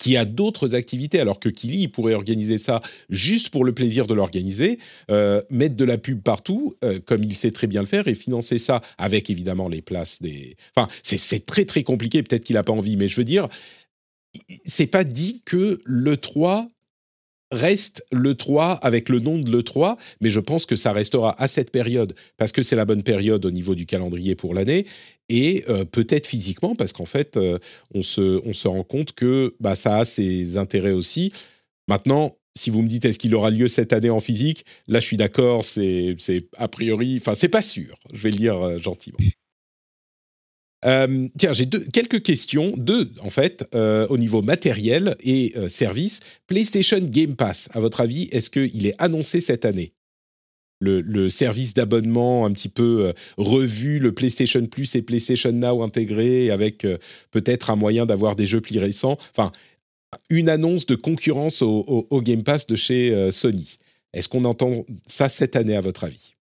qui 0.00 0.16
a 0.16 0.24
d'autres 0.24 0.74
activités, 0.74 1.20
alors 1.20 1.38
que 1.38 1.48
Kili 1.48 1.86
pourrait 1.86 2.14
organiser 2.14 2.58
ça 2.58 2.80
juste 3.10 3.50
pour 3.50 3.64
le 3.64 3.72
plaisir 3.72 4.08
de 4.08 4.14
l'organiser, 4.14 4.80
euh, 5.08 5.40
mettre 5.50 5.76
de 5.76 5.84
la 5.84 5.96
pub 5.96 6.20
partout, 6.20 6.74
comme 7.04 7.22
il 7.22 7.34
sait 7.34 7.52
très 7.52 7.68
bien 7.68 7.80
le 7.80 7.86
faire, 7.86 8.08
et 8.08 8.16
financer 8.16 8.58
ça 8.58 8.82
avec 8.98 9.30
évidemment 9.30 9.68
les 9.68 9.82
places 9.82 10.20
des... 10.20 10.56
Enfin, 10.74 10.88
c'est 11.04 11.46
très 11.46 11.64
très 11.64 11.84
compliqué, 11.84 12.24
peut-être 12.24 12.42
qu'il 12.42 12.54
n'a 12.54 12.64
pas 12.64 12.72
envie, 12.72 12.96
mais 12.96 13.06
je 13.06 13.14
veux 13.14 13.24
dire, 13.24 13.48
c'est 14.66 14.88
pas 14.88 15.04
dit 15.04 15.42
que 15.44 15.80
le 15.84 16.16
3 16.16 16.73
reste 17.54 18.04
le 18.12 18.34
3 18.34 18.72
avec 18.72 19.08
le 19.08 19.20
nom 19.20 19.38
de 19.38 19.50
le 19.50 19.62
3, 19.62 19.96
mais 20.20 20.30
je 20.30 20.40
pense 20.40 20.66
que 20.66 20.76
ça 20.76 20.92
restera 20.92 21.40
à 21.40 21.48
cette 21.48 21.70
période 21.70 22.14
parce 22.36 22.52
que 22.52 22.62
c'est 22.62 22.76
la 22.76 22.84
bonne 22.84 23.02
période 23.02 23.44
au 23.44 23.50
niveau 23.50 23.74
du 23.74 23.86
calendrier 23.86 24.34
pour 24.34 24.54
l'année 24.54 24.86
et 25.28 25.64
euh, 25.68 25.84
peut-être 25.84 26.26
physiquement 26.26 26.74
parce 26.74 26.92
qu'en 26.92 27.06
fait 27.06 27.36
euh, 27.36 27.58
on, 27.94 28.02
se, 28.02 28.40
on 28.46 28.52
se 28.52 28.68
rend 28.68 28.84
compte 28.84 29.12
que 29.12 29.54
bah, 29.60 29.74
ça 29.74 29.98
a 29.98 30.04
ses 30.04 30.56
intérêts 30.58 30.92
aussi. 30.92 31.32
Maintenant, 31.88 32.36
si 32.56 32.70
vous 32.70 32.82
me 32.82 32.88
dites 32.88 33.04
est-ce 33.04 33.18
qu'il 33.18 33.34
aura 33.34 33.50
lieu 33.50 33.68
cette 33.68 33.92
année 33.92 34.10
en 34.10 34.20
physique, 34.20 34.64
là 34.86 35.00
je 35.00 35.06
suis 35.06 35.16
d'accord, 35.16 35.64
c'est 35.64 36.16
a 36.56 36.68
priori, 36.68 37.18
enfin 37.20 37.34
c'est 37.34 37.48
pas 37.48 37.62
sûr, 37.62 37.96
je 38.12 38.22
vais 38.22 38.30
le 38.30 38.38
dire 38.38 38.60
euh, 38.62 38.78
gentiment. 38.78 39.18
Euh, 40.84 41.28
tiens, 41.38 41.52
j'ai 41.52 41.66
quelques 41.66 42.22
questions, 42.22 42.74
deux 42.76 43.10
en 43.20 43.30
fait, 43.30 43.66
euh, 43.74 44.06
au 44.08 44.18
niveau 44.18 44.42
matériel 44.42 45.16
et 45.20 45.52
euh, 45.56 45.68
service. 45.68 46.20
PlayStation 46.46 46.98
Game 47.00 47.36
Pass, 47.36 47.68
à 47.72 47.80
votre 47.80 48.00
avis, 48.00 48.28
est-ce 48.32 48.50
qu'il 48.50 48.86
est 48.86 48.94
annoncé 48.98 49.40
cette 49.40 49.64
année? 49.64 49.92
Le, 50.80 51.30
service 51.30 51.72
d'abonnement 51.72 52.44
un 52.44 52.52
petit 52.52 52.68
peu 52.68 53.14
revu, 53.38 53.98
le 53.98 54.12
PlayStation 54.12 54.66
Plus 54.66 54.94
et 54.96 55.00
PlayStation 55.00 55.50
Now 55.50 55.82
intégrés, 55.82 56.50
avec 56.50 56.86
peut-être 57.30 57.70
un 57.70 57.76
moyen 57.76 58.04
d'avoir 58.04 58.36
des 58.36 58.44
jeux 58.44 58.60
plus 58.60 58.78
récents. 58.78 59.16
Enfin, 59.30 59.50
une 60.28 60.50
annonce 60.50 60.84
de 60.84 60.94
concurrence 60.94 61.62
au 61.62 62.20
Game 62.20 62.42
Pass 62.42 62.66
de 62.66 62.76
chez 62.76 63.30
Sony. 63.30 63.78
Est-ce 64.12 64.28
qu'on 64.28 64.44
entend 64.44 64.84
ça 65.06 65.30
cette 65.30 65.56
année, 65.56 65.76
à 65.76 65.80
votre 65.80 66.04
avis? 66.04 66.33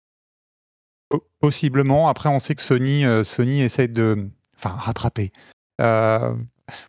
Possiblement. 1.39 2.07
Après, 2.07 2.29
on 2.29 2.39
sait 2.39 2.55
que 2.55 2.61
Sony, 2.61 3.05
euh, 3.05 3.23
Sony 3.23 3.61
essaie 3.61 3.87
de, 3.87 4.29
enfin, 4.57 4.75
rattraper. 4.77 5.31
Euh, 5.79 6.35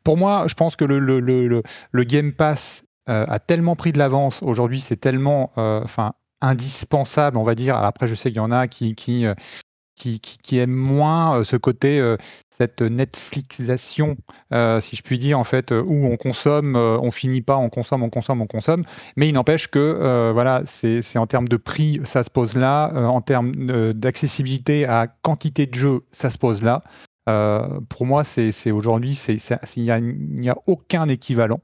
pour 0.05 0.17
moi, 0.17 0.45
je 0.49 0.55
pense 0.55 0.77
que 0.77 0.85
le, 0.85 0.99
le, 0.99 1.21
le, 1.21 1.63
le 1.91 2.05
Game 2.05 2.33
Pass 2.33 2.85
euh, 3.09 3.25
a 3.29 3.39
tellement 3.39 3.77
pris 3.77 3.93
de 3.93 3.99
l'avance. 3.99 4.43
Aujourd'hui, 4.43 4.81
c'est 4.81 4.97
tellement, 4.97 5.53
enfin, 5.57 6.13
indispensable, 6.41 7.37
on 7.37 7.43
va 7.43 7.55
dire. 7.55 7.77
Alors 7.77 7.89
après, 7.89 8.07
je 8.07 8.15
sais 8.15 8.31
qu'il 8.31 8.37
y 8.37 8.41
en 8.41 8.51
a 8.51 8.69
qui, 8.69 8.95
qui, 8.95 9.27
qui, 9.95 10.21
qui, 10.21 10.59
aiment 10.59 10.71
moins 10.71 11.45
ce 11.45 11.57
côté 11.57 12.17
cette 12.63 12.83
Netflixation, 12.83 14.17
euh, 14.53 14.81
si 14.81 14.95
je 14.95 15.03
puis 15.03 15.19
dire, 15.19 15.39
en 15.39 15.45
fait, 15.45 15.73
où 15.73 16.07
on 16.07 16.17
consomme, 16.17 16.77
euh, 16.77 16.99
on 17.01 17.11
finit 17.11 17.43
pas, 17.43 17.57
on 17.57 17.71
consomme, 17.71 18.03
on 18.05 18.11
consomme, 18.11 18.41
on 18.41 18.47
consomme. 18.47 18.85
Mais 19.17 19.29
il 19.29 19.33
n'empêche 19.33 19.69
que, 19.69 19.79
euh, 19.79 20.31
voilà, 20.33 20.63
c'est 20.67 21.19
en 21.19 21.27
termes 21.27 21.49
de 21.49 21.57
prix, 21.57 22.01
ça 22.05 22.23
se 22.23 22.31
pose 22.31 22.55
là. 22.55 22.93
en 22.95 23.21
termes 23.21 23.93
d'accessibilité 23.93 24.87
à 24.87 25.09
quantité 25.09 25.67
de 25.67 25.75
jeux, 25.75 26.01
ça 26.13 26.31
se 26.31 26.39
pose 26.39 26.63
là. 26.63 26.83
pour 27.89 28.07
moi, 28.07 28.23
c'est 28.25 28.71
aujourd'hui, 28.71 29.19
il 29.77 29.85
n'y 30.31 30.51
a, 30.51 30.57
aucun 30.67 31.09
équivalent. 31.09 31.61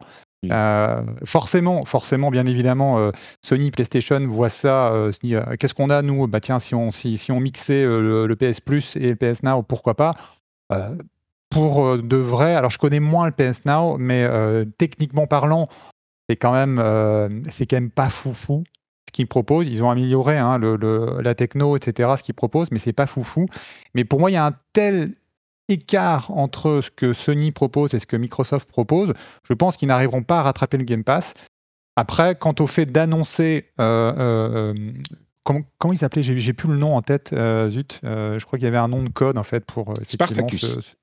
Forcément, 1.24 1.84
forcément, 1.84 2.30
bien 2.30 2.46
évidemment, 2.46 3.10
Sony, 3.42 3.70
PlayStation 3.70 4.20
voit 4.26 4.48
ça, 4.48 4.92
dit 5.22 5.34
qu'est-ce 5.58 5.74
qu'on 5.74 5.90
a 5.90 6.02
nous? 6.02 6.26
Bah 6.28 6.40
tiens, 6.40 6.58
si 6.58 6.74
on 6.74 6.90
si, 6.90 7.30
on 7.30 7.40
mixait 7.40 7.84
le, 7.84 8.34
PS 8.36 8.60
Plus 8.60 8.96
et 8.96 9.08
le 9.08 9.16
PS 9.16 9.42
Now, 9.42 9.62
pourquoi 9.62 9.94
pas? 9.94 10.14
Euh, 10.72 10.96
pour 11.50 11.86
euh, 11.86 12.02
de 12.02 12.16
vrai, 12.16 12.54
alors 12.54 12.70
je 12.70 12.78
connais 12.78 13.00
moins 13.00 13.26
le 13.26 13.32
PS 13.32 13.64
Now, 13.64 13.96
mais 13.98 14.24
euh, 14.24 14.64
techniquement 14.76 15.26
parlant, 15.26 15.68
c'est 16.28 16.36
quand 16.36 16.52
même, 16.52 17.42
c'est 17.50 17.66
quand 17.66 17.76
même 17.76 17.90
pas 17.90 18.10
foufou 18.10 18.64
ce 19.08 19.12
qu'ils 19.12 19.26
proposent. 19.26 19.66
Ils 19.66 19.82
ont 19.82 19.88
amélioré 19.88 20.36
hein, 20.36 20.58
la 20.58 21.34
techno, 21.34 21.74
etc., 21.74 22.16
ce 22.18 22.22
qu'ils 22.22 22.34
proposent, 22.34 22.70
mais 22.70 22.78
c'est 22.78 22.92
pas 22.92 23.06
foufou. 23.06 23.46
Mais 23.94 24.04
pour 24.04 24.20
moi, 24.20 24.30
il 24.30 24.34
y 24.34 24.36
a 24.36 24.44
un 24.44 24.54
tel 24.74 25.14
écart 25.68 26.30
entre 26.30 26.80
ce 26.82 26.90
que 26.90 27.12
Sony 27.12 27.52
propose 27.52 27.94
et 27.94 27.98
ce 27.98 28.06
que 28.06 28.16
Microsoft 28.16 28.68
propose, 28.68 29.12
je 29.44 29.54
pense 29.54 29.76
qu'ils 29.76 29.88
n'arriveront 29.88 30.22
pas 30.22 30.40
à 30.40 30.42
rattraper 30.42 30.78
le 30.78 30.84
Game 30.84 31.04
Pass. 31.04 31.34
Après, 31.96 32.36
quant 32.36 32.54
au 32.60 32.66
fait 32.66 32.86
d'annoncer 32.86 33.72
comment, 35.48 35.62
comment 35.78 35.92
il 35.92 35.98
s'appelait? 35.98 36.22
J'ai 36.22 36.52
plus 36.52 36.68
le 36.68 36.76
nom 36.76 36.94
en 36.94 37.02
tête. 37.02 37.32
Euh, 37.32 37.70
zut, 37.70 38.00
euh, 38.04 38.38
je 38.38 38.46
crois 38.46 38.58
qu'il 38.58 38.66
y 38.66 38.68
avait 38.68 38.78
un 38.78 38.88
nom 38.88 39.02
de 39.02 39.08
code 39.08 39.38
en 39.38 39.42
fait 39.42 39.64
pour. 39.64 39.90
Euh, 39.90 39.94
Spartacus. 40.04 40.94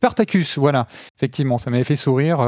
Spartacus, 0.00 0.58
voilà. 0.58 0.88
Effectivement, 1.16 1.56
ça 1.56 1.70
m'avait 1.70 1.84
fait 1.84 1.96
sourire. 1.96 2.38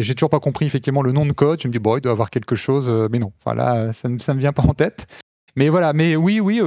J'ai 0.00 0.14
toujours 0.14 0.30
pas 0.30 0.40
compris 0.40 0.66
effectivement 0.66 1.02
le 1.02 1.12
nom 1.12 1.24
de 1.24 1.32
code. 1.32 1.62
Je 1.62 1.68
me 1.68 1.72
dis 1.72 1.78
bon, 1.78 1.96
il 1.96 2.00
doit 2.00 2.12
avoir 2.12 2.30
quelque 2.30 2.56
chose, 2.56 2.90
mais 3.10 3.20
non. 3.20 3.32
Voilà, 3.44 3.92
ça 3.92 4.08
ne 4.08 4.14
me 4.14 4.40
vient 4.40 4.52
pas 4.52 4.64
en 4.64 4.74
tête. 4.74 5.06
Mais 5.56 5.68
voilà, 5.68 5.92
mais 5.92 6.16
oui, 6.16 6.40
oui, 6.40 6.60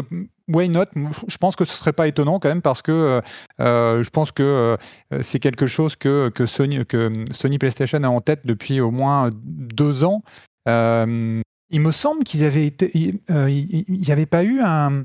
why 0.48 0.70
not? 0.70 0.86
Je 1.28 1.38
pense 1.38 1.56
que 1.56 1.66
ce 1.66 1.74
serait 1.74 1.94
pas 1.94 2.08
étonnant 2.08 2.40
quand 2.40 2.50
même 2.50 2.62
parce 2.62 2.82
que 2.82 3.22
je 3.60 4.10
pense 4.10 4.32
que 4.32 4.78
c'est 5.22 5.40
quelque 5.40 5.68
chose 5.68 5.96
que, 5.96 6.30
que, 6.30 6.46
Sony, 6.46 6.86
que 6.86 7.26
Sony 7.32 7.58
PlayStation 7.58 8.04
a 8.04 8.08
en 8.08 8.22
tête 8.22 8.42
depuis 8.46 8.80
au 8.80 8.92
moins 8.92 9.30
deux 9.34 10.04
ans. 10.04 10.24
Il 11.70 11.82
me 11.82 11.92
semble 11.92 12.24
qu'ils 12.24 12.44
avaient 12.44 12.66
été, 12.66 12.92
il 12.94 13.20
n'y 13.28 14.10
euh, 14.10 14.14
avait 14.14 14.26
pas 14.26 14.44
eu 14.44 14.62
un, 14.62 15.04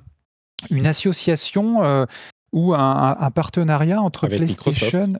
une 0.70 0.86
association 0.86 1.82
euh, 1.82 2.06
ou 2.52 2.74
un, 2.74 3.16
un, 3.18 3.30
partenariat 3.30 4.00
entre 4.00 4.28
PlayStation 4.28 5.14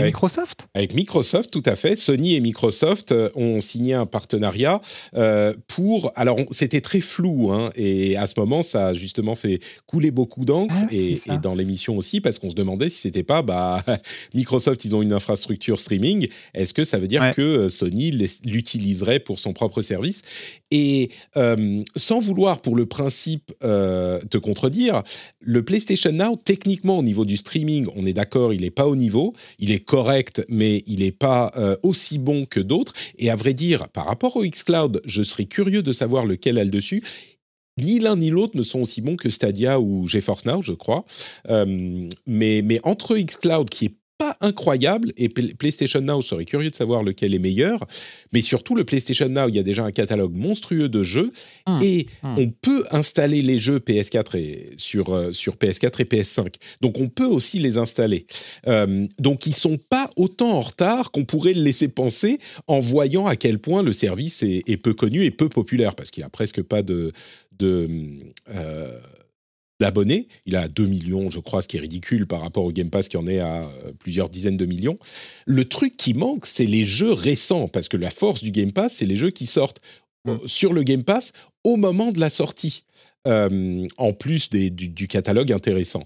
avec, 0.00 0.14
Microsoft? 0.14 0.68
Avec 0.74 0.94
Microsoft, 0.94 1.50
tout 1.50 1.62
à 1.66 1.76
fait. 1.76 1.96
Sony 1.96 2.34
et 2.34 2.40
Microsoft 2.40 3.12
euh, 3.12 3.30
ont 3.34 3.60
signé 3.60 3.94
un 3.94 4.06
partenariat 4.06 4.80
euh, 5.14 5.54
pour. 5.68 6.12
Alors, 6.14 6.38
c'était 6.50 6.80
très 6.80 7.00
flou, 7.00 7.52
hein, 7.52 7.70
et 7.76 8.16
à 8.16 8.26
ce 8.26 8.34
moment, 8.38 8.62
ça 8.62 8.88
a 8.88 8.94
justement 8.94 9.34
fait 9.34 9.60
couler 9.86 10.10
beaucoup 10.10 10.44
d'encre, 10.44 10.74
ah, 10.76 10.86
et, 10.90 11.20
dans 11.42 11.54
l'émission 11.54 11.96
aussi, 11.96 12.20
parce 12.20 12.38
qu'on 12.38 12.50
se 12.50 12.54
demandait 12.54 12.88
si 12.88 13.00
c'était 13.02 13.22
pas. 13.22 13.42
Bah, 13.42 13.84
Microsoft, 14.34 14.84
ils 14.84 14.94
ont 14.94 15.02
une 15.02 15.12
infrastructure 15.12 15.78
streaming. 15.78 16.28
Est-ce 16.54 16.74
que 16.74 16.84
ça 16.84 16.98
veut 16.98 17.08
dire 17.08 17.32
que 17.34 17.42
euh, 17.42 17.68
Sony 17.68 18.10
l'utiliserait 18.44 19.20
pour 19.20 19.38
son 19.38 19.52
propre 19.52 19.82
service? 19.82 20.22
Et 20.70 21.10
sans 21.94 22.18
vouloir, 22.18 22.60
pour 22.60 22.76
le 22.76 22.86
principe, 22.86 23.52
te 23.60 24.38
contredire, 24.38 25.02
le 25.40 25.64
PlayStation 25.64 26.12
Now, 26.12 26.36
techniquement, 26.36 26.98
au 26.98 27.02
niveau 27.02 27.24
du 27.24 27.36
streaming, 27.36 27.86
on 27.94 28.04
est 28.04 28.12
d'accord, 28.12 28.52
il 28.52 28.62
n'est 28.62 28.70
pas 28.70 28.86
au 28.86 28.96
niveau. 28.96 29.32
Il 29.58 29.70
est 29.70 29.84
correct, 29.84 30.44
mais 30.48 30.82
il 30.86 31.00
n'est 31.00 31.12
pas 31.12 31.52
euh, 31.56 31.76
aussi 31.82 32.18
bon 32.18 32.46
que 32.46 32.60
d'autres. 32.60 32.92
Et 33.18 33.30
à 33.30 33.36
vrai 33.36 33.54
dire, 33.54 33.88
par 33.88 34.06
rapport 34.06 34.36
au 34.36 34.42
xCloud, 34.42 35.00
je 35.04 35.22
serais 35.22 35.44
curieux 35.44 35.82
de 35.82 35.92
savoir 35.92 36.26
lequel 36.26 36.58
a 36.58 36.64
le 36.64 36.70
dessus. 36.70 37.02
ni 37.78 37.98
l'un 37.98 38.16
ni 38.16 38.30
l'autre 38.30 38.56
ne 38.56 38.62
sont 38.62 38.80
aussi 38.80 39.02
bons 39.02 39.16
que 39.16 39.30
Stadia 39.30 39.80
ou 39.80 40.06
GeForce 40.06 40.46
Now, 40.46 40.62
je 40.62 40.72
crois. 40.72 41.04
mais, 41.46 42.62
mais 42.62 42.80
entre 42.82 43.16
xCloud, 43.16 43.70
qui 43.70 43.86
est 43.86 43.94
pas 44.18 44.36
incroyable 44.40 45.12
et 45.16 45.28
PlayStation 45.28 46.00
Now, 46.00 46.20
je 46.20 46.28
serais 46.28 46.44
curieux 46.44 46.70
de 46.70 46.74
savoir 46.74 47.02
lequel 47.02 47.34
est 47.34 47.38
meilleur, 47.38 47.80
mais 48.32 48.42
surtout 48.42 48.74
le 48.74 48.84
PlayStation 48.84 49.28
Now, 49.28 49.48
il 49.48 49.56
y 49.56 49.58
a 49.58 49.62
déjà 49.62 49.84
un 49.84 49.92
catalogue 49.92 50.36
monstrueux 50.36 50.88
de 50.88 51.02
jeux 51.02 51.32
mmh. 51.66 51.78
et 51.82 52.06
mmh. 52.22 52.38
on 52.38 52.50
peut 52.50 52.84
installer 52.90 53.42
les 53.42 53.58
jeux 53.58 53.78
PS4 53.78 54.36
et 54.36 54.70
sur, 54.76 55.14
euh, 55.14 55.32
sur 55.32 55.56
PS4 55.56 56.00
et 56.00 56.04
PS5. 56.04 56.54
Donc 56.80 56.98
on 57.00 57.08
peut 57.08 57.26
aussi 57.26 57.58
les 57.58 57.78
installer. 57.78 58.26
Euh, 58.66 59.06
donc 59.18 59.46
ils 59.46 59.54
sont 59.54 59.78
pas 59.78 60.10
autant 60.16 60.52
en 60.52 60.60
retard 60.60 61.10
qu'on 61.10 61.24
pourrait 61.24 61.54
le 61.54 61.62
laisser 61.62 61.88
penser 61.88 62.38
en 62.66 62.80
voyant 62.80 63.26
à 63.26 63.36
quel 63.36 63.58
point 63.58 63.82
le 63.82 63.92
service 63.92 64.42
est, 64.42 64.76
peu 64.76 64.94
connu 64.94 65.24
et 65.24 65.30
peu 65.30 65.48
populaire 65.48 65.94
parce 65.94 66.10
qu'il 66.10 66.20
y 66.20 66.24
a 66.24 66.28
presque 66.28 66.62
pas 66.62 66.82
de, 66.82 67.12
de 67.58 67.88
euh, 68.50 68.98
d'abonnés. 69.80 70.28
Il 70.46 70.56
a 70.56 70.68
2 70.68 70.86
millions, 70.86 71.30
je 71.30 71.38
crois, 71.38 71.62
ce 71.62 71.68
qui 71.68 71.76
est 71.76 71.80
ridicule 71.80 72.26
par 72.26 72.40
rapport 72.40 72.64
au 72.64 72.72
Game 72.72 72.90
Pass 72.90 73.08
qui 73.08 73.16
en 73.16 73.26
est 73.26 73.40
à 73.40 73.64
euh, 73.64 73.92
plusieurs 73.98 74.28
dizaines 74.28 74.56
de 74.56 74.66
millions. 74.66 74.98
Le 75.46 75.64
truc 75.64 75.96
qui 75.96 76.14
manque, 76.14 76.46
c'est 76.46 76.66
les 76.66 76.84
jeux 76.84 77.12
récents, 77.12 77.68
parce 77.68 77.88
que 77.88 77.96
la 77.96 78.10
force 78.10 78.42
du 78.42 78.50
Game 78.50 78.72
Pass, 78.72 78.94
c'est 78.96 79.06
les 79.06 79.16
jeux 79.16 79.30
qui 79.30 79.46
sortent 79.46 79.80
euh, 80.28 80.34
mm. 80.34 80.48
sur 80.48 80.72
le 80.72 80.82
Game 80.82 81.02
Pass 81.02 81.32
au 81.64 81.76
moment 81.76 82.12
de 82.12 82.20
la 82.20 82.30
sortie, 82.30 82.84
euh, 83.26 83.86
en 83.98 84.12
plus 84.12 84.50
du, 84.50 84.70
du, 84.70 85.08
catalogue 85.08 85.52
intéressant. 85.52 86.04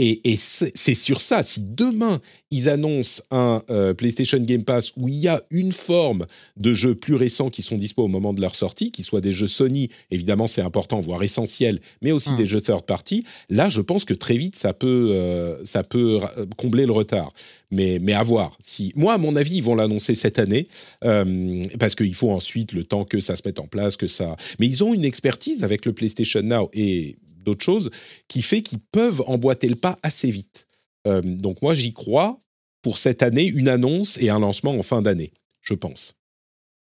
Et, 0.00 0.36
c'est 0.38 0.94
sur 0.94 1.20
ça, 1.20 1.42
si 1.42 1.64
demain 1.64 2.18
ils 2.50 2.68
annoncent 2.68 3.22
un 3.32 3.62
euh, 3.68 3.92
PlayStation 3.94 4.38
Game 4.38 4.62
Pass 4.62 4.92
où 4.96 5.08
il 5.08 5.16
y 5.16 5.28
a 5.28 5.42
une 5.50 5.72
forme 5.72 6.24
de 6.56 6.72
jeux 6.72 6.94
plus 6.94 7.14
récents 7.14 7.50
qui 7.50 7.62
sont 7.62 7.76
dispo 7.76 8.04
au 8.04 8.08
moment 8.08 8.32
de 8.32 8.40
leur 8.40 8.54
sortie, 8.54 8.92
qui 8.92 9.02
soient 9.02 9.20
des 9.20 9.32
jeux 9.32 9.48
Sony, 9.48 9.90
évidemment 10.12 10.46
c'est 10.46 10.62
important, 10.62 11.00
voire 11.00 11.22
essentiel, 11.24 11.80
mais 12.00 12.12
aussi 12.12 12.32
hmm. 12.32 12.36
des 12.36 12.46
jeux 12.46 12.60
third 12.60 12.86
party, 12.86 13.24
là 13.50 13.68
je 13.70 13.80
pense 13.80 14.04
que 14.04 14.14
très 14.14 14.36
vite 14.36 14.54
ça 14.56 14.72
peut, 14.72 15.10
euh, 15.10 15.62
ça 15.64 15.82
peut 15.82 16.20
combler 16.56 16.86
le 16.86 16.92
retard. 16.92 17.32
Mais, 17.70 17.98
mais 18.00 18.14
à 18.14 18.22
voir. 18.22 18.56
Si, 18.60 18.92
moi, 18.96 19.12
à 19.12 19.18
mon 19.18 19.36
avis, 19.36 19.56
ils 19.56 19.62
vont 19.62 19.74
l'annoncer 19.74 20.14
cette 20.14 20.38
année, 20.38 20.68
euh, 21.04 21.62
parce 21.78 21.94
qu'il 21.94 22.14
faut 22.14 22.30
ensuite 22.30 22.72
le 22.72 22.82
temps 22.82 23.04
que 23.04 23.20
ça 23.20 23.36
se 23.36 23.42
mette 23.44 23.58
en 23.58 23.66
place, 23.66 23.98
que 23.98 24.06
ça... 24.06 24.36
Mais 24.58 24.66
ils 24.66 24.82
ont 24.82 24.94
une 24.94 25.04
expertise 25.04 25.62
avec 25.64 25.84
le 25.84 25.92
PlayStation 25.92 26.40
Now, 26.42 26.70
et 26.72 27.18
d'autres 27.42 27.64
choses, 27.64 27.90
qui 28.28 28.42
fait 28.42 28.62
qu'ils 28.62 28.80
peuvent 28.80 29.22
emboîter 29.26 29.68
le 29.68 29.76
pas 29.76 29.98
assez 30.02 30.30
vite. 30.30 30.66
Euh, 31.06 31.20
donc 31.22 31.62
moi, 31.62 31.74
j'y 31.74 31.92
crois 31.92 32.40
pour 32.82 32.98
cette 32.98 33.22
année, 33.22 33.44
une 33.44 33.68
annonce 33.68 34.18
et 34.18 34.30
un 34.30 34.38
lancement 34.38 34.72
en 34.72 34.82
fin 34.82 35.02
d'année, 35.02 35.32
je 35.60 35.74
pense. 35.74 36.14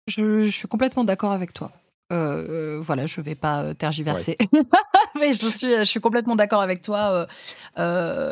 je 0.07 0.47
suis 0.49 0.69
complètement 0.69 1.05
d'accord 1.05 1.33
avec 1.33 1.53
toi. 1.53 1.73
Euh, 2.13 2.45
euh, 2.49 2.81
voilà, 2.81 3.07
je 3.07 3.21
vais 3.21 3.35
pas 3.35 3.61
euh, 3.61 3.75
tergiverser. 3.75 4.37
Mais 5.19 5.33
je 5.33 5.47
suis, 5.47 5.77
je 5.77 5.85
suis 5.85 6.01
complètement 6.01 6.35
d'accord 6.35 6.61
avec 6.61 6.83
toi. 6.83 7.27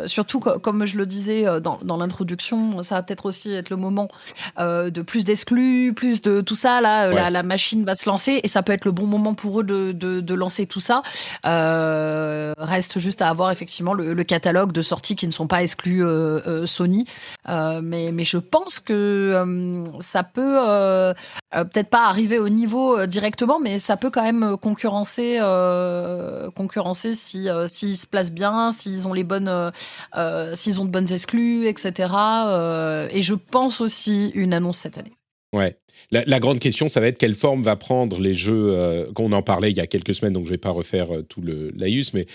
surtout, 0.07 0.41
comme 0.41 0.85
je 0.85 0.97
le 0.97 1.07
disais 1.07 1.61
dans, 1.61 1.79
dans 1.83 1.97
l'introduction, 1.97 2.83
ça 2.83 2.97
va 2.97 3.03
peut-être 3.03 3.27
aussi 3.27 3.53
être 3.53 3.71
le 3.71 3.77
moment 3.77 4.09
de 4.59 5.03
plus 5.03 5.25
d'exclus, 5.25 5.93
plus 5.95 6.23
de 6.23 6.41
tout 6.41 6.55
ça. 6.55 6.81
Là, 6.81 7.31
la, 7.31 7.43
machine 7.43 7.85
va 7.85 7.95
se 7.95 8.09
lancer 8.09 8.41
et 8.43 8.49
ça 8.49 8.63
peut 8.63 8.73
être 8.73 8.85
le 8.85 8.93
bon 8.93 9.07
moment 9.07 9.35
pour 9.35 9.61
eux 9.61 9.65
de, 9.65 9.93
de, 9.93 10.35
lancer 10.35 10.67
tout 10.67 10.81
ça. 10.81 11.03
reste 11.45 12.99
juste 12.99 13.23
à 13.23 13.29
avoir 13.29 13.51
effectivement 13.51 13.93
le, 13.93 14.25
catalogue 14.25 14.73
de 14.73 14.83
sorties 14.83 15.17
qui 15.17 15.27
ne 15.27 15.33
sont 15.33 15.47
pas 15.47 15.63
exclus 15.63 16.03
Sony. 16.65 17.07
mais, 17.47 18.13
mais 18.13 18.25
je 18.25 18.39
pense 18.39 18.81
que 18.81 19.85
ça 20.01 20.23
peut 20.23 21.15
peut-être 21.51 21.91
pas 21.91 22.07
arriver 22.07 22.39
au 22.39 22.49
niveau 22.49 23.05
directement, 23.07 23.59
mais 23.61 23.68
mais 23.69 23.79
ça 23.79 23.99
peut 23.99 24.11
quand 24.11 24.23
même 24.23 24.43
euh, 24.43 24.57
concurrencer, 24.57 25.37
euh, 25.41 26.51
concurrencer 26.51 27.13
si 27.13 27.49
euh, 27.49 27.69
s'ils 27.69 27.99
se 27.99 28.07
placent 28.07 28.33
bien, 28.33 28.73
s'ils 28.73 29.07
ont 29.07 29.13
les 29.13 29.25
bonnes, 29.25 29.73
s'ils 30.55 30.81
ont 30.81 30.85
de 30.87 30.91
bonnes 30.91 31.13
exclus, 31.13 31.67
etc. 31.67 32.09
et 33.11 33.23
je 33.23 33.35
pense 33.35 33.81
aussi 33.81 34.31
une 34.35 34.55
annonce 34.55 34.79
cette 34.79 34.97
année. 34.99 35.13
Ouais. 35.55 35.77
La, 36.11 36.41
grande 36.41 36.61
question, 36.61 36.89
ça 36.89 37.01
va 37.01 37.09
être 37.09 37.19
quelle 37.19 37.35
forme 37.35 37.63
va 37.63 37.77
prendre 37.77 38.21
les 38.21 38.33
jeux, 38.33 39.09
qu'on 39.15 39.33
en 39.33 39.43
parlait 39.43 39.71
il 39.71 39.77
y 39.77 39.81
a 39.81 39.87
quelques 39.87 40.15
semaines, 40.15 40.33
donc 40.33 40.45
je 40.45 40.51
ne 40.51 40.55
vais 40.55 40.59
pas 40.59 40.71
refaire 40.71 41.09
tout 41.29 41.41
le 41.41 41.71
laïus, 41.77 42.15
mais 42.15 42.27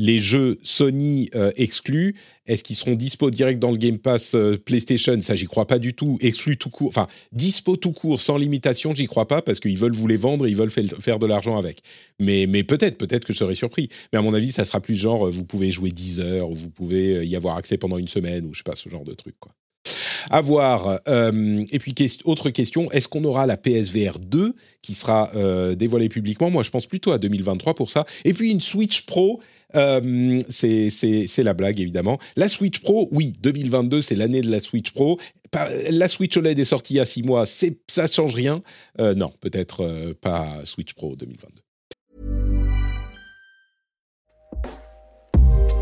les 0.00 0.18
jeux 0.18 0.56
Sony 0.62 1.28
euh, 1.34 1.52
exclus, 1.56 2.16
est-ce 2.46 2.64
qu'ils 2.64 2.74
seront 2.74 2.94
dispo 2.94 3.30
direct 3.30 3.58
dans 3.58 3.70
le 3.70 3.76
Game 3.76 3.98
Pass 3.98 4.34
euh, 4.34 4.56
PlayStation? 4.56 5.20
Ça, 5.20 5.34
j'y 5.34 5.44
crois 5.44 5.66
pas 5.66 5.78
du 5.78 5.92
tout. 5.92 6.16
Exclus 6.22 6.56
tout 6.56 6.70
court, 6.70 6.88
enfin 6.88 7.06
dispo 7.32 7.76
tout 7.76 7.92
court, 7.92 8.18
sans 8.18 8.38
limitation, 8.38 8.94
j'y 8.94 9.06
crois 9.06 9.28
pas 9.28 9.42
parce 9.42 9.60
qu'ils 9.60 9.76
veulent 9.76 9.92
vous 9.92 10.06
les 10.06 10.16
vendre 10.16 10.46
et 10.46 10.50
ils 10.50 10.56
veulent 10.56 10.70
faire 10.70 11.18
de 11.18 11.26
l'argent 11.26 11.58
avec. 11.58 11.82
Mais, 12.18 12.46
mais 12.46 12.64
peut-être, 12.64 12.96
peut-être 12.96 13.26
que 13.26 13.34
je 13.34 13.38
serais 13.38 13.54
surpris. 13.54 13.90
Mais 14.14 14.18
à 14.18 14.22
mon 14.22 14.32
avis, 14.32 14.52
ça 14.52 14.64
sera 14.64 14.80
plus 14.80 14.94
genre, 14.94 15.26
euh, 15.26 15.30
vous 15.30 15.44
pouvez 15.44 15.70
jouer 15.70 15.90
10 15.90 16.20
heures, 16.20 16.48
ou 16.48 16.54
vous 16.54 16.70
pouvez 16.70 17.26
y 17.26 17.36
avoir 17.36 17.58
accès 17.58 17.76
pendant 17.76 17.98
une 17.98 18.08
semaine, 18.08 18.46
ou 18.46 18.54
je 18.54 18.60
sais 18.60 18.64
pas, 18.64 18.76
ce 18.76 18.88
genre 18.88 19.04
de 19.04 19.12
truc, 19.12 19.34
quoi. 19.38 19.52
À 20.28 20.42
voir. 20.42 21.00
et 21.06 21.78
puis, 21.78 21.94
autre 22.24 22.50
question, 22.50 22.90
est-ce 22.92 23.08
qu'on 23.08 23.24
aura 23.24 23.46
la 23.46 23.56
PSVR 23.56 24.18
2 24.18 24.54
qui 24.82 24.92
sera 24.92 25.32
dévoilée 25.74 26.10
publiquement? 26.10 26.50
Moi, 26.50 26.62
je 26.62 26.70
pense 26.70 26.86
plutôt 26.86 27.10
à 27.10 27.18
2023 27.18 27.74
pour 27.74 27.90
ça. 27.90 28.04
Et 28.26 28.34
puis, 28.34 28.50
une 28.50 28.60
Switch 28.60 29.06
Pro 29.06 29.40
euh, 29.74 30.40
c'est 30.48 31.42
la 31.42 31.54
blague, 31.54 31.80
évidemment. 31.80 32.18
La 32.36 32.48
Switch 32.48 32.80
Pro, 32.80 33.08
oui, 33.12 33.32
2022, 33.42 34.02
c'est 34.02 34.14
l'année 34.14 34.42
de 34.42 34.50
la 34.50 34.60
Switch 34.60 34.92
Pro. 34.92 35.18
La 35.90 36.08
Switch 36.08 36.36
OLED 36.36 36.58
est 36.58 36.64
sortie 36.64 36.94
il 36.94 36.96
y 36.98 37.00
a 37.00 37.04
six 37.04 37.22
mois, 37.22 37.44
ça 37.46 38.02
ne 38.02 38.08
change 38.08 38.34
rien. 38.34 38.62
Euh, 39.00 39.14
non, 39.14 39.30
peut-être 39.40 39.82
euh, 39.82 40.14
pas 40.20 40.60
Switch 40.64 40.94
Pro 40.94 41.16
2022. 41.16 41.62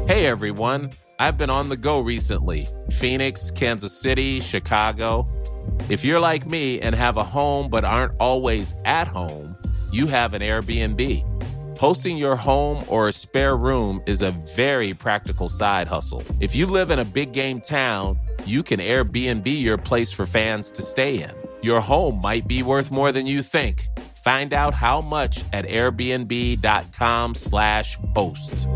Hey 0.09 0.25
everyone, 0.25 0.89
I've 1.19 1.37
been 1.37 1.51
on 1.51 1.69
the 1.69 1.77
go 1.77 2.01
recently. 2.01 2.67
Phoenix, 2.91 3.51
Kansas 3.51 3.93
City, 3.93 4.41
Chicago. 4.41 5.29
If 5.91 6.03
you're 6.03 6.21
like 6.21 6.47
me 6.47 6.81
and 6.81 6.95
have 6.95 7.19
a 7.19 7.25
home 7.25 7.69
but 7.69 7.85
aren't 7.85 8.15
always 8.19 8.75
at 8.87 9.07
home, 9.07 9.55
you 9.93 10.07
have 10.07 10.33
an 10.33 10.41
Airbnb. 10.41 11.28
Hosting 11.79 12.19
your 12.19 12.35
home 12.35 12.83
or 12.89 13.07
a 13.07 13.13
spare 13.13 13.57
room 13.57 14.03
is 14.05 14.21
a 14.21 14.33
very 14.57 14.95
practical 14.95 15.49
side 15.49 15.87
hustle. 15.87 16.25
If 16.41 16.57
you 16.57 16.67
live 16.67 16.91
in 16.91 16.99
a 16.99 17.05
big 17.05 17.31
game 17.31 17.61
town, 17.61 18.19
you 18.45 18.65
can 18.65 18.81
Airbnb 18.81 19.47
your 19.47 19.79
place 19.79 20.11
for 20.11 20.27
fans 20.27 20.73
to 20.73 20.83
stay 20.83 21.23
in. 21.23 21.31
Your 21.63 21.81
home 21.81 22.21
might 22.21 22.49
be 22.49 22.65
worth 22.65 22.91
more 22.91 23.13
than 23.13 23.27
you 23.27 23.43
think. 23.43 23.87
Find 24.25 24.53
out 24.53 24.75
how 24.75 25.01
much 25.01 25.45
at 25.53 25.67
airbnb.com/slash 25.67 27.97
boast. 28.13 28.67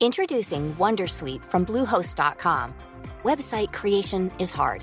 Introducing 0.00 0.74
Wondersuite 0.76 1.44
from 1.44 1.66
Bluehost.com. 1.66 2.72
Website 3.22 3.74
creation 3.74 4.32
is 4.38 4.54
hard. 4.54 4.82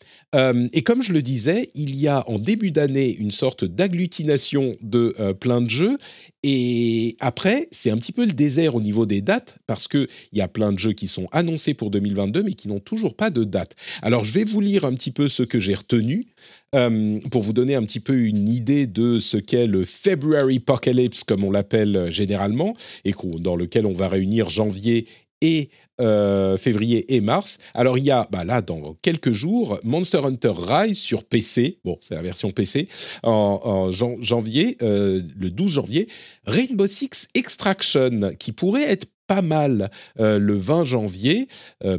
Euh, 0.33 0.67
et 0.73 0.81
comme 0.81 1.03
je 1.03 1.13
le 1.13 1.21
disais, 1.21 1.71
il 1.75 1.95
y 1.95 2.07
a 2.07 2.27
en 2.29 2.39
début 2.39 2.71
d'année 2.71 3.13
une 3.13 3.31
sorte 3.31 3.65
d'agglutination 3.65 4.75
de 4.81 5.13
euh, 5.19 5.33
plein 5.33 5.61
de 5.61 5.69
jeux. 5.69 5.97
Et 6.43 7.17
après, 7.19 7.67
c'est 7.71 7.91
un 7.91 7.97
petit 7.97 8.13
peu 8.13 8.25
le 8.25 8.31
désert 8.31 8.75
au 8.75 8.81
niveau 8.81 9.05
des 9.05 9.21
dates, 9.21 9.57
parce 9.67 9.87
qu'il 9.87 10.07
y 10.33 10.41
a 10.41 10.47
plein 10.47 10.71
de 10.71 10.79
jeux 10.79 10.93
qui 10.93 11.07
sont 11.07 11.27
annoncés 11.31 11.73
pour 11.73 11.91
2022, 11.91 12.43
mais 12.43 12.53
qui 12.53 12.67
n'ont 12.67 12.79
toujours 12.79 13.15
pas 13.15 13.29
de 13.29 13.43
date. 13.43 13.75
Alors, 14.01 14.25
je 14.25 14.31
vais 14.31 14.43
vous 14.43 14.61
lire 14.61 14.85
un 14.85 14.93
petit 14.93 15.11
peu 15.11 15.27
ce 15.27 15.43
que 15.43 15.59
j'ai 15.59 15.75
retenu, 15.75 16.25
euh, 16.73 17.19
pour 17.29 17.43
vous 17.43 17.53
donner 17.53 17.75
un 17.75 17.83
petit 17.83 17.99
peu 17.99 18.17
une 18.17 18.47
idée 18.47 18.87
de 18.87 19.19
ce 19.19 19.37
qu'est 19.37 19.67
le 19.67 19.85
February 19.85 20.57
Apocalypse, 20.57 21.23
comme 21.23 21.43
on 21.43 21.51
l'appelle 21.51 22.09
généralement, 22.09 22.73
et 23.05 23.13
dans 23.39 23.55
lequel 23.55 23.85
on 23.85 23.93
va 23.93 24.07
réunir 24.07 24.49
janvier 24.49 25.05
et 25.41 25.69
euh, 26.01 26.57
février 26.57 27.13
et 27.13 27.21
mars. 27.21 27.59
Alors 27.75 27.97
il 27.97 28.03
y 28.03 28.11
a, 28.11 28.27
bah 28.31 28.43
là, 28.43 28.61
dans 28.61 28.95
quelques 29.03 29.33
jours, 29.33 29.79
Monster 29.83 30.21
Hunter 30.23 30.53
Rise 30.57 30.97
sur 30.97 31.23
PC, 31.23 31.77
bon, 31.85 31.97
c'est 32.01 32.15
la 32.15 32.23
version 32.23 32.49
PC, 32.51 32.87
en, 33.21 33.91
janvier, 33.91 34.77
euh, 34.81 35.21
le 35.37 35.51
12 35.51 35.73
janvier, 35.73 36.07
Rainbow 36.45 36.87
Six 36.87 37.27
Extraction, 37.35 38.31
qui 38.39 38.51
pourrait 38.51 38.89
être 38.89 39.07
pas 39.27 39.43
mal 39.43 39.91
euh, 40.19 40.39
le 40.39 40.55
20 40.55 40.85
janvier, 40.85 41.47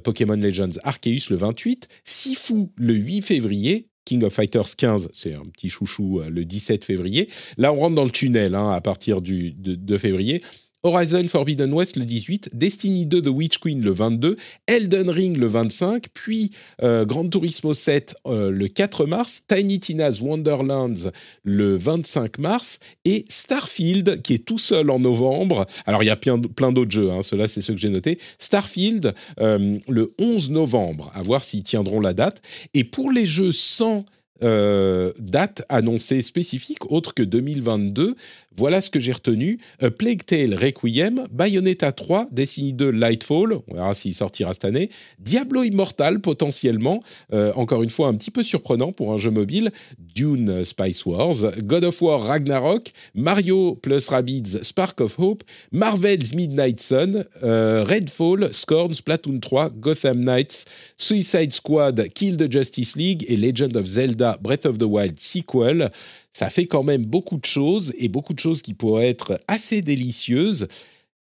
Pokémon 0.03 0.35
Legends 0.37 0.79
Arceus 0.83 1.31
le 1.31 1.37
28, 1.37 1.87
Sifu 2.05 2.71
le 2.77 2.95
8 2.95 3.23
février, 3.23 3.87
King 4.05 4.25
of 4.25 4.33
Fighters 4.33 4.75
15, 4.77 5.11
c'est 5.13 5.35
un 5.35 5.45
petit 5.45 5.69
chouchou 5.69 6.23
le 6.29 6.45
17 6.45 6.85
février. 6.85 7.29
Là, 7.57 7.73
on 7.73 7.77
rentre 7.77 7.95
dans 7.95 8.05
le 8.05 8.11
tunnel 8.11 8.57
hein, 8.57 8.71
à 8.71 8.81
partir 8.81 9.23
du, 9.23 9.53
de 9.53 9.99
février. 9.99 10.43
Horizon 10.85 11.29
Forbidden 11.29 11.73
West 11.73 11.97
le 11.97 12.05
18, 12.05 12.51
Destiny 12.55 13.07
2 13.07 13.23
The 13.23 13.29
Witch 13.29 13.59
Queen 13.59 13.81
le 13.83 13.93
22, 13.93 14.37
Elden 14.67 15.11
Ring 15.11 15.37
le 15.37 15.47
25, 15.47 16.07
puis 16.13 16.51
euh, 16.83 17.05
Gran 17.05 17.29
Turismo 17.29 17.73
7 17.73 18.17
euh, 18.27 18.51
le 18.51 18.67
4 18.67 19.07
mars, 19.07 19.45
Tiny 19.47 19.79
Tina's 19.79 20.21
Wonderlands 20.21 21.13
le 21.45 21.77
25 21.77 22.39
mars 22.39 22.81
et 23.05 23.25
Starfield 23.29 24.23
qui 24.23 24.35
est 24.35 24.45
tout 24.45 24.59
seul 24.59 24.91
en 24.91 24.99
novembre. 24.99 25.67
Alors 25.87 26.03
il 26.03 26.07
y 26.07 26.11
a 26.11 26.17
plein, 26.17 26.39
d'autres 26.39 26.91
jeux, 26.91 27.13
hein, 27.13 27.21
c'est 27.23 27.61
ceux 27.61 27.75
que 27.75 27.81
j'ai 27.81 27.89
notés. 27.89 28.19
Starfield 28.39 29.15
euh, 29.41 29.79
le 29.87 30.13
11 30.19 30.51
novembre, 30.51 31.13
à 31.15 31.23
voir 31.23 31.45
s'ils 31.45 31.63
tiendront 31.63 32.01
la 32.01 32.13
date. 32.13 32.43
Et 32.75 32.83
pour 32.83 33.13
les 33.13 33.27
jeux 33.27 33.53
sans 33.53 34.05
euh, 34.43 35.13
date 35.21 35.63
annoncée 35.69 36.21
spécifique 36.21 36.91
autre 36.91 37.15
que 37.15 37.23
2022. 37.23 38.17
Voilà 38.57 38.81
ce 38.81 38.91
que 38.91 39.01
j'ai 39.01 39.13
retenu. 39.13 39.59
Plague 39.99 40.25
Tale 40.25 40.55
Requiem, 40.55 41.27
Bayonetta 41.31 41.93
3, 41.93 42.29
Destiny 42.31 42.73
2 42.73 42.91
Lightfall, 42.91 43.59
on 43.69 43.75
verra 43.75 43.95
s'il 43.95 44.15
sortira 44.15 44.53
cette 44.53 44.65
année, 44.65 44.91
Diablo 45.19 45.63
Immortal 45.63 46.21
potentiellement, 46.21 47.03
euh, 47.33 47.53
encore 47.55 47.83
une 47.83 47.91
fois 47.91 48.09
un 48.09 48.15
petit 48.15 48.31
peu 48.31 48.43
surprenant 48.43 48.93
pour 48.93 49.13
un 49.13 49.19
jeu 49.19 49.31
mobile, 49.31 49.71
Dune 50.15 50.65
Spice 50.65 51.05
Wars, 51.07 51.35
God 51.63 51.85
of 51.85 52.01
War 52.03 52.23
Ragnarok, 52.23 52.91
Mario 53.15 53.75
plus 53.75 54.09
Rabbids 54.09 54.63
Spark 54.63 55.01
of 55.01 55.19
Hope, 55.19 55.43
Marvel's 55.73 56.35
Midnight 56.35 56.81
Sun, 56.81 57.25
euh, 57.43 57.85
Redfall, 57.85 58.53
Scorn, 58.53 58.93
Splatoon 58.93 59.41
3, 59.41 59.71
Gotham 59.71 60.21
Knights, 60.25 60.65
Suicide 60.97 61.53
Squad, 61.53 62.09
Kill 62.15 62.37
the 62.37 62.51
Justice 62.51 62.97
League 62.97 63.25
et 63.29 63.37
Legend 63.37 63.77
of 63.77 63.87
Zelda 63.87 64.39
Breath 64.41 64.67
of 64.67 64.79
the 64.79 64.85
Wild 64.85 65.19
sequel. 65.19 65.91
Ça 66.33 66.49
fait 66.49 66.67
quand 66.67 66.83
même 66.83 67.05
beaucoup 67.05 67.37
de 67.37 67.45
choses 67.45 67.93
et 67.99 68.09
beaucoup 68.09 68.33
de 68.33 68.39
choses 68.39 68.63
qui 68.63 68.75
pourraient 68.75 69.09
être 69.09 69.41
assez 69.49 69.83
délicieuses. 69.83 70.67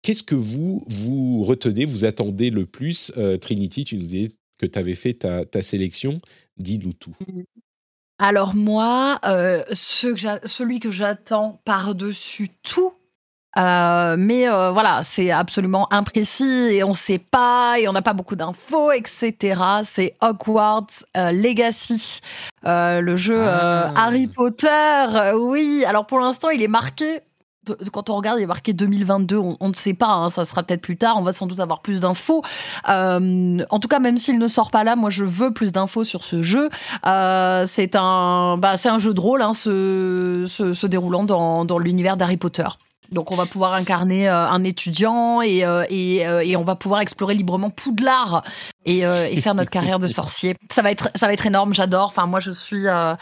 Qu'est-ce 0.02 0.22
que 0.22 0.34
vous, 0.34 0.84
vous 0.88 1.44
retenez, 1.44 1.84
vous 1.84 2.04
attendez 2.04 2.50
le 2.50 2.66
plus 2.66 3.12
euh, 3.16 3.36
Trinity, 3.36 3.84
tu 3.84 3.96
nous 3.96 4.02
disais 4.02 4.32
que 4.58 4.66
tu 4.66 4.78
avais 4.78 4.94
fait 4.94 5.14
ta, 5.14 5.62
sélection. 5.62 6.20
Dis-nous 6.56 6.92
tout. 6.92 7.14
Alors 8.18 8.54
moi, 8.54 9.18
euh, 9.24 9.62
celui 9.74 10.80
que 10.80 10.90
j'attends 10.90 11.60
par-dessus 11.64 12.50
tout, 12.62 12.92
euh, 13.58 14.16
mais 14.18 14.48
euh, 14.48 14.70
voilà, 14.70 15.00
c'est 15.02 15.30
absolument 15.30 15.92
imprécis 15.92 16.44
et 16.44 16.84
on 16.84 16.90
ne 16.90 16.94
sait 16.94 17.18
pas 17.18 17.78
et 17.78 17.86
on 17.88 17.92
n'a 17.92 18.02
pas 18.02 18.14
beaucoup 18.14 18.36
d'infos, 18.36 18.92
etc. 18.92 19.60
C'est 19.84 20.14
Hogwarts 20.20 21.04
euh, 21.16 21.32
Legacy, 21.32 22.20
le 22.64 23.16
jeu 23.16 23.42
ah. 23.46 23.92
Harry 23.96 24.26
Potter. 24.26 25.06
oui, 25.36 25.84
alors 25.86 26.06
pour 26.06 26.20
l'instant, 26.20 26.48
il 26.48 26.62
est 26.62 26.68
marqué. 26.68 27.20
quand 27.92 28.08
on 28.08 28.16
regarde, 28.16 28.38
il 28.40 28.44
est 28.44 28.46
marqué 28.46 28.72
2022. 28.72 29.36
On, 29.36 29.68
ne 29.68 29.74
sait 29.74 29.92
pas, 29.92 30.08
hein, 30.08 30.30
ça 30.30 30.46
sera 30.46 30.62
peut-être 30.62 30.80
plus 30.80 30.96
tard. 30.96 31.18
On 31.18 31.22
va 31.22 31.34
sans 31.34 31.46
doute 31.46 31.60
avoir 31.60 31.82
plus 31.82 32.00
d'infos. 32.00 32.42
en 32.88 33.78
tout 33.80 33.88
cas, 33.88 33.98
même 33.98 34.16
s'il 34.16 34.38
ne 34.38 34.48
sort 34.48 34.70
pas 34.70 34.82
là, 34.82 34.96
moi 34.96 35.10
je 35.10 35.24
veux 35.24 35.52
plus 35.52 35.72
d'infos 35.72 36.04
sur 36.04 36.24
ce 36.24 36.40
jeu. 36.40 36.70
c'est 37.04 37.96
un, 37.96 38.56
bah, 38.56 38.78
c'est 38.78 38.88
un 38.88 38.98
jeu 38.98 39.12
de 39.12 39.20
rôle, 39.20 39.42
hein, 39.42 39.52
se, 39.52 40.46
se, 40.46 40.86
déroulant 40.86 41.24
dans, 41.24 41.66
dans 41.66 41.78
l'univers 41.78 42.16
d'Harry 42.16 42.38
Potter. 42.38 42.68
Donc 43.12 43.30
on 43.30 43.36
va 43.36 43.46
pouvoir 43.46 43.74
incarner 43.74 44.28
euh, 44.28 44.34
un 44.34 44.64
étudiant 44.64 45.42
et, 45.42 45.64
euh, 45.64 45.84
euh, 45.90 46.40
et, 46.40 46.56
on 46.56 46.64
va 46.64 46.74
pouvoir 46.74 47.00
explorer 47.00 47.34
librement 47.34 47.70
Poudlard 47.70 48.42
et, 48.84 49.00
et 49.00 49.40
faire 49.40 49.54
notre 49.54 49.70
carrière 49.70 49.98
de 49.98 50.06
sorcier. 50.06 50.56
Ça 50.70 50.82
va 50.82 50.90
être 50.90 51.10
ça 51.14 51.26
va 51.26 51.32
être 51.32 51.46
énorme, 51.46 51.74
j'adore. 51.74 52.06
Enfin 52.06 52.26
moi 52.26 52.40
je 52.40 52.50
suis 52.50 52.82
je 52.84 53.16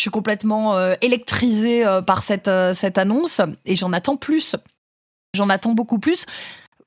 suis 0.00 0.10
complètement 0.10 0.78
électrisée 1.00 1.84
par 2.06 2.22
cette 2.22 2.50
cette 2.74 2.98
annonce 2.98 3.40
et 3.64 3.76
j'en 3.76 3.92
attends 3.92 4.16
plus. 4.16 4.56
J'en 5.34 5.48
attends 5.48 5.72
beaucoup 5.72 5.98
plus. 5.98 6.26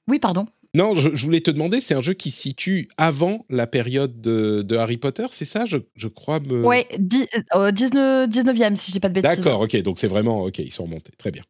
Oui, 0.07 0.19
pardon. 0.19 0.45
Non, 0.75 0.95
je, 0.95 1.09
voulais 1.23 1.39
te 1.39 1.51
demander, 1.51 1.79
c'est 1.79 1.93
un 1.93 2.01
jeu 2.01 2.13
qui 2.13 2.31
se 2.31 2.41
situe 2.41 2.89
avant 2.97 3.45
la 3.51 3.67
période 3.67 4.21
de, 4.21 4.75
Harry 4.75 4.97
Potter, 4.97 5.27
c'est 5.29 5.45
ça 5.45 5.65
je, 5.67 5.77
je, 5.95 6.07
crois 6.07 6.39
me... 6.39 6.63
Ouais, 6.63 6.87
19, 6.97 7.29
19e, 8.27 8.75
si 8.75 8.87
je 8.87 8.93
dis 8.93 8.99
pas 8.99 9.09
de 9.09 9.13
bêtises. 9.13 9.37
D'accord, 9.37 9.61
ok, 9.61 9.79
donc 9.83 9.99
c'est 9.99 10.07
vraiment... 10.07 10.41
Ok, 10.41 10.57
ils 10.57 10.71
sont 10.71 10.85
remontés, 10.85 11.11
très 11.15 11.29
bien. 11.29 11.43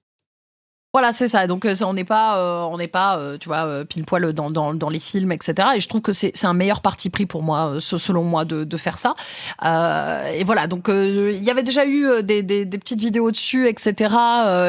Voilà, 0.95 1.11
c'est 1.11 1.27
ça. 1.27 1.47
Donc, 1.47 1.65
euh, 1.65 1.73
on 1.81 1.95
n'est 1.95 2.03
pas, 2.03 2.37
euh, 2.37 2.67
on 2.71 2.77
n'est 2.77 2.87
pas, 2.87 3.17
euh, 3.17 3.39
tu 3.39 3.49
vois, 3.49 3.83
pile 3.83 4.05
poil 4.05 4.31
dans, 4.31 4.51
dans, 4.51 4.75
dans, 4.75 4.89
les 4.89 4.99
films, 4.99 5.31
etc. 5.31 5.69
Et 5.75 5.81
je 5.81 5.87
trouve 5.87 6.01
que 6.01 6.11
c'est 6.11 6.45
un 6.45 6.53
meilleur 6.53 6.81
parti 6.81 7.09
pris 7.09 7.25
pour 7.25 7.41
moi, 7.41 7.77
selon 7.79 8.23
moi, 8.23 8.45
de, 8.45 8.63
de 8.63 8.77
faire 8.77 8.99
ça. 8.99 9.15
et 9.63 10.43
voilà. 10.43 10.67
Donc, 10.67 10.89
il 10.89 11.41
y 11.43 11.49
avait 11.49 11.63
déjà 11.63 11.87
eu 11.87 12.21
des, 12.21 12.43
des, 12.43 12.65
des, 12.65 12.77
petites 12.77 12.99
vidéos 12.99 13.31
dessus, 13.31 13.67
etc. 13.67 14.13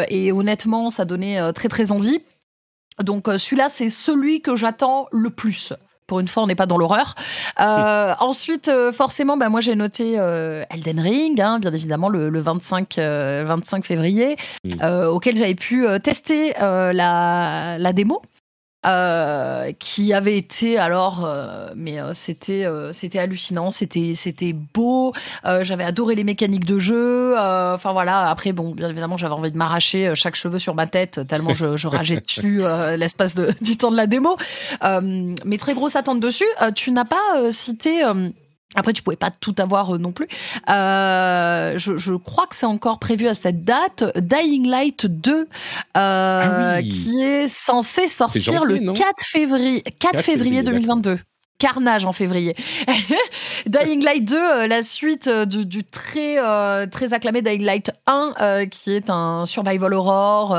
et 0.09 0.33
honnêtement, 0.33 0.89
ça 0.89 1.05
donnait 1.05 1.53
très 1.53 1.69
très 1.69 1.93
envie. 1.93 2.23
Donc, 3.03 3.27
celui-là, 3.27 3.69
c'est 3.69 3.91
celui 3.91 4.41
que 4.41 4.57
j'attends 4.57 5.09
le 5.13 5.29
plus. 5.29 5.75
Pour 6.07 6.21
une 6.21 6.29
fois, 6.29 6.43
on 6.43 6.47
n'est 6.47 6.55
pas 6.55 6.67
dans 6.67 6.77
l'horreur. 6.77 7.15
Euh, 7.61 8.15
ensuite, 8.21 8.69
euh, 8.69 8.93
forcément, 8.93 9.37
bah, 9.37 9.49
moi 9.49 9.61
j'ai 9.61 9.75
noté 9.75 10.19
euh, 10.19 10.63
Elden 10.71 11.01
Ring, 11.01 11.41
hein, 11.41 11.59
bien 11.59 11.73
évidemment, 11.73 12.09
le, 12.09 12.29
25, 12.41 12.97
25 12.99 13.85
février, 13.85 14.37
auquel 15.09 15.37
j'avais 15.37 15.55
pu 15.55 15.87
tester 16.03 16.53
la, 16.59 17.77
la 17.79 17.93
démo. 17.93 18.21
Euh, 18.85 19.73
qui 19.79 20.13
avait 20.13 20.37
été 20.37 20.77
alors, 20.79 21.25
euh, 21.25 21.69
mais 21.75 22.01
euh, 22.01 22.13
c'était 22.13 22.67
c'était 22.93 23.19
hallucinant, 23.19 23.71
c'était 23.71 24.13
c'était 24.15 24.53
beau. 24.53 25.13
j'avais 25.63 25.85
adoré 25.85 26.15
les 26.15 26.25
mécaniques 26.25 26.65
de 26.65 26.79
jeu. 26.79 27.35
Enfin 27.37 27.93
voilà. 27.93 28.29
Après 28.29 28.53
bon, 28.53 28.73
bien 28.73 28.91
évidemment, 28.91 29.17
j'avais 29.17 29.35
envie 29.35 29.51
de 29.51 29.57
m'arracher 29.57 30.15
chaque 30.15 30.35
cheveu 30.35 30.59
sur 30.59 30.75
ma 30.75 30.87
tête 30.87 31.21
tellement 31.29 31.55
je, 31.55 31.77
je 31.77 31.89
rageais 31.89 32.21
dessus 32.27 32.63
l'espace 32.97 33.35
de, 33.35 33.55
du 33.61 33.77
temps 33.77 33.91
de 33.91 33.97
la 33.97 34.07
démo. 34.07 34.37
mais 34.83 35.59
très 35.59 35.75
grosse 35.75 35.97
attente 35.97 36.21
dessus. 36.21 36.45
tu 36.75 36.91
n'as 36.91 37.05
pas 37.05 37.51
cité 37.51 38.03
après, 38.75 38.93
tu 38.93 39.03
pouvais 39.03 39.17
pas 39.17 39.31
tout 39.31 39.55
avoir 39.59 39.95
euh, 39.95 39.99
non 39.99 40.13
plus. 40.13 40.29
Euh, 40.69 41.75
je, 41.79 42.15
crois 42.17 42.47
que 42.47 42.57
c'est 42.57 42.67
encore 42.67 42.99
prévu 42.99 43.29
à 43.29 43.35
cette 43.35 43.65
date. 43.65 44.05
Dying 44.17 44.67
Light 44.67 45.07
2, 45.07 45.33
euh, 45.33 45.47
ah 45.95 46.83
qui 46.83 47.23
est 47.23 47.49
censé 47.49 48.09
sortir 48.09 48.65
le 48.65 48.79
4 48.93 49.07
février, 49.25 49.83
4, 49.99 50.23
février, 50.23 50.63
2022. 50.63 51.19
Carnage 51.57 52.05
en 52.05 52.13
février. 52.13 52.57
Dying 53.67 54.03
Light 54.03 54.25
2, 54.25 54.67
la 54.67 54.83
suite 54.83 55.29
du, 55.29 55.85
très, 55.85 56.37
très 56.89 57.15
acclamé 57.15 57.43
Dying 57.43 57.63
Light 57.63 57.93
1, 58.07 58.67
qui 58.67 58.93
est 58.93 59.09
un 59.09 59.47
survival 59.47 59.95
horror 59.95 60.59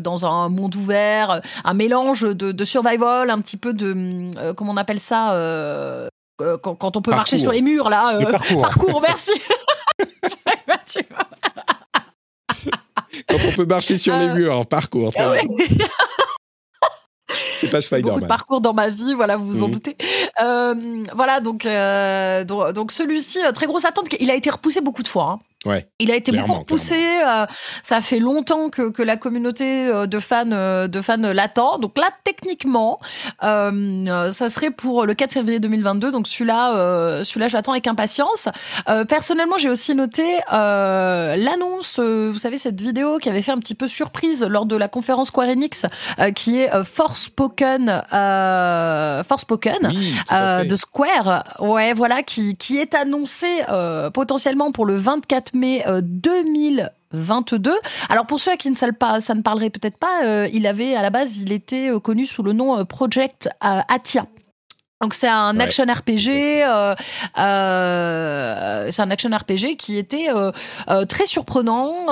dans 0.00 0.24
un 0.24 0.48
monde 0.48 0.74
ouvert, 0.76 1.42
un 1.64 1.74
mélange 1.74 2.22
de, 2.22 2.52
de, 2.52 2.64
survival, 2.64 3.28
un 3.28 3.40
petit 3.40 3.58
peu 3.58 3.74
de, 3.74 4.54
comment 4.54 4.72
on 4.72 4.78
appelle 4.78 5.00
ça 5.00 6.08
euh, 6.40 6.58
quand, 6.58 6.96
on 6.96 7.02
peut 7.02 7.10
marcher 7.10 7.38
sur 7.38 7.52
les 7.52 7.62
murs, 7.62 7.88
là. 7.88 8.16
Euh, 8.16 8.32
parcours. 8.60 9.00
merci. 9.00 9.32
quand 13.28 13.38
on 13.46 13.52
peut 13.52 13.66
marcher 13.66 13.98
sur 13.98 14.16
les 14.16 14.28
euh, 14.28 14.34
murs, 14.34 14.66
parcours. 14.66 15.12
C'est 17.60 17.70
pas 17.70 17.80
Spider-Man. 17.80 18.02
Beaucoup 18.02 18.20
de 18.22 18.26
parcours 18.26 18.60
dans 18.60 18.74
ma 18.74 18.90
vie, 18.90 19.14
voilà, 19.14 19.36
vous 19.36 19.46
vous 19.46 19.62
en 19.62 19.68
mhm. 19.68 19.74
doutez. 19.74 19.96
voilà, 21.14 21.40
donc, 21.40 21.66
donc, 22.74 22.92
celui-ci, 22.92 23.38
très 23.54 23.66
grosse 23.66 23.84
attente. 23.84 24.06
Il 24.18 24.30
a 24.30 24.34
été 24.34 24.50
repoussé 24.50 24.80
beaucoup 24.80 25.02
de 25.02 25.08
fois. 25.08 25.24
Hein. 25.24 25.38
Il 25.98 26.10
a 26.10 26.16
été 26.16 26.32
beaucoup 26.32 26.54
repoussé. 26.54 26.96
Euh, 26.96 27.44
ça 27.82 28.00
fait 28.00 28.18
longtemps 28.18 28.70
que, 28.70 28.90
que 28.90 29.02
la 29.02 29.18
communauté 29.18 29.88
euh, 29.88 30.06
de 30.06 30.18
fans, 30.18 30.50
euh, 30.52 30.88
de 30.88 31.02
fans 31.02 31.18
l'attend. 31.18 31.78
Donc 31.78 31.98
là, 31.98 32.08
techniquement, 32.24 32.98
ça 33.42 34.48
serait 34.48 34.70
pour 34.70 35.04
le 35.04 35.12
4 35.12 35.32
février 35.32 35.60
2022. 35.60 36.12
Donc 36.12 36.28
celui-là, 36.28 37.22
celui-là, 37.24 37.48
je 37.48 37.54
l'attends 37.54 37.72
avec 37.72 37.86
impatience. 37.86 38.48
personnellement, 39.08 39.58
j'ai 39.58 39.68
aussi 39.68 39.94
noté 39.94 40.38
l'annonce. 40.50 41.98
vous 41.98 42.38
savez 42.38 42.56
cette 42.56 42.80
vidéo 42.80 43.18
qui 43.18 43.28
avait 43.28 43.42
fait 43.42 43.52
un 43.52 43.58
petit 43.58 43.74
peu 43.74 43.86
surprise 43.86 44.42
lors 44.48 44.64
de 44.64 44.76
la 44.76 44.88
conférence 44.88 45.28
Square 45.28 45.48
Enix, 45.48 45.86
qui 46.34 46.58
est 46.58 46.70
Force 46.84 47.24
Spoken, 47.24 48.02
Force 49.28 49.42
Spoken 49.42 49.92
de 50.64 50.76
Square. 50.76 51.44
Ouais, 51.60 51.92
voilà, 51.92 52.22
qui 52.22 52.56
qui 52.56 52.78
est 52.78 52.94
annoncé 52.94 53.62
potentiellement 54.12 54.72
pour 54.72 54.86
le 54.86 54.96
24 54.96 55.49
mai 55.54 55.84
2022. 56.02 57.70
Euh, 57.70 57.74
Alors 58.08 58.26
pour 58.26 58.40
ceux 58.40 58.52
à 58.52 58.56
qui 58.56 58.70
ne 58.70 58.76
ça, 58.76 58.90
pas, 58.92 59.20
ça 59.20 59.34
ne 59.34 59.42
parlerait 59.42 59.70
peut-être 59.70 59.96
pas, 59.96 60.24
euh, 60.24 60.48
il 60.52 60.66
avait 60.66 60.94
à 60.94 61.02
la 61.02 61.10
base, 61.10 61.38
il 61.38 61.52
était 61.52 61.90
euh, 61.90 62.00
connu 62.00 62.26
sous 62.26 62.42
le 62.42 62.52
nom 62.52 62.84
Project 62.84 63.48
Atia. 63.60 64.26
Donc 65.00 65.14
c'est 65.14 65.28
un 65.28 65.58
action 65.60 65.84
RPG, 65.84 66.28
euh, 66.28 66.94
euh, 67.38 68.88
c'est 68.90 69.00
un 69.00 69.10
action 69.10 69.30
RPG 69.30 69.76
qui 69.78 69.96
était 69.96 70.28
euh, 70.28 70.52
très 71.06 71.24
surprenant, 71.24 72.08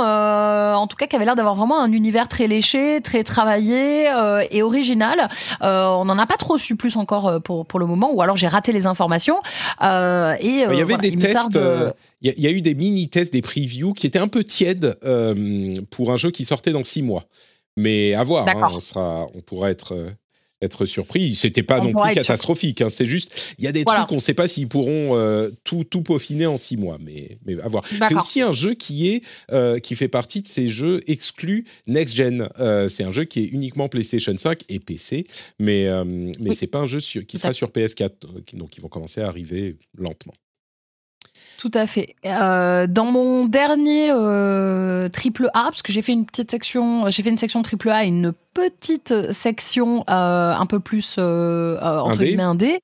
en 0.75 0.87
tout 0.87 0.97
cas 0.97 1.07
qui 1.07 1.15
avait 1.15 1.27
l'air 1.27 1.35
d'avoir 1.35 1.55
vraiment 1.55 1.83
un 1.83 1.93
univers 1.93 2.29
très 2.29 2.49
léché, 2.49 3.03
très 3.03 3.25
travaillé 3.25 4.11
et 4.51 4.63
original. 4.63 5.29
on 5.61 6.07
n'en 6.07 6.19
a 6.19 6.25
pas 6.25 6.39
trop 6.39 6.57
su 6.57 6.77
plus 6.77 6.97
encore 6.97 7.43
pour 7.43 7.67
pour 7.67 7.79
le 7.79 7.85
moment, 7.85 8.11
ou 8.11 8.23
alors 8.23 8.39
j'ai 8.39 8.49
raté 8.49 8.73
les 8.73 8.87
informations. 8.87 9.37
et 9.83 10.39
il 10.43 10.57
y 10.57 10.81
avait 10.81 10.97
des 10.97 11.15
tests. 11.15 11.59
Il 12.23 12.33
y, 12.37 12.43
y, 12.43 12.47
a 12.47 12.51
eu 12.51 12.63
des 12.63 12.75
mini 12.75 13.11
tests, 13.11 13.33
des 13.33 13.43
previews 13.43 13.93
qui 13.93 14.07
étaient 14.07 14.19
un 14.19 14.29
peu 14.29 14.43
tièdes 14.43 14.99
pour 15.91 16.11
un 16.11 16.17
jeu 16.17 16.31
qui 16.31 16.47
sortait 16.47 16.73
dans 16.73 16.85
six 16.85 17.03
mois. 17.03 17.27
Mais 17.77 18.15
à 18.15 18.25
voir, 18.25 18.49
hein, 18.49 18.71
on 18.73 18.81
sera, 18.81 19.27
on 19.35 19.41
pourra 19.43 19.71
être 19.71 19.95
être 20.61 20.87
surpris. 20.87 21.35
C'était 21.35 21.63
pas 21.63 21.81
non 21.81 21.93
plus 21.93 22.15
catastrophique. 22.15 22.81
Hein. 22.81 22.89
C'est 22.89 23.07
juste, 23.07 23.55
il 23.59 23.65
y 23.65 23.69
a 23.69 23.73
des 23.73 23.85
trucs, 23.85 24.11
on 24.11 24.17
ne 24.17 24.21
sait 24.21 24.35
pas 24.35 24.49
s'ils 24.49 24.69
pourront 24.69 25.17
euh, 25.17 25.51
tout, 25.65 25.85
tout 25.85 26.03
peaufiner 26.03 26.47
en 26.47 26.57
six 26.57 26.77
mois, 26.77 26.99
mais, 27.01 27.39
mais 27.47 27.61
à 27.61 27.69
voir. 27.69 27.85
C'est 27.87 28.15
aussi 28.15 28.41
un 28.41 28.53
jeu 28.53 28.75
qui 28.75 29.09
est 29.09 29.23
euh, 29.53 29.79
qui 29.79 29.95
fait 29.95 30.09
partie 30.09 30.43
de 30.43 30.49
ces 30.49 30.69
jeux 30.69 31.01
exclus 31.07 31.65
next 31.87 32.17
gen. 32.17 32.49
Euh, 32.59 32.89
c'est 32.89 33.05
un 33.05 33.13
jeu 33.13 33.25
qui 33.25 33.41
est 33.41 33.47
uniquement 33.47 33.89
PlayStation 33.89 34.37
5 34.37 34.63
et 34.69 34.79
PC, 34.79 35.27
mais 35.59 35.89
mais 36.39 36.55
c'est 36.55 36.67
pas 36.67 36.81
un 36.81 36.87
jeu 36.87 37.01
qui 37.01 37.39
sera 37.39 37.53
sur 37.53 37.69
PS4, 37.69 38.11
donc 38.55 38.77
ils 38.77 38.81
vont 38.81 38.89
commencer 38.89 39.21
à 39.21 39.29
arriver 39.29 39.77
lentement. 39.97 40.35
Tout 41.59 41.73
à 41.75 41.89
fait. 41.89 42.15
Euh, 42.25 42.87
dans 42.87 43.07
mon 43.07 43.45
dernier 43.45 44.13
euh, 44.13 45.09
triple 45.09 45.51
A, 45.55 45.65
parce 45.65 45.83
que 45.83 45.93
j'ai 45.93 46.03
fait 46.03 46.13
une 46.13 46.25
petite 46.25 46.53
section, 46.53 47.11
j'ai 47.11 47.25
fait 47.25 47.31
une 47.31 47.37
section 47.37 47.63
triple 47.63 47.91
A 47.91 48.05
et 48.05 48.07
une 48.07 48.33
petite 48.55 49.33
section 49.33 50.05
euh, 50.09 50.55
un 50.55 50.67
peu 50.67 50.79
plus 50.79 51.19
entre 51.19 52.17
guillemets 52.17 52.45
indé. 52.45 52.79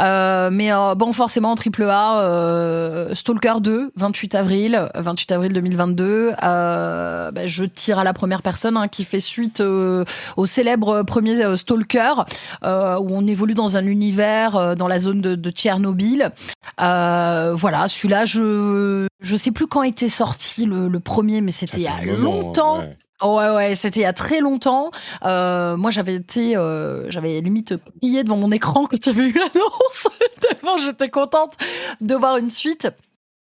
Euh, 0.00 0.50
mais 0.50 0.72
euh, 0.72 0.94
bon, 0.94 1.12
forcément, 1.12 1.54
triple 1.54 1.84
A, 1.84 2.22
euh, 2.22 3.14
Stalker 3.14 3.60
2, 3.60 3.92
28 3.96 4.34
avril, 4.34 4.88
28 4.94 5.32
avril 5.32 5.52
2022. 5.52 6.32
Bah, 6.40 7.46
je 7.46 7.64
tire 7.64 7.98
à 7.98 8.04
la 8.04 8.12
première 8.12 8.42
personne 8.42 8.76
hein, 8.76 8.88
qui 8.88 9.04
fait 9.04 9.20
suite 9.20 9.60
au 9.60 10.46
célèbre 10.46 11.02
premier 11.02 11.56
Stalker, 11.56 12.14
où 12.62 12.66
on 12.66 13.26
évolue 13.26 13.54
dans 13.54 13.76
un 13.76 13.86
univers 13.86 14.76
dans 14.76 14.88
la 14.88 14.98
zone 14.98 15.20
de, 15.20 15.34
de 15.34 15.50
Tchernobyl. 15.50 16.30
voilà, 16.78 17.88
celui-là, 17.88 18.24
je 18.24 19.06
je 19.20 19.36
sais 19.36 19.50
plus 19.50 19.66
quand 19.66 19.82
était 19.82 20.08
sorti 20.08 20.64
le, 20.64 21.00
premier, 21.00 21.40
mais 21.40 21.52
c'était 21.52 21.78
il 21.78 21.82
y 21.82 21.88
a 21.88 22.04
longtemps. 22.04 22.78
Ouais, 22.78 22.96
ouais, 23.22 23.74
c'était 23.74 24.00
il 24.00 24.02
y 24.04 24.06
a 24.06 24.12
très 24.12 24.40
longtemps. 24.40 24.90
Euh, 25.24 25.76
moi, 25.76 25.90
j'avais 25.90 26.14
été, 26.14 26.56
euh, 26.56 27.10
j'avais 27.10 27.40
limite 27.40 27.74
crié 28.00 28.24
devant 28.24 28.36
mon 28.36 28.50
écran 28.50 28.86
quand 28.86 29.00
tu 29.00 29.08
avais 29.10 29.28
eu 29.28 29.32
l'annonce. 29.32 30.08
Tellement 30.40 30.78
j'étais 30.78 31.10
contente 31.10 31.54
de 32.00 32.14
voir 32.14 32.36
une 32.36 32.50
suite. 32.50 32.88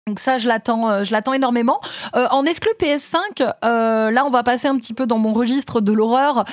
Donc 0.05 0.19
ça, 0.19 0.37
je 0.37 0.49
l'attends, 0.49 0.89
euh, 0.89 1.03
je 1.05 1.13
l'attends 1.13 1.31
énormément. 1.31 1.79
En 2.13 2.43
exclu 2.45 2.69
PS5, 2.77 3.41
euh, 3.41 4.11
là, 4.11 4.25
on 4.25 4.29
va 4.29 4.43
passer 4.43 4.67
un 4.67 4.77
petit 4.77 4.93
peu 4.93 5.07
dans 5.07 5.17
mon 5.17 5.31
registre 5.31 5.79
de 5.79 5.93
l'horreur, 5.93 6.43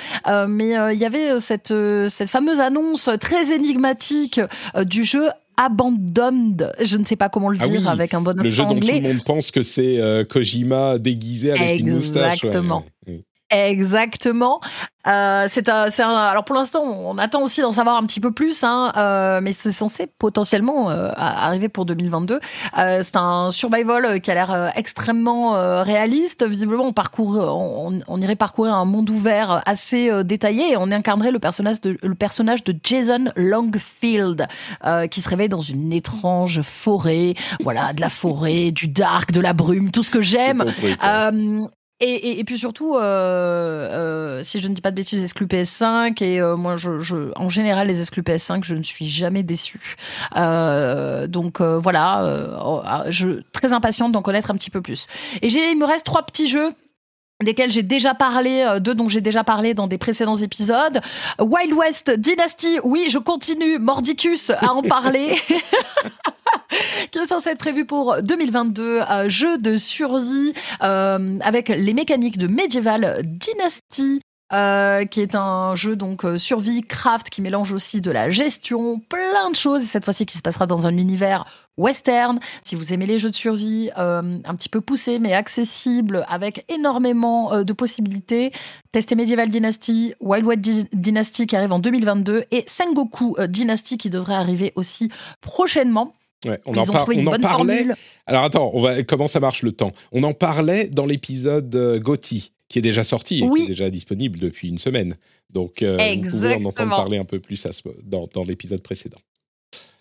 mais 0.47 0.69
il 0.93 0.97
y 0.97 1.05
avait 1.05 1.37
cette 1.39 1.73
cette 2.07 2.29
fameuse 2.29 2.61
annonce 2.61 3.09
très 3.19 3.51
énigmatique 3.53 4.39
du 4.85 5.03
jeu 5.03 5.29
Abandoned, 5.65 6.71
je 6.83 6.97
ne 6.97 7.05
sais 7.05 7.15
pas 7.15 7.29
comment 7.29 7.49
le 7.49 7.57
ah 7.61 7.67
dire 7.67 7.87
avec 7.87 8.13
un 8.13 8.21
bon 8.21 8.31
accent 8.31 8.43
Le 8.43 8.49
jeu 8.49 8.63
dont 8.63 8.79
tout 8.79 8.87
le 8.87 9.01
monde 9.01 9.23
pense 9.25 9.51
que 9.51 9.61
c'est 9.61 10.25
Kojima 10.29 10.97
déguisé 10.97 11.51
avec 11.51 11.79
une 11.79 11.95
moustache. 11.95 12.43
Exactement. 12.43 12.85
Exactement. 13.51 14.61
Euh, 15.07 15.47
c'est 15.49 15.67
un, 15.67 15.89
alors 15.99 16.45
pour 16.45 16.55
l'instant, 16.55 16.83
on 16.83 17.17
attend 17.17 17.41
aussi 17.41 17.61
d'en 17.61 17.71
savoir 17.71 17.97
un 17.97 18.05
petit 18.05 18.19
peu 18.19 18.31
plus, 18.31 18.63
hein, 18.63 18.91
euh, 18.95 19.39
mais 19.41 19.51
c'est 19.51 19.71
censé 19.71 20.07
potentiellement 20.07 20.91
euh, 20.91 21.09
arriver 21.15 21.69
pour 21.69 21.85
2022. 21.85 22.39
Euh, 22.77 23.01
c'est 23.03 23.15
un 23.15 23.51
survival 23.51 24.21
qui 24.21 24.31
a 24.31 24.35
l'air 24.35 24.71
extrêmement 24.75 25.51
réaliste. 25.83 26.45
Visiblement, 26.47 26.85
on, 26.85 26.93
parcourt, 26.93 27.35
on, 27.35 27.99
on, 28.07 28.21
irait 28.21 28.35
parcourir 28.35 28.73
un 28.75 28.85
monde 28.85 29.09
ouvert 29.09 29.61
assez 29.65 30.23
détaillé 30.23 30.71
et 30.71 30.77
on 30.77 30.91
incarnerait 30.91 31.31
le 31.31 31.39
personnage 31.39 31.81
de, 31.81 31.97
le 32.01 32.15
personnage 32.15 32.63
de 32.63 32.75
Jason 32.83 33.31
Longfield, 33.35 34.47
qui 35.09 35.21
se 35.21 35.29
réveille 35.29 35.49
dans 35.49 35.61
une 35.61 35.91
étrange 35.91 36.61
forêt. 36.61 37.33
Voilà, 37.63 37.93
de 37.93 38.01
la 38.01 38.09
forêt, 38.09 38.71
du 38.71 38.87
dark, 38.87 39.31
de 39.31 39.41
la 39.41 39.53
brume, 39.53 39.91
tout 39.91 40.03
ce 40.03 40.11
que 40.11 40.21
j'aime. 40.21 40.63
Et, 42.03 42.43
puis 42.45 42.57
surtout, 42.57 42.95
euh, 42.95 42.99
euh, 42.99 44.43
si 44.43 44.59
je 44.59 44.67
ne 44.67 44.73
dis 44.73 44.81
pas 44.81 44.89
de 44.89 44.95
bêtises, 44.95 45.21
exclu 45.21 45.45
PS5. 45.45 46.23
Et 46.23 46.41
euh, 46.41 46.57
moi, 46.57 46.75
en 47.35 47.49
général, 47.49 47.87
les 47.87 48.01
exclus 48.01 48.23
PS5, 48.23 48.63
je 48.63 48.73
ne 48.73 48.81
suis 48.81 49.07
jamais 49.07 49.43
déçu. 49.43 49.95
Euh, 50.35 51.27
donc 51.27 51.61
voilà, 51.61 52.23
euh, 52.23 53.11
je 53.11 53.41
très 53.51 53.71
impatiente 53.71 54.11
d'en 54.11 54.23
connaître 54.23 54.49
un 54.49 54.55
petit 54.55 54.71
peu 54.71 54.81
plus. 54.81 55.05
Et 55.43 55.47
il 55.47 55.77
me 55.77 55.85
reste 55.85 56.05
trois 56.05 56.23
petits 56.25 56.47
jeux 56.47 56.73
desquels 57.43 57.71
j'ai 57.71 57.81
déjà 57.81 58.13
parlé, 58.13 58.67
deux 58.81 58.93
dont 58.93 59.09
j'ai 59.09 59.21
déjà 59.21 59.43
parlé 59.43 59.73
dans 59.73 59.87
des 59.87 59.97
précédents 59.97 60.35
épisodes. 60.35 61.01
Wild 61.39 61.73
West 61.73 62.11
Dynasty, 62.11 62.79
oui, 62.83 63.07
je 63.09 63.17
continue, 63.17 63.79
Mordicus, 63.79 64.51
à 64.51 64.73
en 64.73 64.83
parler. 64.83 65.35
qui 67.11 67.19
est 67.19 67.25
censé 67.25 67.49
être 67.49 67.57
prévu 67.57 67.85
pour 67.85 68.17
2022. 68.21 69.01
Un 69.01 69.27
jeu 69.27 69.57
de 69.57 69.77
survie 69.77 70.53
euh, 70.83 71.37
avec 71.41 71.69
les 71.69 71.93
mécaniques 71.93 72.37
de 72.37 72.47
Medieval 72.47 73.21
Dynasty. 73.23 74.21
Euh, 74.53 75.05
qui 75.05 75.21
est 75.21 75.33
un 75.33 75.75
jeu 75.75 75.95
donc 75.95 76.25
euh, 76.25 76.37
survie 76.37 76.81
craft 76.81 77.29
qui 77.29 77.41
mélange 77.41 77.71
aussi 77.71 78.01
de 78.01 78.11
la 78.11 78.29
gestion, 78.29 78.99
plein 78.99 79.49
de 79.49 79.55
choses. 79.55 79.81
Et 79.81 79.85
cette 79.85 80.03
fois-ci, 80.03 80.25
qui 80.25 80.37
se 80.37 80.41
passera 80.41 80.67
dans 80.67 80.85
un 80.85 80.97
univers 80.97 81.45
western. 81.77 82.37
Si 82.61 82.75
vous 82.75 82.91
aimez 82.91 83.05
les 83.05 83.17
jeux 83.17 83.29
de 83.29 83.35
survie, 83.35 83.91
euh, 83.97 84.39
un 84.43 84.55
petit 84.55 84.67
peu 84.67 84.81
poussés 84.81 85.19
mais 85.19 85.33
accessibles, 85.33 86.25
avec 86.27 86.65
énormément 86.67 87.53
euh, 87.53 87.63
de 87.63 87.71
possibilités, 87.71 88.51
testez 88.91 89.15
Medieval 89.15 89.47
Dynasty, 89.47 90.15
Wild 90.19 90.45
Wild 90.45 90.89
Dynasty 90.91 91.47
qui 91.47 91.55
arrive 91.55 91.71
en 91.71 91.79
2022 91.79 92.43
et 92.51 92.65
Sengoku 92.67 93.37
Dynasty 93.47 93.97
qui 93.97 94.09
devrait 94.09 94.35
arriver 94.35 94.73
aussi 94.75 95.09
prochainement. 95.39 96.13
Ouais, 96.45 96.59
on 96.65 96.73
en, 96.73 96.81
on 96.81 97.27
en 97.27 97.39
parlait. 97.39 97.85
Alors 98.25 98.43
attends, 98.43 98.71
on 98.73 98.79
va, 98.79 99.03
comment 99.03 99.27
ça 99.27 99.39
marche 99.39 99.61
le 99.61 99.71
temps? 99.71 99.91
On 100.11 100.23
en 100.23 100.33
parlait 100.33 100.87
dans 100.87 101.05
l'épisode 101.05 101.75
euh, 101.75 101.99
Gotti, 101.99 102.51
qui 102.67 102.79
est 102.79 102.81
déjà 102.81 103.03
sorti 103.03 103.43
et 103.43 103.49
qui 103.49 103.63
est 103.63 103.67
déjà 103.67 103.89
disponible 103.89 104.39
depuis 104.39 104.69
une 104.69 104.79
semaine. 104.79 105.17
Donc 105.51 105.83
euh, 105.83 105.97
vous 106.23 106.29
pouvez 106.29 106.55
en 106.55 106.65
entendre 106.65 106.89
parler 106.89 107.17
un 107.17 107.25
peu 107.25 107.39
plus 107.39 107.63
à 107.65 107.71
ce, 107.71 107.83
dans, 108.03 108.27
dans 108.33 108.43
l'épisode 108.43 108.81
précédent. 108.81 109.19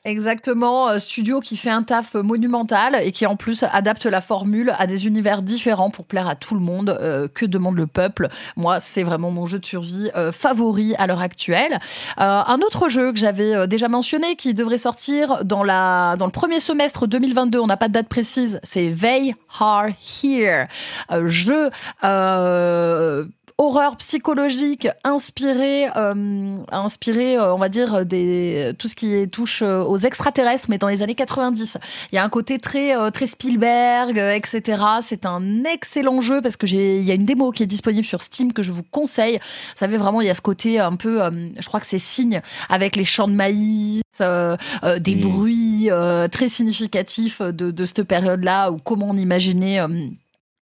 Exactement, 0.07 0.89
euh, 0.89 0.99
studio 0.99 1.41
qui 1.41 1.59
fait 1.59 1.69
un 1.69 1.83
taf 1.83 2.15
monumental 2.15 2.99
et 3.05 3.13
qui 3.13 3.27
en 3.27 3.37
plus 3.37 3.65
adapte 3.71 4.07
la 4.07 4.23
formule 4.23 4.73
à 4.79 4.87
des 4.87 5.07
univers 5.07 5.43
différents 5.43 5.91
pour 5.91 6.07
plaire 6.07 6.27
à 6.27 6.37
tout 6.37 6.55
le 6.55 6.61
monde. 6.61 6.97
Euh, 7.03 7.29
que 7.29 7.45
demande 7.45 7.77
le 7.77 7.87
peuple 7.87 8.29
Moi, 8.57 8.81
c'est 8.81 9.03
vraiment 9.03 9.31
mon 9.31 9.45
jeu 9.45 9.59
de 9.59 9.67
survie 9.67 10.11
euh, 10.17 10.33
favori 10.33 10.95
à 10.97 11.07
l'heure 11.07 11.21
actuelle. 11.21 11.79
un 12.17 12.59
autre 12.65 12.89
jeu 12.89 13.13
que 13.13 13.19
j'avais 13.19 13.67
déjà 13.69 13.89
mentionné 13.89 14.37
qui 14.37 14.55
devrait 14.55 14.79
sortir 14.79 15.45
dans, 15.45 15.63
la, 15.63 16.17
dans 16.17 16.27
le 16.27 16.33
premier 16.33 16.61
semestre 16.61 17.07
2022, 17.07 17.59
on 17.59 17.67
n'a 17.67 17.77
pas 17.77 17.89
de 17.89 17.93
date 17.93 18.09
précise, 18.09 18.59
c'est 18.63 18.95
They 18.99 19.35
Are 19.59 19.89
Here. 20.23 20.67
jeu 21.29 21.71
horreur 23.61 23.99
psychologique 23.99 24.89
inspirée, 25.05 25.87
euh, 25.95 26.57
inspirée, 26.73 27.37
euh, 27.37 27.55
on 27.55 27.59
va 27.59 27.69
dire 27.69 28.07
des 28.07 28.73
tout 28.79 28.89
ce 28.89 28.95
qui 28.95 29.29
touche 29.29 29.61
euh, 29.61 29.83
aux 29.83 29.99
extraterrestres, 29.99 30.69
mais 30.71 30.79
dans 30.79 30.89
les 30.89 31.03
années 31.03 31.15
90. 31.15 31.77
Il 32.11 32.15
y 32.15 32.19
a 32.19 32.25
un 32.25 32.29
côté 32.31 32.59
très 32.59 33.11
très 33.11 33.27
Spielberg, 33.27 34.17
etc. 34.17 34.83
C'est 35.03 35.27
un 35.27 35.65
excellent 35.65 36.23
jeu 36.23 36.41
parce 36.41 36.57
que 36.57 36.67
j'ai, 36.67 36.97
il 36.97 37.05
y 37.05 37.11
a 37.11 37.15
une 37.15 37.27
démo 37.27 37.53
qui 37.53 37.63
est 37.63 37.67
disponible 37.67 38.07
sur 38.07 38.23
Steam 38.23 38.55
que 38.55 38.63
je 38.63 38.73
vous 38.73 38.83
conseille. 38.83 39.37
Vous 39.37 39.77
savez 39.77 39.99
vraiment, 39.99 40.23
il 40.23 40.27
y 40.27 40.31
a 40.31 40.35
ce 40.35 40.41
côté 40.41 40.81
un 40.81 40.97
peu, 40.97 41.21
je 41.59 41.67
crois 41.67 41.81
que 41.81 41.87
c'est 41.87 41.99
signe 41.99 42.41
avec 42.71 42.97
les 42.97 43.05
champs 43.05 43.29
de 43.29 43.35
maïs, 43.35 44.01
des 44.21 45.15
mmh. 45.15 45.21
bruits 45.21 45.91
très 46.33 46.49
significatifs 46.49 47.43
de, 47.43 47.71
de 47.71 47.85
cette 47.85 48.05
période-là 48.05 48.71
ou 48.71 48.79
comment 48.79 49.09
on 49.11 49.17
imaginait 49.19 49.81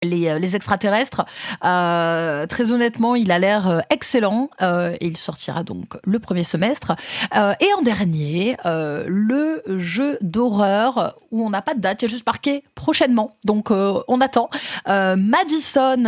les, 0.02 0.28
euh, 0.28 0.38
les, 0.38 0.54
extraterrestres. 0.54 1.24
Euh, 1.64 2.46
très 2.46 2.70
honnêtement, 2.70 3.14
il 3.14 3.32
a 3.32 3.38
l'air 3.38 3.68
euh, 3.68 3.80
excellent 3.90 4.50
euh, 4.62 4.94
il 5.00 5.16
sortira 5.16 5.62
donc 5.62 5.96
le 6.04 6.18
premier 6.18 6.44
semestre. 6.44 6.94
Et 7.34 7.72
en 7.76 7.82
dernier, 7.82 8.56
le 8.64 9.62
jeu 9.66 10.18
d'horreur 10.20 11.16
où 11.30 11.44
on 11.44 11.50
n'a 11.50 11.62
pas 11.62 11.74
de 11.74 11.80
date, 11.80 12.02
il 12.02 12.06
y 12.06 12.08
a 12.08 12.10
juste 12.10 12.26
marqué 12.26 12.64
prochainement, 12.74 13.36
donc 13.44 13.70
on 13.70 14.20
attend. 14.20 14.50
Madison, 14.86 16.04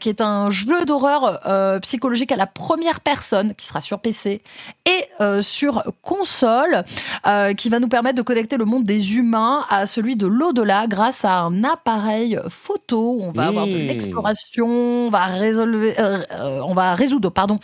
qui 0.00 0.08
est 0.08 0.20
un 0.20 0.50
jeu 0.50 0.84
d'horreur 0.84 1.80
psychologique 1.82 2.32
à 2.32 2.36
la 2.36 2.46
première 2.46 3.00
personne 3.00 3.54
qui 3.54 3.66
sera 3.66 3.80
sur 3.80 4.00
PC 4.00 4.42
et 4.84 5.42
sur 5.42 5.84
console, 6.02 6.84
qui 7.56 7.68
va 7.68 7.80
nous 7.80 7.88
permettre 7.88 8.16
de 8.16 8.22
connecter 8.22 8.56
le 8.56 8.64
monde 8.64 8.84
des 8.84 9.16
humains 9.16 9.64
à 9.70 9.86
celui 9.86 10.16
de 10.16 10.26
l'au-delà 10.26 10.86
grâce 10.86 11.24
à 11.24 11.40
un 11.40 11.64
appareil 11.64 12.38
photo 12.48 13.25
on 13.28 13.32
va 13.32 13.46
avoir 13.46 13.66
de 13.66 13.72
mmh. 13.72 13.86
l'exploration, 13.86 14.66
on 14.66 15.10
va 15.10 15.26
résolver, 15.26 15.94
on 16.64 16.74
va 16.74 16.94
résoudre, 16.94 17.30
pardon, 17.30 17.58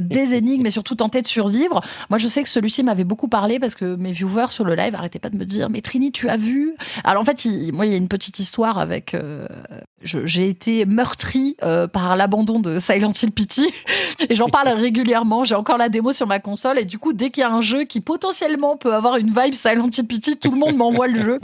des 0.00 0.34
énigmes, 0.34 0.62
mais 0.62 0.70
surtout 0.70 0.94
tenter 0.94 1.22
de 1.22 1.26
survivre. 1.26 1.80
Moi, 2.10 2.18
je 2.18 2.28
sais 2.28 2.42
que 2.42 2.48
celui-ci 2.48 2.82
m'avait 2.82 3.04
beaucoup 3.04 3.28
parlé 3.28 3.58
parce 3.58 3.74
que 3.74 3.96
mes 3.96 4.12
viewers 4.12 4.50
sur 4.50 4.64
le 4.64 4.74
live 4.74 4.94
arrêtaient 4.94 5.18
pas 5.18 5.30
de 5.30 5.36
me 5.36 5.44
dire, 5.44 5.70
mais 5.70 5.80
Trini, 5.80 6.12
tu 6.12 6.28
as 6.28 6.36
vu? 6.36 6.74
Alors 7.04 7.22
en 7.22 7.24
fait, 7.24 7.46
moi, 7.72 7.86
il 7.86 7.92
y 7.92 7.94
a 7.94 7.98
une 7.98 8.08
petite 8.08 8.38
histoire 8.38 8.78
avec. 8.78 9.16
j'ai 10.02 10.48
été 10.48 10.86
meurtri 10.86 11.56
par 11.92 12.16
l'abandon 12.16 12.60
de 12.60 12.78
Silent 12.78 13.12
Hill 13.12 13.32
Pity 13.32 13.66
et 14.28 14.34
j'en 14.34 14.48
parle 14.48 14.68
régulièrement. 14.74 15.44
J'ai 15.44 15.54
encore 15.54 15.78
la 15.78 15.88
démo 15.88 16.12
sur 16.12 16.26
ma 16.26 16.38
console 16.38 16.78
et 16.78 16.84
du 16.84 16.98
coup, 16.98 17.12
dès 17.12 17.30
qu'il 17.30 17.42
y 17.42 17.44
a 17.44 17.50
un 17.50 17.60
jeu 17.60 17.84
qui 17.84 18.00
potentiellement 18.00 18.76
peut 18.76 18.94
avoir 18.94 19.16
une 19.16 19.28
vibe 19.28 19.54
Silent 19.54 19.88
Hill 19.96 20.06
Pity, 20.06 20.36
tout 20.36 20.50
le 20.50 20.58
monde 20.58 20.76
m'envoie 20.76 21.06
le 21.06 21.22
jeu. 21.22 21.40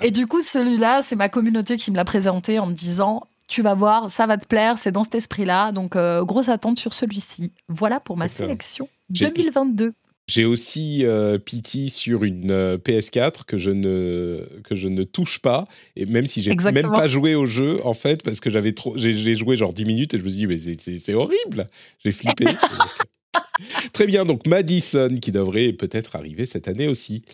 Et 0.00 0.10
du 0.10 0.26
coup, 0.26 0.42
celui-là, 0.42 1.02
c'est 1.02 1.16
ma 1.16 1.28
communauté 1.28 1.76
qui 1.76 1.90
me 1.90 1.96
l'a 1.96 2.04
présenté 2.04 2.58
en 2.58 2.66
me 2.66 2.72
disant 2.72 2.99
tu 3.48 3.62
vas 3.62 3.74
voir, 3.74 4.10
ça 4.10 4.26
va 4.26 4.38
te 4.38 4.46
plaire, 4.46 4.78
c'est 4.78 4.92
dans 4.92 5.04
cet 5.04 5.16
esprit-là. 5.16 5.72
Donc, 5.72 5.96
euh, 5.96 6.24
grosse 6.24 6.48
attente 6.48 6.78
sur 6.78 6.94
celui-ci. 6.94 7.52
Voilà 7.68 8.00
pour 8.00 8.16
ma 8.16 8.28
sélection 8.28 8.88
2022. 9.10 9.92
J'ai 10.30 10.44
aussi 10.44 11.04
euh, 11.04 11.38
Pity 11.38 11.90
sur 11.90 12.22
une 12.22 12.52
euh, 12.52 12.78
PS4 12.78 13.42
que 13.44 13.58
je 13.58 13.70
ne 13.70 14.46
que 14.62 14.76
je 14.76 14.86
ne 14.86 15.02
touche 15.02 15.40
pas. 15.40 15.66
Et 15.96 16.06
même 16.06 16.26
si 16.26 16.40
j'ai 16.40 16.54
même 16.54 16.88
pas 16.92 17.08
joué 17.08 17.34
au 17.34 17.46
jeu 17.46 17.80
en 17.84 17.94
fait 17.94 18.22
parce 18.22 18.38
que 18.38 18.48
j'avais 18.48 18.70
trop 18.70 18.96
j'ai 18.96 19.34
joué 19.34 19.56
genre 19.56 19.72
10 19.72 19.84
minutes 19.86 20.14
et 20.14 20.18
je 20.18 20.22
me 20.22 20.28
suis 20.28 20.38
dit 20.38 20.46
mais 20.46 20.58
c'est 20.78 21.14
horrible. 21.14 21.68
J'ai 22.04 22.12
flippé. 22.12 22.44
Très 23.92 24.06
bien. 24.06 24.24
Donc 24.24 24.46
Madison 24.46 25.16
qui 25.20 25.32
devrait 25.32 25.72
peut-être 25.72 26.14
arriver 26.14 26.46
cette 26.46 26.68
année 26.68 26.86
aussi 26.86 27.24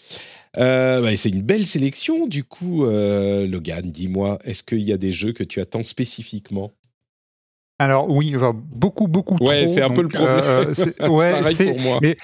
euh, 0.59 1.03
bah, 1.03 1.17
c'est 1.17 1.29
une 1.29 1.43
belle 1.43 1.67
sélection 1.67 2.27
du 2.27 2.45
coup 2.45 2.85
euh, 2.85 3.47
Logan 3.47 3.91
dis-moi 3.91 4.39
est-ce 4.45 4.63
qu'il 4.63 4.83
y 4.83 4.93
a 4.93 4.97
des 4.97 5.13
jeux 5.13 5.33
que 5.33 5.45
tu 5.45 5.61
attends 5.61 5.85
spécifiquement? 5.85 6.73
Alors 7.79 8.09
oui, 8.09 8.35
beaucoup, 8.55 9.07
beaucoup 9.07 9.37
ouais, 9.43 9.69
c'est 9.69 9.83
un 9.83 9.91
peu 9.91 10.01
le 10.01 10.09
problème. 10.09 10.41
Euh, 10.43 10.75
ouais, 11.11 11.31
Pareil 11.31 11.57
pour 11.57 11.79
moi. 11.79 11.99
Mais 12.01 12.17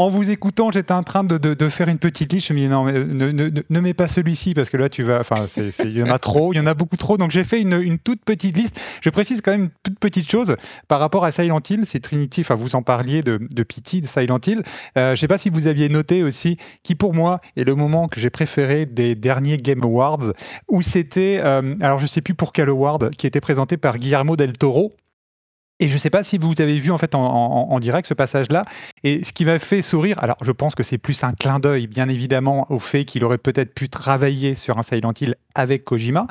en 0.00 0.08
vous 0.08 0.30
écoutant, 0.30 0.70
j'étais 0.70 0.94
en 0.94 1.02
train 1.02 1.24
de, 1.24 1.68
faire 1.68 1.88
une 1.88 1.98
petite 1.98 2.32
liste. 2.32 2.48
Je 2.48 2.54
me 2.54 2.58
dis 2.58 2.68
non, 2.68 2.86
ne, 2.86 3.30
ne, 3.68 3.80
mets 3.80 3.92
pas 3.92 4.08
celui-ci 4.08 4.54
parce 4.54 4.70
que 4.70 4.78
là, 4.78 4.88
tu 4.88 5.02
vas. 5.02 5.20
Enfin, 5.20 5.44
il 5.84 5.92
y 5.92 6.02
en 6.02 6.06
a 6.06 6.18
trop, 6.18 6.54
il 6.54 6.56
y 6.56 6.60
en 6.60 6.66
a 6.66 6.72
beaucoup 6.72 6.96
trop. 6.96 7.18
Donc, 7.18 7.30
j'ai 7.30 7.44
fait 7.44 7.60
une, 7.60 7.98
toute 7.98 8.24
petite 8.24 8.56
liste. 8.56 8.80
Je 9.02 9.10
précise 9.10 9.42
quand 9.42 9.50
même 9.50 9.64
une 9.64 9.70
toute 9.82 9.98
petite 9.98 10.30
chose 10.30 10.56
par 10.88 11.00
rapport 11.00 11.26
à 11.26 11.32
Silent 11.32 11.60
Hill. 11.68 11.82
C'est 11.84 12.00
Trinity. 12.00 12.40
Enfin, 12.40 12.54
vous 12.54 12.76
en 12.76 12.82
parliez 12.82 13.22
de, 13.22 13.46
de 13.54 13.62
Pity, 13.62 14.00
de 14.00 14.06
Silent 14.06 14.40
Hill. 14.46 14.62
Euh, 14.96 15.08
je 15.08 15.10
ne 15.10 15.16
sais 15.16 15.28
pas 15.28 15.36
si 15.36 15.50
vous 15.50 15.66
aviez 15.66 15.90
noté 15.90 16.22
aussi, 16.22 16.56
qui 16.82 16.94
pour 16.94 17.12
moi 17.12 17.42
est 17.58 17.64
le 17.64 17.74
moment 17.74 18.08
que 18.08 18.20
j'ai 18.20 18.30
préféré 18.30 18.86
des 18.86 19.14
derniers 19.14 19.58
Game 19.58 19.82
Awards, 19.82 20.32
où 20.68 20.80
c'était. 20.80 21.40
Euh, 21.44 21.74
alors, 21.82 21.98
je 21.98 22.04
ne 22.04 22.08
sais 22.08 22.22
plus 22.22 22.34
pour 22.34 22.54
quel 22.54 22.70
award, 22.70 23.10
qui 23.10 23.26
était 23.26 23.42
présenté 23.42 23.76
par 23.76 23.98
Guillermo 23.98 24.36
del 24.36 24.54
Toro. 24.54 24.94
Et 25.80 25.88
je 25.88 25.94
ne 25.94 25.98
sais 25.98 26.10
pas 26.10 26.22
si 26.22 26.36
vous 26.36 26.52
avez 26.60 26.78
vu 26.78 26.90
en 26.90 26.98
fait 26.98 27.14
en, 27.14 27.80
direct 27.80 28.06
ce 28.06 28.12
passage-là. 28.12 28.66
Et 29.02 29.24
ce 29.24 29.32
qui 29.32 29.46
m'a 29.46 29.58
fait 29.58 29.80
sourire, 29.80 30.16
alors 30.20 30.36
je 30.42 30.52
pense 30.52 30.74
que 30.74 30.82
c'est 30.82 30.98
plus 30.98 31.24
un 31.24 31.32
clin 31.32 31.58
d'œil, 31.58 31.86
bien 31.86 32.06
évidemment, 32.10 32.66
au 32.70 32.78
fait 32.78 33.06
qu'il 33.06 33.24
aurait 33.24 33.38
peut-être 33.38 33.74
pu 33.74 33.88
travailler 33.88 34.54
sur 34.54 34.76
un 34.76 34.82
Silent 34.82 35.14
Hill 35.18 35.36
avec 35.54 35.84
Kojima. 35.84 36.26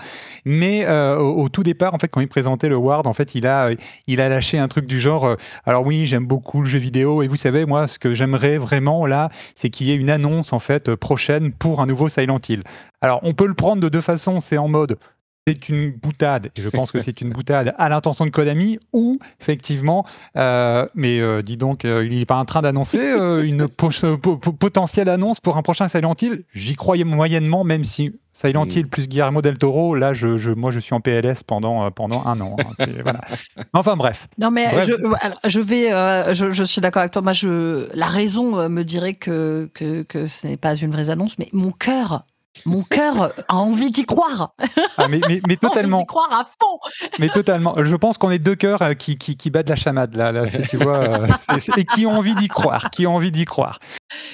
Mais 0.45 0.86
euh, 0.86 1.18
au, 1.18 1.50
tout 1.50 1.64
départ, 1.64 1.95
en 1.95 1.97
fait, 1.97 2.10
quand 2.10 2.22
il 2.22 2.28
présentait 2.28 2.70
le 2.70 2.76
Ward, 2.76 3.08
en 3.08 3.14
fait, 3.14 3.34
il 3.34 3.47
a, 3.47 3.72
il 4.06 4.22
a 4.22 4.30
lâché 4.30 4.60
un 4.60 4.68
truc 4.68 4.86
du 4.86 5.00
genre. 5.00 5.26
Euh, 5.26 5.36
alors 5.66 5.84
oui, 5.84 6.06
j'aime 6.06 6.28
beaucoup 6.28 6.62
le 6.62 6.68
jeu 6.68 6.78
vidéo. 6.78 7.24
Et 7.24 7.28
vous 7.28 7.36
savez, 7.36 7.66
moi, 7.66 7.88
ce 7.88 7.97
que 7.97 8.14
j'aimerais 8.14 8.60
vraiment 8.60 9.08
là, 9.08 9.30
c'est 9.56 9.72
qu'il 9.72 9.88
y 9.88 9.91
ait 9.91 9.95
une 9.95 10.12
annonce 10.12 10.54
en 10.54 10.60
fait 10.60 10.93
prochaine 10.93 11.52
pour 11.54 11.82
un 11.82 11.88
nouveau 11.88 12.08
Silent 12.08 12.39
Hill. 12.47 12.62
Alors, 13.02 13.20
on 13.24 13.34
peut 13.34 13.47
le 13.47 13.56
prendre 13.56 13.82
de 13.82 13.89
deux 13.89 14.02
façons. 14.02 14.41
C'est 14.41 14.60
en 14.60 14.68
mode 14.68 15.00
c'est 15.50 15.70
une 15.70 15.91
boutade, 15.91 16.52
et 16.56 16.62
je 16.62 16.70
pense 16.70 16.91
que 16.91 17.02
c'est 17.02 17.22
une 17.22 17.32
boutade 17.32 17.74
à 17.80 17.89
l'intention 17.89 18.26
de 18.26 18.30
Konami, 18.30 18.78
ou 18.93 19.18
effectivement, 19.41 20.06
euh, 20.38 20.88
mais 20.93 21.20
euh, 21.20 21.41
dis 21.41 21.58
donc, 21.58 21.86
euh, 21.86 22.06
il 22.06 22.20
n'est 22.20 22.26
pas 22.26 22.36
en 22.36 22.45
train 22.45 22.62
d'annoncer 22.62 23.00
une 23.00 23.68
potentielle 23.68 25.10
annonce 25.10 25.39
pour 25.39 25.58
un 25.58 25.64
prochain 25.64 25.89
Silent 25.89 26.14
Hill. 26.22 26.43
J'y 26.54 26.76
croyais 26.76 27.04
moyennement, 27.04 27.64
même 27.64 27.84
si 27.84 28.12
Silent 28.34 28.66
Hill 28.66 28.88
plus 28.88 29.08
Guillermo 29.08 29.41
del 29.41 29.58
Toro, 29.58 29.95
là, 29.95 30.14
je, 30.14 30.54
moi, 30.54 30.70
je 30.70 30.80
suis 30.80 30.93
en 30.93 31.02
PLS 31.02 31.43
pendant, 31.43 31.89
pendant 31.89 32.26
un 32.28 32.39
an. 32.41 32.56
Hein, 32.60 32.86
voilà. 33.04 33.22
Enfin, 33.74 33.97
bref. 33.97 34.28
Non, 34.38 34.52
mais 34.52 34.68
Je, 34.84 35.60
vais, 35.60 35.89
je, 36.34 36.64
suis 36.64 36.80
d'accord 36.80 37.02
avec 37.02 37.12
toi. 37.12 37.22
Moi, 37.24 37.34
je, 37.34 37.89
la 37.95 38.08
raison 38.08 38.70
me 38.70 38.84
dirait 38.84 39.16
que, 39.16 39.70
que, 39.74 40.04
que 40.04 40.28
ce 40.28 40.47
n'est 40.47 40.58
pas 40.58 40.76
une 40.76 40.91
vraie 40.91 41.10
annonce, 41.10 41.39
mais 41.39 41.50
mon 41.54 41.72
cœur 41.72 42.24
mon 42.66 42.84
cœur 42.84 43.32
a 43.47 43.56
envie 43.56 43.91
d'y 43.91 44.06
croire. 44.06 44.54
Ah, 44.97 45.08
mais, 45.08 45.22
mais, 45.47 45.56
totalement. 45.56 45.97
envie 45.97 46.04
d'y 46.04 46.08
croire 46.08 46.32
à 46.32 46.45
fond. 46.45 46.80
mais 47.20 47.30
totalement. 47.30 47.74
Je 47.78 47.95
pense 47.95 48.18
qu'on 48.18 48.32
est 48.32 48.39
deux 48.39 48.56
cœurs 48.56 48.82
euh, 48.82 48.93
qui, 48.93 49.18
qui, 49.18 49.38
qui, 49.38 49.50
battent 49.50 49.70
la 49.70 49.76
chamade, 49.76 50.16
là, 50.16 50.32
là 50.32 50.45
tu 50.47 50.78
vois, 50.78 51.00
euh, 51.00 51.28
et 51.78 51.86
qui 51.86 52.06
ont 52.06 52.18
envie 52.18 52.36
d'y 52.36 52.47
croire, 52.47 52.89
qui 52.91 53.08
ont 53.08 53.16
envie 53.16 53.32
d'y 53.32 53.45
croire. 53.45 53.80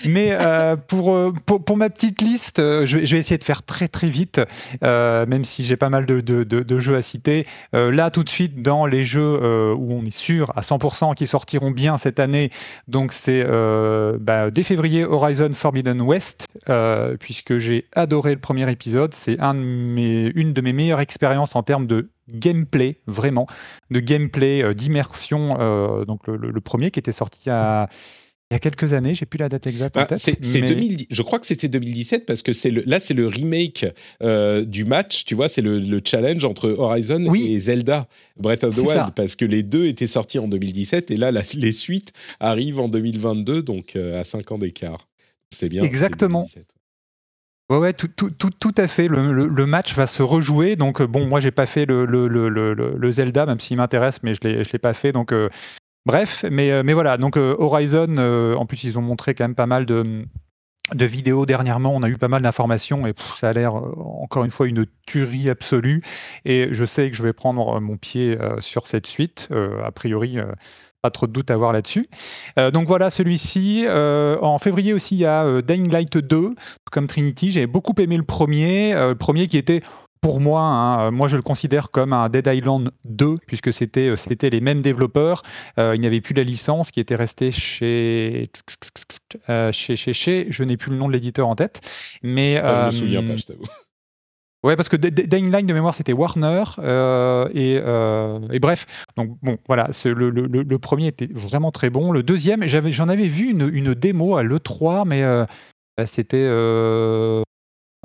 Mais 0.05 0.29
euh, 0.31 0.75
pour, 0.75 1.33
pour, 1.45 1.63
pour, 1.63 1.77
ma 1.77 1.89
petite 1.89 2.21
liste, 2.21 2.57
je, 2.59 2.97
vais 2.97 3.19
essayer 3.19 3.37
de 3.37 3.43
faire 3.43 3.63
très 3.63 3.87
très 3.87 4.09
vite, 4.09 4.39
même 4.81 5.43
si 5.43 5.65
j'ai 5.65 5.77
pas 5.77 5.89
mal 5.89 6.05
de, 6.05 6.21
de, 6.21 6.79
jeux 6.79 6.95
à 6.95 7.01
citer. 7.01 7.45
là, 7.73 8.09
tout 8.09 8.23
de 8.23 8.29
suite, 8.29 8.61
dans 8.61 8.85
les 8.85 9.03
jeux 9.03 9.73
où 9.73 9.93
on 9.93 10.05
est 10.05 10.15
sûr 10.15 10.51
à 10.55 10.61
100% 10.61 11.15
qu'ils 11.15 11.27
sortiront 11.27 11.71
bien 11.71 11.97
cette 11.97 12.19
année, 12.19 12.51
donc 12.87 13.11
c'est 13.11 13.43
bah, 14.19 14.51
dès 14.51 14.63
février 14.63 15.05
Horizon 15.05 15.51
Forbidden 15.53 16.01
West, 16.01 16.47
puisque 17.19 17.57
j'ai 17.57 17.87
adoré 17.93 18.33
le 18.33 18.41
premier 18.41 18.69
épisode. 18.71 19.13
C'est 19.13 19.39
un 19.39 19.55
une 19.55 20.53
de 20.53 20.61
mes 20.61 20.73
meilleures 20.73 21.01
expériences 21.01 21.55
en 21.55 21.63
termes 21.63 21.87
de 21.87 22.09
gameplay, 22.29 22.99
vraiment, 23.07 23.47
de 23.91 23.99
gameplay, 23.99 24.63
euh, 24.63 24.73
d'immersion. 24.73 25.57
Euh, 25.59 26.05
donc 26.05 26.27
le, 26.27 26.61
premier 26.61 26.91
qui 26.91 26.99
était 26.99 27.11
sorti 27.11 27.49
il 28.51 28.53
y 28.53 28.57
a 28.57 28.59
quelques 28.59 28.93
années, 28.93 29.15
j'ai 29.15 29.25
plus 29.25 29.39
la 29.39 29.49
date 29.49 29.65
exacte 29.65 29.97
ah, 29.97 30.07
c'est, 30.17 30.37
je 30.41 31.21
crois 31.23 31.39
que 31.39 31.47
c'était 31.47 31.67
2017 31.67 32.25
parce 32.25 32.43
que 32.43 32.53
c'est 32.53 32.69
là 32.69 32.99
c'est 32.99 33.15
le 33.15 33.27
remake 33.27 33.87
euh, 34.21 34.63
du 34.63 34.85
match, 34.85 35.25
tu 35.25 35.33
vois, 35.33 35.49
c'est 35.49 35.61
le, 35.61 36.01
challenge 36.05 36.45
entre 36.45 36.69
Horizon 36.69 37.33
et 37.33 37.59
Zelda 37.59 38.07
Breath 38.37 38.63
of 38.63 38.75
the 38.75 38.79
Wild 38.79 39.11
parce 39.15 39.35
que 39.35 39.45
les 39.45 39.63
deux 39.63 39.85
étaient 39.85 40.07
sortis 40.07 40.37
en 40.37 40.47
2017 40.47 41.09
et 41.09 41.17
là 41.17 41.31
les 41.31 41.71
suites 41.71 42.11
arrivent 42.39 42.79
en 42.79 42.87
2022 42.87 43.63
donc 43.63 43.95
à 43.95 44.23
5 44.23 44.51
ans 44.51 44.57
d'écart. 44.57 45.07
C'était 45.51 45.69
bien. 45.69 45.83
Exactement. 45.83 46.47
Ouais, 47.69 47.77
ouais, 47.77 47.93
tout, 47.93 48.07
tout, 48.07 48.29
tout, 48.29 48.51
tout 48.51 48.73
à 48.77 48.87
fait. 48.87 49.07
Le, 49.07 49.47
le, 49.47 49.65
match 49.65 49.95
va 49.95 50.05
se 50.05 50.21
rejouer. 50.21 50.75
Donc, 50.75 51.01
euh, 51.01 51.07
bon, 51.07 51.25
moi, 51.25 51.39
j'ai 51.39 51.49
pas 51.49 51.65
fait 51.65 51.85
le, 51.87 53.11
Zelda, 53.11 53.47
même 53.47 53.59
s'il 53.59 53.77
m'intéresse, 53.77 54.21
mais 54.21 54.35
je 54.35 54.41
l'ai, 54.43 54.61
l'ai 54.63 54.79
pas 54.79 54.93
fait. 54.93 55.11
Donc, 55.11 55.31
euh, 55.31 55.49
bref, 56.05 56.45
mais, 56.49 56.71
euh, 56.71 56.83
mais 56.83 56.93
voilà. 56.93 57.17
Donc, 57.17 57.37
Horizon, 57.37 58.17
en 58.55 58.65
plus, 58.65 58.83
ils 58.83 58.97
ont 58.97 59.01
montré 59.01 59.35
quand 59.35 59.43
même 59.43 59.55
pas 59.55 59.65
mal 59.65 59.85
de, 59.85 60.25
vidéos 60.93 61.45
dernièrement. 61.45 61.91
On 61.93 62.03
a 62.03 62.09
eu 62.09 62.17
pas 62.17 62.27
mal 62.27 62.41
d'informations 62.41 63.07
et 63.07 63.13
ça 63.37 63.49
a 63.49 63.53
l'air, 63.53 63.75
encore 63.75 64.43
une 64.43 64.51
fois, 64.51 64.67
une 64.67 64.85
tuerie 65.05 65.49
absolue. 65.49 66.03
Et 66.45 66.69
je 66.71 66.85
sais 66.85 67.09
que 67.09 67.17
je 67.17 67.23
vais 67.23 67.33
prendre 67.33 67.79
mon 67.79 67.97
pied 67.97 68.37
sur 68.59 68.87
cette 68.87 69.07
suite. 69.07 69.49
a 69.83 69.91
priori, 69.91 70.39
pas 71.05 71.11
trop 71.11 71.27
de 71.27 71.31
doute 71.31 71.51
à 71.51 71.53
avoir 71.53 71.71
là-dessus. 71.71 72.09
Euh, 72.59 72.71
donc 72.71 72.87
voilà, 72.87 73.11
celui-ci. 73.11 73.83
Euh, 73.85 74.39
en 74.41 74.57
février 74.57 74.91
aussi, 74.91 75.13
il 75.13 75.19
y 75.19 75.25
a 75.25 75.45
euh, 75.45 75.61
Dying 75.61 75.91
Light 75.91 76.17
2, 76.17 76.55
comme 76.91 77.05
Trinity. 77.05 77.51
J'ai 77.51 77.67
beaucoup 77.67 77.93
aimé 77.99 78.17
le 78.17 78.23
premier. 78.23 78.95
le 78.95 79.13
premier 79.13 79.45
qui 79.45 79.59
était 79.59 79.83
pour 80.21 80.39
moi, 80.39 80.61
hein, 80.61 81.11
moi 81.11 81.27
je 81.27 81.35
le 81.35 81.41
considère 81.41 81.91
comme 81.91 82.13
un 82.13 82.29
Dead 82.29 82.47
Island 82.47 82.91
2, 83.05 83.37
puisque 83.45 83.71
c'était 83.71 84.15
c'était 84.15 84.49
les 84.49 84.61
mêmes 84.61 84.81
développeurs. 84.81 85.43
il 85.77 85.99
n'y 85.99 86.07
avait 86.07 86.21
plus 86.21 86.33
la 86.33 86.43
licence 86.43 86.91
qui 86.91 86.99
était 86.99 87.15
restée 87.15 87.51
chez 87.51 88.49
chez, 89.71 89.95
chez, 89.95 90.13
chez, 90.13 90.47
je 90.49 90.63
n'ai 90.63 90.77
plus 90.77 90.91
le 90.91 90.97
nom 90.97 91.07
de 91.07 91.13
l'éditeur 91.13 91.47
en 91.47 91.55
tête, 91.55 91.81
mais 92.23 92.57
ah, 92.57 92.81
je 92.81 92.85
me 92.85 92.91
souviens 92.91 93.23
pas, 93.23 93.35
je 93.35 93.43
t'avoue. 93.43 93.65
Ouais, 94.65 94.75
parce 94.75 94.89
que 94.89 94.95
Dying 94.95 95.51
Line 95.51 95.67
de 95.67 95.73
mémoire 95.75 95.93
c'était 95.93 96.11
Warner 96.11 96.63
euh, 96.79 97.47
euh, 97.55 98.39
et, 98.51 98.57
bref. 98.57 98.87
Donc 99.15 99.37
bon, 99.43 99.59
voilà, 99.67 99.91
le, 100.05 100.31
le, 100.31 100.79
premier 100.79 101.05
était 101.05 101.29
vraiment 101.31 101.71
très 101.71 101.91
bon. 101.91 102.11
Le 102.11 102.23
deuxième, 102.23 102.65
j'en 102.65 103.07
avais 103.07 103.27
vu 103.27 103.51
une, 103.51 103.69
une 103.71 103.93
démo 103.93 104.37
à 104.37 104.43
l'E3, 104.43 105.07
mais 105.07 105.21
euh, 105.21 105.45
bah, 105.95 106.07
c'était 106.07 106.47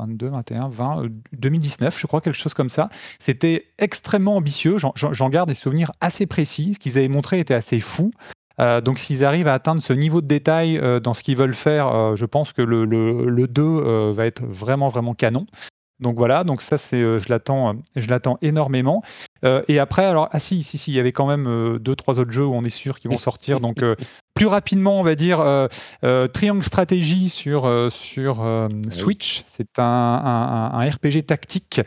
22, 0.01 0.29
21, 0.29 0.69
20, 0.69 1.03
2019, 1.33 1.99
je 1.99 2.07
crois, 2.07 2.21
quelque 2.21 2.39
chose 2.39 2.55
comme 2.55 2.71
ça. 2.71 2.91
C'était 3.19 3.67
extrêmement 3.79 4.37
ambitieux. 4.37 4.77
J'en, 4.79 5.29
garde 5.31 5.49
des 5.49 5.55
souvenirs 5.55 5.93
assez 6.01 6.27
précis. 6.27 6.75
Ce 6.75 6.79
qu'ils 6.79 6.99
avaient 6.99 7.09
montré 7.09 7.41
était 7.41 7.55
assez 7.55 7.81
fou. 7.81 8.11
donc 8.59 8.99
s'ils 8.99 9.25
arrivent 9.25 9.49
à 9.49 9.55
atteindre 9.55 9.83
ce 9.83 9.93
niveau 9.93 10.21
de 10.21 10.27
détail 10.27 10.81
dans 11.03 11.15
ce 11.15 11.23
qu'ils 11.23 11.37
veulent 11.37 11.55
faire, 11.55 12.17
je 12.17 12.27
pense 12.27 12.53
que 12.53 12.63
le, 12.63 12.85
le 12.85 13.49
2 13.49 14.11
va 14.11 14.27
être 14.27 14.45
vraiment 14.45 14.89
vraiment 14.89 15.15
canon. 15.15 15.47
Donc 16.01 16.17
voilà, 16.17 16.45
donc 16.45 16.63
ça 16.63 16.79
c'est, 16.79 17.01
euh, 17.01 17.19
je 17.21 17.29
l'attends, 17.29 17.71
euh, 17.71 17.79
je 17.95 18.09
l'attends 18.09 18.39
énormément. 18.41 19.03
Euh, 19.45 19.63
et 19.69 19.79
après, 19.79 20.05
alors 20.05 20.29
ah 20.33 20.41
si, 20.41 20.63
si, 20.63 20.79
si, 20.79 20.93
il 20.93 20.95
y 20.95 21.01
avait 21.01 21.13
quand 21.13 21.27
même 21.27 21.79
deux, 21.79 21.95
trois 21.95 22.19
autres 22.19 22.31
jeux 22.31 22.47
où 22.47 22.55
on 22.55 22.65
est 22.65 22.71
sûr 22.71 22.99
qu'ils 22.99 23.11
vont 23.11 23.19
sortir. 23.19 23.61
Donc 23.61 23.85
plus 24.41 24.47
rapidement, 24.47 24.99
on 24.99 25.03
va 25.03 25.17
dire 25.17 25.69
Triangle 26.33 26.65
Strategy 26.65 27.29
sur 27.29 27.93
sur 27.93 28.41
ah 28.41 28.69
Switch. 28.89 29.45
C'est 29.55 29.79
un, 29.79 29.85
un, 29.85 30.89
RPG 30.89 31.27
tactique 31.27 31.83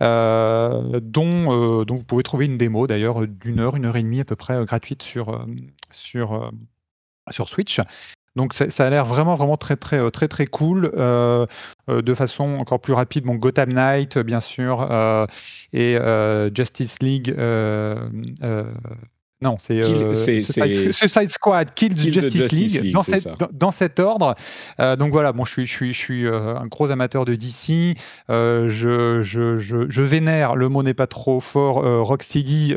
dont 0.00 1.84
dont 1.84 1.96
vous 1.96 2.04
pouvez 2.04 2.22
trouver 2.22 2.44
une 2.44 2.58
démo 2.58 2.86
d'ailleurs 2.86 3.26
d'une 3.26 3.60
heure, 3.60 3.76
une 3.76 3.86
heure 3.86 3.96
et 3.96 4.02
demie 4.02 4.20
à 4.20 4.24
peu 4.24 4.36
près 4.36 4.64
gratuite 4.66 5.02
sur 5.02 5.46
sur 5.90 6.52
sur 7.30 7.48
Switch. 7.48 7.80
Donc 8.36 8.52
ça, 8.52 8.66
a 8.84 8.90
l'air 8.90 9.04
vraiment 9.04 9.36
vraiment 9.36 9.56
très 9.56 9.76
très 9.76 10.00
euh, 10.00 10.10
très 10.10 10.26
très 10.26 10.46
cool. 10.46 10.90
Euh, 10.96 11.46
euh, 11.88 12.02
de 12.02 12.14
façon 12.14 12.58
encore 12.58 12.80
plus 12.80 12.92
rapide, 12.92 13.24
bon, 13.24 13.36
Gotham 13.36 13.72
Knight 13.72 14.18
bien 14.18 14.40
sûr 14.40 14.88
et 15.72 15.96
Justice 16.54 17.00
League 17.00 17.34
non, 19.44 19.56
c'est 19.58 19.84
euh, 19.84 20.14
Suicide 20.14 21.28
Squad, 21.28 21.74
Kill, 21.74 21.94
Justice, 21.94 22.50
League, 22.50 22.92
dans, 22.92 23.02
cette, 23.02 23.28
dans, 23.52 23.70
cet 23.70 24.00
ordre. 24.00 24.34
Euh, 24.80 24.96
donc 24.96 25.12
voilà, 25.12 25.32
bon, 25.32 25.44
je 25.44 25.52
suis, 25.52 25.66
je 25.66 25.70
suis, 25.70 25.92
je 25.92 25.98
suis 25.98 26.26
euh, 26.26 26.56
un 26.56 26.66
gros 26.66 26.90
amateur 26.90 27.26
de 27.26 27.34
DC. 27.34 27.98
Euh, 28.30 28.68
je, 28.68 29.20
je, 29.20 29.58
je, 29.58 29.90
je, 29.90 30.02
vénère, 30.02 30.56
le 30.56 30.70
mot 30.70 30.82
n'est 30.82 30.94
pas 30.94 31.06
trop 31.06 31.40
fort, 31.40 31.82
Rocksteady 32.06 32.74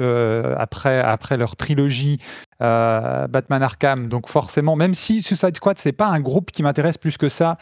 après, 0.57 0.99
après 0.99 1.37
leur 1.37 1.55
trilogie 1.55 2.19
Batman 2.59 3.63
Arkham. 3.63 4.09
Donc 4.09 4.27
forcément, 4.27 4.75
même 4.75 4.93
si 4.93 5.23
Suicide 5.23 5.55
Squad, 5.55 5.77
c'est 5.77 5.93
pas 5.93 6.07
un 6.07 6.19
groupe 6.19 6.51
qui 6.51 6.63
m'intéresse 6.63 6.97
plus 6.97 7.17
que 7.17 7.29
ça, 7.29 7.57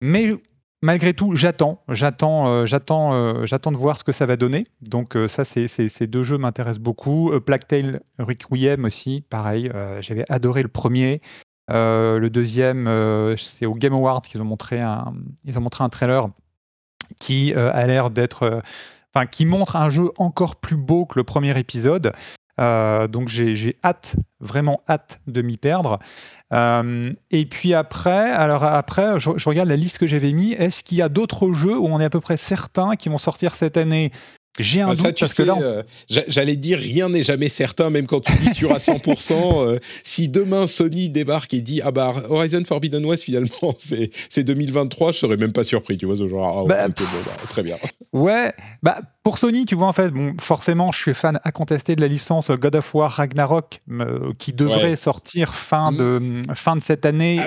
mais 0.00 0.34
malgré 0.82 1.14
tout, 1.14 1.34
j'attends, 1.34 1.82
j'attends, 1.88 2.48
euh, 2.48 2.66
j'attends, 2.66 3.14
euh, 3.14 3.46
j'attends 3.46 3.72
de 3.72 3.76
voir 3.76 3.96
ce 3.96 4.04
que 4.04 4.12
ça 4.12 4.26
va 4.26 4.36
donner. 4.36 4.66
Donc 4.82 5.16
euh, 5.16 5.28
ça, 5.28 5.44
ces 5.44 6.06
deux 6.06 6.24
jeux 6.24 6.38
m'intéressent 6.38 6.82
beaucoup. 6.82 7.32
Plague 7.40 7.66
Tale 7.66 8.02
Requiem 8.18 8.84
aussi, 8.84 9.24
pareil. 9.30 9.70
j'avais 10.00 10.24
adoré 10.28 10.62
le 10.62 10.68
premier. 10.68 11.22
le 11.68 12.28
deuxième, 12.28 12.86
c'est 13.36 13.66
au 13.66 13.74
Game 13.74 13.94
Awards 13.94 14.22
qu'ils 14.22 14.42
ont 14.42 14.46
montré 14.46 14.80
un, 14.80 15.14
ils 15.44 15.58
ont 15.58 15.62
montré 15.62 15.84
un 15.84 15.88
trailer 15.88 16.28
qui 17.18 17.54
a 17.54 17.86
l'air 17.86 18.10
d'être, 18.10 18.62
enfin, 19.14 19.26
qui 19.26 19.46
montre 19.46 19.76
un 19.76 19.88
jeu 19.88 20.10
encore 20.16 20.56
plus 20.56 20.76
beau 20.76 21.06
que 21.06 21.18
le 21.18 21.24
premier 21.24 21.56
épisode. 21.58 22.12
Euh, 22.60 23.08
donc 23.08 23.28
j'ai 23.28 23.76
hâte, 23.82 24.16
vraiment 24.40 24.82
hâte 24.88 25.20
de 25.26 25.42
m'y 25.42 25.56
perdre. 25.56 25.98
Euh, 26.52 27.12
et 27.30 27.46
puis 27.46 27.74
après, 27.74 28.30
alors 28.30 28.64
après, 28.64 29.18
je, 29.18 29.30
regarde 29.48 29.68
la 29.68 29.76
liste 29.76 29.98
que 29.98 30.06
j'avais 30.06 30.32
mis. 30.32 30.52
Est-ce 30.52 30.84
qu'il 30.84 30.98
y 30.98 31.02
a 31.02 31.08
d'autres 31.08 31.52
jeux 31.52 31.78
où 31.78 31.86
on 31.86 32.00
est 32.00 32.04
à 32.04 32.10
peu 32.10 32.20
près 32.20 32.36
certain 32.36 32.96
qui 32.96 33.08
vont 33.08 33.18
sortir 33.18 33.54
cette 33.54 33.76
année? 33.76 34.12
J'ai 34.58 34.82
un 34.82 34.90
ah, 34.90 34.94
doute 34.94 35.18
parce 35.18 35.34
que 35.34 35.42
là, 35.42 35.56
euh, 35.62 35.82
j'allais 36.08 36.56
dire 36.56 36.78
rien 36.78 37.08
n'est 37.08 37.22
jamais 37.22 37.48
certain, 37.48 37.88
même 37.88 38.06
quand 38.06 38.20
tu 38.20 38.32
dis 38.34 38.54
sûr 38.54 38.72
à 38.72 38.78
100%. 38.78 39.32
Euh, 39.32 39.78
si 40.04 40.28
demain 40.28 40.66
Sony 40.66 41.08
débarque 41.08 41.54
et 41.54 41.62
dit 41.62 41.80
ah 41.82 41.90
bah 41.90 42.12
Horizon 42.28 42.62
Forbidden 42.64 43.04
West 43.04 43.24
finalement 43.24 43.74
c'est 43.78 44.44
2023, 44.44 45.12
je 45.12 45.18
serais 45.18 45.36
même 45.36 45.52
pas 45.52 45.64
surpris, 45.64 45.96
tu 45.96 46.06
vois 46.06 46.16
ce 46.16 46.28
genre. 46.28 46.64
Ah, 46.64 46.68
bah, 46.68 46.88
bah, 46.88 47.04
très 47.48 47.62
bien. 47.62 47.76
Ouais, 48.12 48.52
bah 48.82 49.00
pour 49.22 49.38
Sony, 49.38 49.64
tu 49.64 49.74
vois 49.74 49.86
en 49.86 49.92
fait, 49.94 50.10
bon 50.10 50.34
forcément 50.38 50.92
je 50.92 50.98
suis 50.98 51.14
fan 51.14 51.40
à 51.44 51.52
contester 51.52 51.96
de 51.96 52.02
la 52.02 52.08
licence 52.08 52.50
God 52.50 52.76
of 52.76 52.94
War 52.94 53.10
Ragnarok 53.10 53.80
euh, 53.90 54.32
qui 54.38 54.52
devrait 54.52 54.96
sortir 54.96 55.54
fin 55.54 55.92
de 55.92 56.42
fin 56.54 56.76
de 56.76 56.82
cette 56.82 57.06
année. 57.06 57.40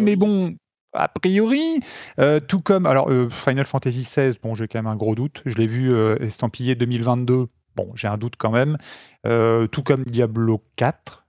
Mais 0.00 0.14
bon, 0.14 0.54
a 0.92 1.08
priori, 1.08 1.80
euh, 2.18 2.40
tout 2.40 2.60
comme 2.60 2.86
alors 2.86 3.10
euh, 3.10 3.28
Final 3.30 3.66
Fantasy 3.66 4.02
XVI, 4.02 4.36
bon 4.42 4.54
j'ai 4.54 4.68
quand 4.68 4.78
même 4.78 4.92
un 4.92 4.96
gros 4.96 5.14
doute. 5.14 5.42
Je 5.46 5.56
l'ai 5.56 5.66
vu 5.66 5.92
euh, 5.92 6.16
estampillé 6.20 6.74
2022. 6.74 7.46
Bon, 7.74 7.90
j'ai 7.94 8.08
un 8.08 8.18
doute 8.18 8.34
quand 8.36 8.50
même. 8.50 8.76
tout 9.24 9.82
comme 9.82 10.04
Diablo 10.04 10.62
4. 10.76 11.24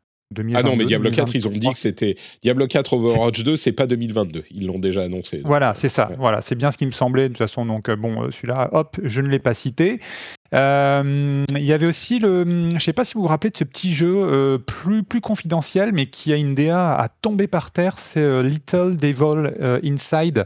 ah 0.55 0.63
non, 0.63 0.75
mais 0.75 0.83
Diablo 0.83 1.09
4, 1.09 1.35
ils 1.35 1.47
ont 1.47 1.51
dit 1.51 1.69
que 1.69 1.77
c'était 1.77 2.15
Diablo 2.41 2.67
4 2.67 2.93
Overwatch 2.93 3.43
2, 3.45 3.55
c'est 3.55 3.71
pas 3.71 3.87
2022. 3.87 4.43
Ils 4.51 4.67
l'ont 4.67 4.79
déjà 4.79 5.03
annoncé. 5.03 5.41
Voilà, 5.45 5.73
c'est 5.73 5.87
ça. 5.87 6.09
Voilà, 6.17 6.41
c'est 6.41 6.55
bien 6.55 6.71
ce 6.71 6.77
qui 6.77 6.85
me 6.85 6.91
semblait 6.91 7.23
de 7.23 7.27
toute 7.29 7.37
façon. 7.37 7.65
Donc 7.65 7.89
bon, 7.91 8.29
celui-là, 8.29 8.71
hop, 8.73 8.99
je 9.01 9.21
ne 9.21 9.29
l'ai 9.29 9.39
pas 9.39 9.53
cité. 9.53 10.01
Euh, 10.53 11.45
il 11.49 11.63
y 11.63 11.73
avait 11.73 11.87
aussi 11.87 12.19
le, 12.19 12.69
je 12.73 12.83
sais 12.83 12.93
pas 12.93 13.05
si 13.05 13.15
vous 13.15 13.21
vous 13.21 13.27
rappelez 13.27 13.49
de 13.49 13.57
ce 13.57 13.63
petit 13.63 13.91
jeu 13.91 14.13
euh, 14.15 14.57
plus 14.59 15.03
plus 15.03 15.21
confidentiel, 15.21 15.93
mais 15.93 16.07
qui 16.07 16.31
a 16.31 16.35
une 16.35 16.53
DA 16.53 16.95
à 16.95 17.07
tomber 17.09 17.47
par 17.47 17.71
terre, 17.71 17.97
c'est 17.97 18.19
euh, 18.19 18.43
Little 18.43 18.95
Devil 18.95 19.53
Inside. 19.83 20.45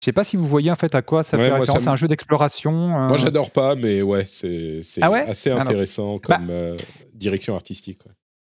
Je 0.00 0.06
sais 0.06 0.12
pas 0.12 0.24
si 0.24 0.36
vous 0.36 0.46
voyez 0.46 0.70
en 0.70 0.76
fait 0.76 0.94
à 0.94 1.02
quoi 1.02 1.22
ça 1.22 1.38
fait 1.38 1.50
référence. 1.50 1.82
C'est 1.82 1.88
un 1.88 1.96
jeu 1.96 2.06
d'exploration. 2.06 2.72
Moi, 2.72 3.16
j'adore 3.16 3.50
pas, 3.50 3.74
mais 3.74 4.02
ouais, 4.02 4.24
c'est 4.26 4.80
ah 5.00 5.12
assez 5.12 5.50
ah 5.50 5.60
intéressant 5.60 6.18
comme 6.18 6.46
bah 6.46 6.76
direction 7.14 7.54
artistique. 7.54 8.00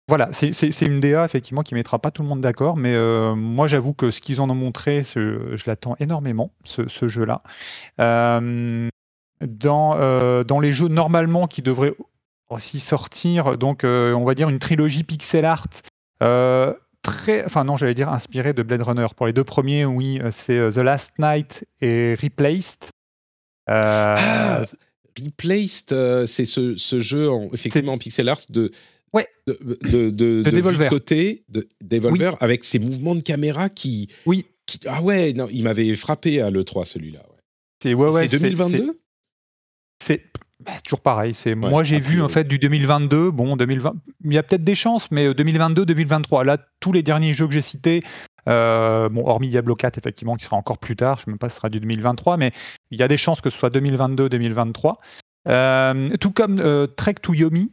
Voilà, 0.09 0.31
c'est 0.33 0.81
une 0.81 0.99
DA 0.99 1.25
effectivement 1.25 1.63
qui 1.63 1.75
mettra 1.75 1.99
pas 1.99 2.11
tout 2.11 2.23
le 2.23 2.29
monde 2.29 2.41
d'accord, 2.41 2.77
mais 2.77 2.97
moi 3.35 3.67
j'avoue 3.67 3.93
que 3.93 4.11
ce 4.11 4.21
qu'ils 4.21 4.41
en 4.41 4.49
ont 4.49 4.55
montré, 4.55 5.03
je 5.05 5.63
l'attends 5.67 5.97
énormément, 5.99 6.53
ce, 6.65 6.89
ce 6.89 7.07
jeu-là. 7.09 7.43
Euh, 8.01 8.89
dans, 9.47 9.97
euh, 9.97 10.45
dans 10.45 10.61
les 10.61 10.73
jeux 10.73 10.89
normalement 10.89 11.47
qui 11.47 11.63
devraient 11.63 11.95
aussi 12.49 12.81
sortir, 12.81 13.57
donc 13.57 13.85
euh, 13.85 14.13
on 14.13 14.25
va 14.25 14.35
dire 14.35 14.49
une 14.49 14.59
trilogie 14.59 15.05
pixel 15.05 15.45
art. 15.45 15.69
Euh, 16.23 16.75
très, 17.03 17.45
enfin 17.45 17.65
non, 17.65 17.77
j'allais 17.77 17.95
dire 17.95 18.09
inspiré 18.09 18.53
de 18.53 18.63
Blade 18.63 18.83
Runner. 18.83 19.07
Pour 19.17 19.27
les 19.27 19.33
deux 19.33 19.45
premiers, 19.45 19.85
oui, 19.85 20.21
c'est 20.31 20.71
The 20.71 20.79
Last 20.79 21.13
Night 21.19 21.65
et 21.81 22.17
Replaced. 22.21 22.91
Ah, 23.67 24.65
Replaced, 25.19 26.27
c'est 26.27 26.45
ce, 26.45 26.77
ce, 26.77 26.99
jeu 26.99 27.31
en, 27.31 27.51
effectivement 27.53 27.93
en 27.93 27.99
pixel 27.99 28.29
art 28.29 28.41
de, 28.49 28.73
ouais. 29.13 29.29
de, 29.47 29.57
de, 29.83 30.11
de, 30.11 30.43
de, 30.43 30.89
côté, 30.89 31.45
de 31.49 31.69
Devolver, 31.83 32.37
avec 32.41 32.65
ses 32.65 32.81
mouvements 32.81 33.15
de 33.15 33.23
caméra 33.23 33.69
qui. 33.69 34.09
Oui. 34.27 34.47
ah 34.87 35.01
ouais, 35.03 35.33
non, 35.35 35.47
il 35.53 35.63
m'avait 35.63 35.95
frappé 35.95 36.41
à 36.41 36.51
l'E3 36.51 36.85
celui-là. 36.85 37.21
Ouais. 37.21 37.37
C'est 37.81 37.95
ouais, 37.95 38.11
ouais, 38.11 38.29
2022 38.29 39.00
c'est 40.03 40.31
bah, 40.65 40.73
toujours 40.85 41.01
pareil. 41.01 41.33
C'est 41.35 41.55
moi 41.55 41.85
j'ai 41.85 42.01
vu 42.01 42.21
en 42.21 42.29
fait 42.29 42.45
du 42.45 42.59
2022. 42.59 43.31
Bon, 43.31 43.57
2020, 43.57 43.95
il 44.25 44.33
y 44.33 44.39
a 44.39 44.43
peut-être 44.43 44.65
des 44.65 44.75
chances, 44.75 45.11
mais 45.11 45.33
2022, 45.33 45.83
euh, 45.83 45.85
2023. 45.87 46.45
Là, 46.45 46.59
tous 46.81 46.93
les 46.93 47.03
derniers 47.03 47.33
jeux 47.33 47.47
que 47.47 47.55
j'ai 47.55 47.63
cités, 47.63 48.03
euh, 48.49 49.09
bon, 49.09 49.27
hormis 49.27 49.49
Diablo 49.49 49.75
4 49.75 49.97
effectivement, 49.99 50.37
qui 50.37 50.45
sera 50.45 50.57
encore 50.57 50.79
plus 50.79 50.97
tard. 50.97 51.17
Je 51.17 51.23
ne 51.23 51.25
sais 51.25 51.31
même 51.31 51.39
pas 51.39 51.49
si 51.49 51.55
ce 51.55 51.59
sera 51.59 51.71
du 51.71 51.81
2023, 51.81 52.37
mais 52.37 52.53
il 52.91 53.01
y 53.01 53.03
a 53.03 53.09
des 53.09 53.17
chances 53.17 53.41
que 53.41 53.49
ce 53.49 53.59
soit 53.59 53.71
2022, 53.71 54.29
2023. 54.29 55.01
Euh, 55.49 56.09
tout 56.21 56.31
comme 56.33 56.57
Trek 56.97 57.15
to 57.23 57.33
Yomi, 57.33 57.73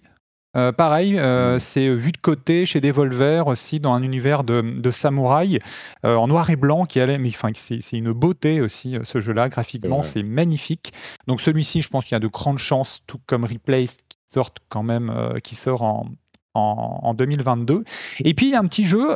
euh, 0.55 0.71
pareil, 0.71 1.19
euh, 1.19 1.59
c'est 1.59 1.93
vu 1.93 2.11
de 2.11 2.17
côté 2.17 2.65
chez 2.65 2.79
Devolver 2.79 3.47
aussi 3.47 3.79
dans 3.79 3.93
un 3.93 4.01
univers 4.01 4.43
de, 4.43 4.91
samouraï 4.91 5.59
euh, 6.05 6.15
en 6.15 6.27
noir 6.27 6.49
et 6.49 6.55
blanc 6.55 6.85
qui 6.85 6.99
allait, 6.99 7.17
mais 7.17 7.29
enfin 7.29 7.49
c'est 7.53 7.97
une 7.97 8.11
beauté 8.11 8.61
aussi 8.61 8.95
ce 9.03 9.19
jeu-là 9.19 9.49
graphiquement, 9.49 10.03
c'est 10.03 10.23
magnifique. 10.23 10.93
Donc 11.27 11.41
celui-ci, 11.41 11.81
je 11.81 11.89
pense 11.89 12.05
qu'il 12.05 12.13
y 12.13 12.15
a 12.15 12.19
de 12.19 12.27
grandes 12.27 12.57
chances, 12.57 13.01
tout 13.07 13.19
comme 13.27 13.43
Replay 13.43 13.85
qui 13.85 14.17
sort 14.33 14.51
quand 14.69 14.83
même, 14.83 15.13
qui 15.43 15.55
sort 15.55 15.83
en, 15.83 16.07
en, 16.53 17.13
2022. 17.13 17.83
Et 18.21 18.33
puis 18.33 18.47
il 18.47 18.51
y 18.51 18.55
a 18.55 18.59
un 18.59 18.67
petit 18.67 18.85
jeu, 18.85 19.15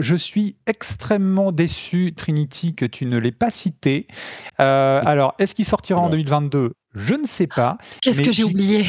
je 0.00 0.16
suis 0.16 0.56
extrêmement 0.66 1.52
déçu, 1.52 2.12
Trinity, 2.14 2.74
que 2.74 2.84
tu 2.84 3.06
ne 3.06 3.18
l'aies 3.18 3.32
pas 3.32 3.50
cité. 3.50 4.08
alors, 4.58 5.34
est-ce 5.38 5.54
qu'il 5.54 5.64
sortira 5.64 6.00
en 6.00 6.10
2022 6.10 6.72
Je 6.94 7.14
ne 7.14 7.26
sais 7.26 7.46
pas. 7.46 7.78
Qu'est-ce 8.02 8.22
que 8.22 8.32
j'ai 8.32 8.44
oublié? 8.44 8.84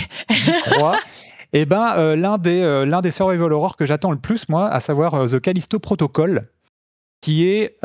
crois. 0.66 0.98
Eh 1.56 1.66
ben, 1.66 1.94
euh, 1.98 2.16
l'un 2.16 2.40
des, 2.40 2.62
euh, 2.62 2.84
l'un 2.84 3.02
des 3.02 3.12
survival 3.12 3.54
horror 3.54 3.78
que 3.78 3.86
j'attends 3.86 4.12
le 4.12 4.18
plus, 4.18 4.50
moi, 4.50 4.68
à 4.68 4.80
savoir 4.80 5.14
euh, 5.14 5.28
The 5.28 5.40
Callisto 5.40 5.78
Protocol, 5.78 6.50
qui 7.22 7.48
est, 7.48 7.78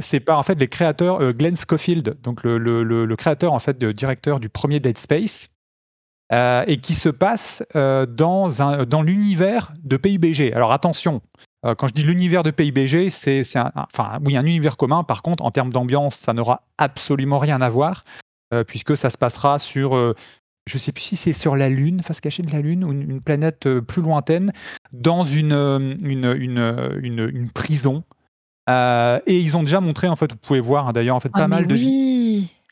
c'est 0.00 0.20
pas 0.20 0.36
en 0.36 0.42
fait 0.42 0.54
les 0.54 0.68
créateurs 0.68 1.34
Glenn 1.34 1.54
Schofield, 1.54 2.16
donc 2.22 2.44
le, 2.44 2.56
le, 2.56 2.82
le, 2.82 3.16
créateur 3.16 3.52
en 3.52 3.58
fait, 3.58 3.78
de, 3.78 3.92
directeur 3.92 4.40
du 4.40 4.48
premier 4.48 4.80
Dead 4.80 4.96
Space, 4.96 5.50
et 6.32 6.78
qui 6.80 6.94
se 6.94 7.10
passe 7.10 7.62
dans, 7.74 8.62
un, 8.62 8.86
dans 8.86 9.02
l'univers 9.02 9.74
de 9.84 9.98
PUBG. 9.98 10.54
Alors 10.54 10.72
attention, 10.72 11.20
quand 11.62 11.88
je 11.88 11.92
dis 11.92 12.02
l'univers 12.02 12.42
de 12.42 12.50
PUBG, 12.50 13.10
c'est, 13.10 13.44
c'est 13.44 13.58
un, 13.58 13.70
enfin, 13.74 14.18
oui, 14.24 14.34
un 14.34 14.46
univers 14.46 14.78
commun. 14.78 15.04
Par 15.04 15.20
contre, 15.20 15.44
en 15.44 15.50
termes 15.50 15.70
d'ambiance, 15.70 16.16
ça 16.16 16.32
n'aura 16.32 16.62
absolument 16.78 17.38
rien 17.38 17.60
à 17.60 17.68
voir, 17.68 18.06
puisque 18.66 18.96
ça 18.96 19.10
se 19.10 19.18
passera 19.18 19.58
sur 19.58 20.14
je 20.68 20.76
ne 20.76 20.78
sais 20.78 20.92
plus 20.92 21.02
si 21.02 21.16
c'est 21.16 21.32
sur 21.32 21.56
la 21.56 21.68
Lune, 21.68 22.02
face 22.02 22.20
cachée 22.20 22.42
de 22.42 22.52
la 22.52 22.60
Lune, 22.60 22.84
ou 22.84 22.92
une, 22.92 23.20
planète 23.20 23.66
euh, 23.66 23.80
plus 23.80 24.02
lointaine, 24.02 24.52
dans 24.92 25.24
une, 25.24 25.52
euh, 25.52 25.94
une, 26.02 27.00
une, 27.02 27.50
prison. 27.50 28.04
Euh, 28.68 29.18
et 29.26 29.40
ils 29.40 29.56
ont 29.56 29.62
déjà 29.62 29.80
montré, 29.80 30.08
en 30.08 30.16
fait, 30.16 30.30
vous 30.30 30.38
pouvez 30.38 30.60
voir 30.60 30.88
hein, 30.88 30.92
d'ailleurs, 30.92 31.16
en 31.16 31.20
fait, 31.20 31.30
pas, 31.30 31.44
ah, 31.44 31.48
mal 31.48 31.66
de, 31.66 31.76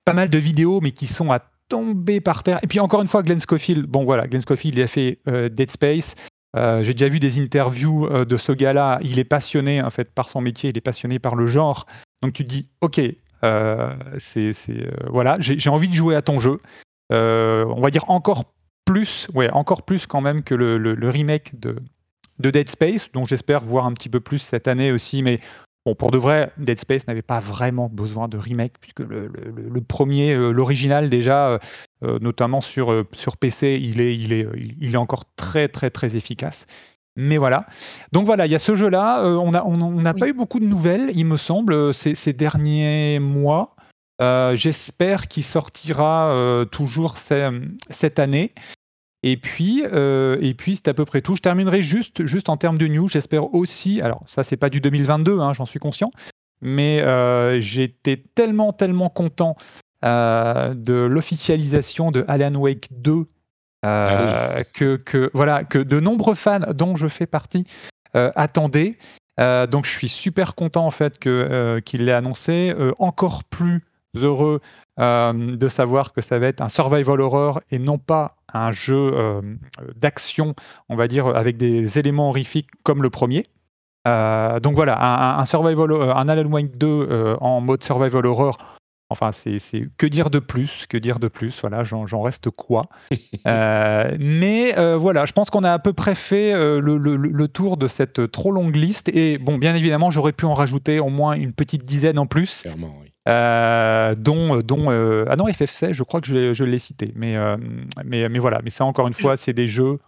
pas 0.04 0.12
mal 0.12 0.28
de 0.28 0.38
vidéos, 0.38 0.80
mais 0.82 0.90
qui 0.90 1.06
sont 1.06 1.32
à 1.32 1.40
tomber 1.68 2.20
par 2.20 2.42
terre. 2.42 2.58
Et 2.62 2.66
puis 2.66 2.80
encore 2.80 3.00
une 3.00 3.08
fois, 3.08 3.22
Glenn 3.22 3.40
Schofield, 3.40 3.86
bon 3.86 4.04
voilà, 4.04 4.26
Glenn 4.26 4.42
Schofield, 4.46 4.76
il 4.76 4.82
a 4.82 4.86
fait 4.86 5.18
Dead 5.26 5.70
Space. 5.70 6.14
J'ai 6.54 6.92
déjà 6.92 7.08
vu 7.08 7.18
des 7.18 7.40
interviews 7.40 8.08
de 8.24 8.36
ce 8.36 8.52
gars-là. 8.52 9.00
Il 9.02 9.18
est 9.18 9.24
passionné, 9.24 9.82
en 9.82 9.90
fait, 9.90 10.12
par 10.12 10.28
son 10.28 10.40
métier, 10.40 10.70
il 10.70 10.78
est 10.78 10.82
passionné 10.82 11.18
par 11.18 11.34
le 11.34 11.46
genre. 11.46 11.86
Donc 12.22 12.34
tu 12.34 12.44
te 12.44 12.48
dis, 12.48 12.68
ok, 12.82 13.00
c'est 14.18 14.52
voilà, 15.08 15.36
j'ai 15.40 15.70
envie 15.70 15.88
de 15.88 15.94
jouer 15.94 16.14
à 16.14 16.22
ton 16.22 16.38
jeu. 16.38 16.60
Euh, 17.12 17.64
on 17.66 17.80
va 17.80 17.90
dire 17.90 18.08
encore 18.10 18.44
plus, 18.84 19.28
ouais, 19.34 19.50
encore 19.50 19.82
plus 19.82 20.06
quand 20.06 20.20
même 20.20 20.42
que 20.42 20.54
le, 20.54 21.10
remake 21.10 21.58
de, 21.58 21.76
de 22.38 22.50
Dead 22.50 22.68
Space, 22.68 23.10
dont 23.12 23.24
j'espère 23.24 23.62
voir 23.62 23.86
un 23.86 23.92
petit 23.92 24.08
peu 24.08 24.20
plus 24.20 24.38
cette 24.38 24.68
année 24.68 24.92
aussi, 24.92 25.22
mais 25.22 25.40
Bon, 25.84 25.94
pour 25.94 26.10
de 26.10 26.18
vrai, 26.18 26.50
Dead 26.58 26.80
Space 26.80 27.06
n'avait 27.06 27.22
pas 27.22 27.38
vraiment 27.38 27.88
besoin 27.88 28.26
de 28.26 28.36
remake, 28.36 28.72
puisque 28.80 29.04
le, 29.08 29.80
premier, 29.80 30.32
euh, 30.34 30.50
l'original 30.50 31.08
déjà, 31.08 31.60
euh, 32.02 32.18
notamment 32.18 32.60
sur, 32.60 33.04
sur 33.12 33.36
PC, 33.36 33.78
il 33.80 34.00
est, 34.00 34.16
il, 34.16 34.32
est, 34.32 34.48
il 34.80 34.94
est 34.94 34.98
encore 34.98 35.26
très 35.36 35.68
très 35.68 35.90
très 35.90 36.16
efficace. 36.16 36.66
Mais 37.14 37.36
voilà. 37.36 37.66
Donc 38.10 38.26
voilà, 38.26 38.46
il 38.46 38.52
y 38.52 38.56
a 38.56 38.58
ce 38.58 38.74
jeu-là. 38.74 39.22
on 39.22 39.52
n'a 39.52 39.64
on, 39.64 40.02
pas 40.02 40.26
eu 40.26 40.32
beaucoup 40.32 40.58
de 40.58 40.66
nouvelles, 40.66 41.12
il 41.14 41.24
me 41.24 41.36
semble, 41.36 41.94
ces, 41.94 42.16
ces 42.16 42.32
derniers 42.32 43.20
mois. 43.20 43.75
J'espère 44.20 45.28
qu'il 45.28 45.44
sortira 45.44 46.64
toujours 46.70 47.16
cette 47.16 48.18
année. 48.18 48.52
Et 49.22 49.36
puis, 49.36 49.84
euh, 49.84 50.38
et 50.40 50.54
puis 50.54 50.76
c'est 50.76 50.86
à 50.86 50.94
peu 50.94 51.04
près 51.04 51.20
tout. 51.20 51.34
Je 51.34 51.42
terminerai 51.42 51.82
juste, 51.82 52.24
juste 52.26 52.48
en 52.48 52.56
termes 52.56 52.78
de 52.78 52.86
news. 52.86 53.08
J'espère 53.08 53.52
aussi, 53.54 54.00
alors 54.00 54.22
ça 54.28 54.44
c'est 54.44 54.56
pas 54.56 54.70
du 54.70 54.80
2022, 54.80 55.40
hein, 55.40 55.52
j'en 55.52 55.64
suis 55.64 55.80
conscient, 55.80 56.12
mais 56.60 57.02
euh, 57.02 57.60
j'étais 57.60 58.22
tellement, 58.36 58.72
tellement 58.72 59.08
content 59.08 59.56
euh, 60.04 60.74
de 60.74 60.94
l'officialisation 60.94 62.12
de 62.12 62.24
Alan 62.28 62.54
Wake 62.54 62.88
2 62.92 63.26
ah 63.82 64.58
que, 64.74 64.94
que, 64.94 65.28
voilà, 65.34 65.64
que 65.64 65.78
de 65.78 65.98
nombreux 65.98 66.36
fans, 66.36 66.72
dont 66.72 66.94
je 66.94 67.08
fais 67.08 67.26
partie, 67.26 67.64
attendaient. 68.14 68.96
donc 69.38 69.86
je 69.86 69.90
suis 69.90 70.08
super 70.08 70.54
content 70.54 70.86
en 70.86 70.90
fait 70.90 71.18
qu'il 71.18 72.04
l'ait 72.04 72.12
annoncé. 72.12 72.74
encore 72.98 73.44
plus 73.44 73.82
heureux 74.16 74.60
de 74.98 75.68
savoir 75.68 76.14
que 76.14 76.22
ça 76.22 76.38
va 76.38 76.46
être 76.46 76.62
un 76.62 76.70
survival 76.70 77.20
horror 77.20 77.60
et 77.70 77.78
non 77.78 77.98
pas 77.98 78.36
un 78.56 78.70
jeu 78.70 79.12
euh, 79.14 79.42
d'action, 79.94 80.54
on 80.88 80.96
va 80.96 81.08
dire, 81.08 81.26
avec 81.26 81.56
des 81.56 81.98
éléments 81.98 82.30
horrifiques 82.30 82.70
comme 82.82 83.02
le 83.02 83.10
premier. 83.10 83.46
Euh, 84.08 84.60
donc 84.60 84.76
voilà, 84.76 85.38
un, 85.38 85.44
survival, 85.44 85.90
euh, 85.90 86.14
un 86.14 86.28
Alan 86.28 86.48
Wake 86.50 86.76
2 86.76 87.36
en 87.40 87.60
mode 87.60 87.82
survival 87.82 88.26
horror. 88.26 88.58
Enfin, 89.08 89.30
c'est 89.30 89.60
que 89.98 90.06
dire 90.06 90.30
de 90.30 90.40
plus, 90.40 90.86
que 90.88 90.96
dire 90.96 91.20
de 91.20 91.28
plus. 91.28 91.60
Voilà, 91.60 91.84
j'en 91.84 92.22
reste 92.22 92.50
quoi. 92.50 92.88
mais 93.44 94.74
voilà, 94.96 95.26
je 95.26 95.32
pense 95.32 95.50
qu'on 95.50 95.62
a 95.62 95.72
à 95.72 95.78
peu 95.78 95.92
près 95.92 96.16
fait 96.16 96.52
le, 96.52 96.98
le, 96.98 97.48
tour 97.48 97.76
de 97.76 97.86
cette 97.86 98.30
trop 98.32 98.50
longue 98.50 98.74
liste. 98.74 99.08
Et 99.08 99.38
bon, 99.38 99.58
bien 99.58 99.76
évidemment, 99.76 100.10
j'aurais 100.10 100.32
pu 100.32 100.44
en 100.44 100.54
rajouter 100.54 100.98
au 100.98 101.08
moins 101.08 101.34
une 101.34 101.52
petite 101.52 101.84
dizaine 101.84 102.18
en 102.18 102.26
plus. 102.26 102.62
Clairement, 102.62 102.94
oui. 103.00 103.12
Euh, 103.28 104.14
dont, 104.14 104.58
dont 104.60 104.92
euh, 104.92 105.24
ah 105.28 105.34
non 105.34 105.48
FF16 105.48 105.92
je 105.92 106.04
crois 106.04 106.20
que 106.20 106.28
je, 106.28 106.64
l'ai 106.64 106.78
cité 106.78 107.12
mais, 107.16 107.36
euh, 107.36 107.56
mais 108.04 108.28
mais 108.28 108.38
voilà 108.38 108.60
mais 108.62 108.70
ça 108.70 108.84
encore 108.84 109.08
une 109.08 109.14
fois 109.14 109.36
c'est 109.36 109.52
des 109.52 109.66
jeux 109.66 109.98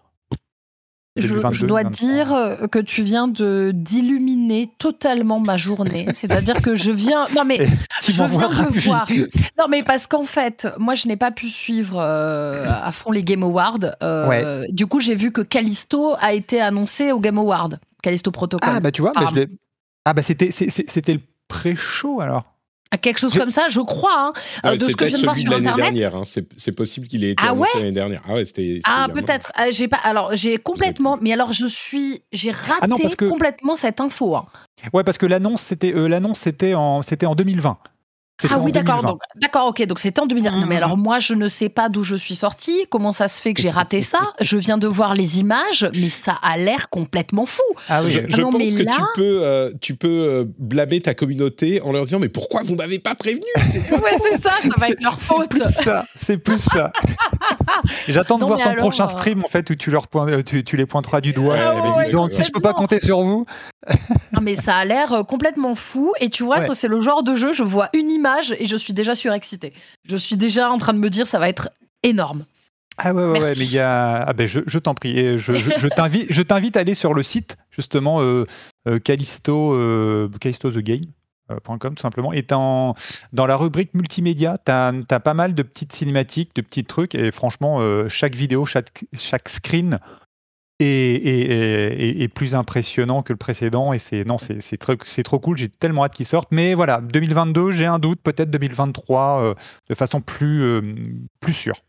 je, 1.17 1.67
dois 1.67 1.83
dire 1.83 2.29
que 2.71 2.79
tu 2.79 3.03
viens 3.03 3.27
de 3.27 3.73
d'illuminer 3.75 4.71
totalement 4.79 5.41
ma 5.41 5.57
journée. 5.57 6.07
C'est-à-dire 6.15 6.63
que 6.63 6.77
je 6.77 6.93
viens. 6.93 7.27
Non 7.35 7.43
mais 7.45 7.57
je 8.03 8.13
viens 8.13 8.29
de 8.29 8.81
voir. 8.85 9.09
Non 9.59 9.67
mais 9.69 9.83
parce 9.83 10.07
qu'en 10.07 10.23
fait, 10.23 10.69
moi 10.79 10.95
je 10.95 11.09
n'ai 11.09 11.17
pas 11.17 11.33
pu 11.33 11.49
suivre 11.49 12.01
à 12.01 12.93
fond 12.93 13.11
les 13.11 13.25
Game 13.25 13.43
Awards. 13.43 13.97
Du 14.69 14.87
coup, 14.87 15.01
j'ai 15.01 15.17
vu 15.17 15.33
que 15.33 15.41
Callisto 15.41 16.15
a 16.21 16.35
été 16.35 16.61
annoncé 16.61 17.11
au 17.11 17.19
Game 17.19 17.39
Awards. 17.39 17.71
Callisto 18.01 18.31
Protocol. 18.31 18.71
Ah 18.73 18.79
bah 18.79 18.93
tu 18.93 19.03
vois, 19.03 19.13
ah, 19.17 19.33
ah 20.05 20.15
bah 20.15 20.23
c'était 20.23 20.53
c'était 20.53 21.15
le 21.15 21.21
pré-show 21.49 22.21
alors. 22.21 22.45
Quelque 22.97 23.19
chose 23.19 23.35
comme 23.35 23.51
ça, 23.51 23.69
je 23.69 23.81
crois. 23.81 24.29
Hein, 24.29 24.33
ah, 24.63 24.75
de 24.75 24.79
ce 24.79 24.97
que 24.97 25.05
je 25.05 25.11
viens 25.11 25.19
de 25.19 25.25
voir 25.25 25.37
sur 25.37 25.53
Internet. 25.53 25.77
dernière. 25.77 26.17
Hein. 26.17 26.23
C'est 26.25 26.73
possible 26.73 27.07
qu'il 27.07 27.23
ait 27.25 27.33
été 27.33 27.43
ah 27.47 27.51
annoncé 27.51 27.79
l'année 27.79 27.93
dernière. 27.93 28.23
Ah 28.27 28.35
ouais, 28.35 28.45
c'était. 28.45 28.81
Ah 28.85 29.09
peut-être. 29.13 29.53
Euh, 29.61 29.69
j'ai 29.71 29.89
pas. 29.89 29.99
Alors 30.03 30.35
j'ai 30.35 30.57
complètement. 30.57 31.19
Mais 31.21 31.33
alors 31.33 31.53
je 31.53 31.67
suis. 31.67 32.23
J'ai 32.33 32.51
ah 32.51 32.87
raté 32.87 33.15
complètement 33.17 33.77
cette 33.77 34.01
info. 34.01 34.37
Hein. 34.37 34.47
Ouais, 34.95 35.05
parce 35.05 35.19
que 35.19 35.27
l'annonce 35.27 35.63
c'était 35.63 35.93
euh, 35.93 36.09
l'annonce 36.09 36.41
c'était 36.41 36.75
en 36.75 37.03
c'était 37.03 37.27
en 37.27 37.35
2020. 37.35 37.79
Ah 38.49 38.59
oui, 38.63 38.73
d'accord. 38.73 39.19
d'accord, 39.37 39.69
ok. 39.69 39.85
Donc 39.87 39.99
c'était 39.99 40.21
en 40.21 40.27
2020. 40.27 40.51
Non, 40.51 40.67
mais 40.67 40.77
alors 40.77 40.97
moi, 40.97 41.19
je 41.19 41.35
ne 41.35 41.49
sais 41.49 41.69
pas 41.69 41.89
d'où 41.89 42.05
je 42.05 42.15
suis 42.15 42.35
sortie. 42.35 42.87
Comment 42.91 43.13
ça 43.13 43.29
se 43.29 43.41
fait 43.41 43.55
que 43.55 43.61
j'ai 43.61 43.71
raté 43.71 44.03
ça 44.03 44.21
Je 44.41 44.57
viens 44.57 44.79
de 44.79 44.87
voir 44.87 45.15
les 45.15 45.41
images, 45.41 45.89
mais 45.95 46.11
ça 46.11 46.37
a 46.43 46.57
l'air 46.57 46.89
complètement 46.89 47.47
fou. 47.47 47.63
Ah 47.89 48.03
oui. 48.03 48.11
Je, 48.11 48.21
ah 48.21 48.43
pense 48.43 48.53
que 48.53 48.83
tu 48.83 49.03
peux, 49.15 49.39
euh, 49.43 49.71
tu 49.81 49.95
peux 49.97 50.09
euh, 50.09 50.45
blâmer 50.59 51.01
ta 51.01 51.15
communauté 51.15 51.81
en 51.83 51.93
leur 51.93 52.05
disant 52.05 52.19
mais 52.19 52.29
pourquoi 52.29 52.63
vous 52.63 52.77
m'avez 52.77 52.99
pas 52.99 53.15
prévenu? 53.15 53.43
C'est... 53.65 53.89
Ouais, 53.99 54.17
c'est 54.23 54.41
ça. 54.41 54.53
Ça 54.63 54.75
va 54.77 54.91
être 54.91 55.03
leur 55.03 55.21
faute. 55.21 55.53
C'est 55.53 55.59
plus 55.59 55.85
ça. 55.85 56.05
C'est 56.15 56.37
plus 56.37 56.59
ça. 56.59 56.93
J'attends 58.09 58.39
de 58.39 58.45
voir 58.45 58.63
ton 58.63 58.75
prochain 58.75 59.07
euh, 59.07 59.09
stream 59.09 59.45
en 59.45 59.49
fait 59.49 59.69
où 59.71 59.75
tu 59.75 59.91
leur 59.91 60.07
tu, 60.47 60.63
tu, 60.63 60.77
les 60.77 60.87
pointeras 60.87 61.21
du 61.21 61.33
doigt. 61.33 61.57
Ah 61.59 62.09
donc 62.11 62.33
si 62.33 62.45
je 62.45 62.51
peux 62.53 62.61
pas 62.61 62.75
compter 62.75 63.01
sur 63.01 63.23
vous. 63.23 63.45
Non 64.33 64.41
mais 64.41 64.57
ça 64.57 64.77
a 64.77 64.85
l'air 64.85 65.25
complètement 65.27 65.75
fou. 65.75 66.13
Et 66.21 66.31
tu 66.31 66.43
vois, 66.43 66.61
ça 66.61 66.75
c'est 66.75 66.89
le 66.89 67.01
genre 67.01 67.23
de 67.23 67.37
jeu. 67.37 67.53
Je 67.53 67.63
vois 67.63 67.89
une 67.95 68.11
image 68.11 68.55
et 68.59 68.67
je 68.67 68.77
suis 68.77 68.93
déjà 68.93 69.15
surexcitée. 69.15 69.73
Je 70.05 70.17
suis 70.17 70.37
déjà 70.37 70.71
en 70.71 70.79
train 70.79 70.93
de 70.93 70.99
me 70.99 71.11
dire 71.11 71.27
ça 71.27 71.39
va 71.39 71.49
être 71.49 71.71
énorme. 72.03 72.45
Ah 72.99 73.15
ouais, 73.15 73.25
ouais, 73.25 73.41
mais 73.41 73.53
il 73.57 73.73
y 73.73 73.79
a. 73.79 74.25
Ah 74.27 74.33
ben 74.33 74.47
je, 74.47 74.61
je 74.67 74.79
t'en 74.81 74.95
prie. 74.95 75.39
Je, 75.39 75.55
je, 75.55 75.71
je 75.79 76.43
t'invite 76.43 76.77
à 76.77 76.81
aller 76.81 76.95
sur 76.95 77.15
le 77.15 77.23
site, 77.23 77.57
justement, 77.71 78.21
euh, 78.21 78.45
euh 78.89 78.99
Callisto, 78.99 79.73
euh, 79.73 80.29
Callisto 80.41 80.71
The 80.73 80.79
Game. 80.79 81.05
Euh, 81.51 81.61
.com 81.79 81.95
tout 81.95 82.03
simplement. 82.03 82.33
Et 82.33 82.43
dans 82.43 82.95
la 83.33 83.57
rubrique 83.57 83.95
multimédia, 83.95 84.57
tu 84.67 84.73
as, 84.73 84.93
as, 85.11 85.21
pas 85.21 85.33
mal 85.33 85.55
de 85.55 85.63
petites 85.63 85.93
cinématiques, 85.93 86.55
de 86.57 86.61
petits 86.61 86.85
trucs. 86.85 87.15
Et 87.15 87.31
franchement, 87.31 87.77
chaque 88.09 88.35
vidéo, 88.35 88.67
chaque, 88.67 89.05
chaque 89.15 89.49
screen 89.49 89.99
est, 90.81 92.29
plus 92.35 92.55
impressionnant 92.55 93.23
que 93.23 93.33
le 93.33 93.37
précédent. 93.37 93.93
Et 93.93 93.99
c'est 93.99 94.25
non, 94.25 94.39
c'est 94.39 94.59
c'est 94.61 95.23
trop 95.23 95.39
cool. 95.39 95.57
J'ai 95.57 95.69
tellement 95.69 96.05
hâte 96.05 96.15
qu'il 96.15 96.27
sorte. 96.27 96.49
Mais 96.51 96.75
voilà, 96.75 97.01
2022, 97.01 97.71
j'ai 97.73 97.87
un 97.87 97.99
doute. 97.99 98.21
Peut-être 98.23 98.51
2023 98.51 99.43
euh, 99.43 99.55
de 99.89 99.95
façon 99.95 100.21
plus 100.21 100.63
euh, 100.63 100.95
plus 101.41 101.55
sûre. 101.55 101.83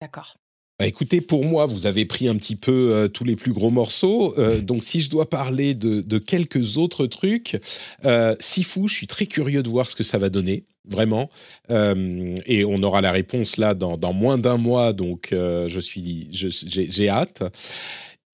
D'accord. 0.00 0.36
Bah, 0.78 0.86
écoutez, 0.86 1.20
pour 1.20 1.44
moi, 1.44 1.66
vous 1.66 1.86
avez 1.86 2.04
pris 2.04 2.28
un 2.28 2.36
petit 2.36 2.56
peu 2.56 2.92
euh, 2.92 3.08
tous 3.08 3.24
les 3.24 3.36
plus 3.36 3.52
gros 3.52 3.70
morceaux. 3.70 4.34
donc, 4.62 4.82
si 4.82 5.02
je 5.02 5.10
dois 5.10 5.30
parler 5.30 5.74
de, 5.74 6.00
de 6.00 6.18
quelques 6.18 6.78
autres 6.78 7.06
trucs, 7.06 7.58
Sifu, 8.40 8.88
je 8.88 8.94
suis 8.94 9.06
très 9.06 9.26
curieux 9.26 9.62
de 9.62 9.68
voir 9.68 9.86
ce 9.86 9.94
que 9.94 10.02
ça 10.02 10.18
va 10.18 10.30
donner 10.30 10.64
vraiment. 10.88 11.30
et 11.70 12.64
on 12.64 12.82
aura 12.82 13.00
la 13.00 13.12
réponse 13.12 13.56
là 13.56 13.74
dans, 13.74 14.12
moins 14.12 14.38
d'un 14.38 14.56
mois, 14.56 14.92
donc 14.92 15.28
je 15.30 15.80
suis, 15.80 16.28
j'ai 16.30 17.08
hâte. 17.08 17.42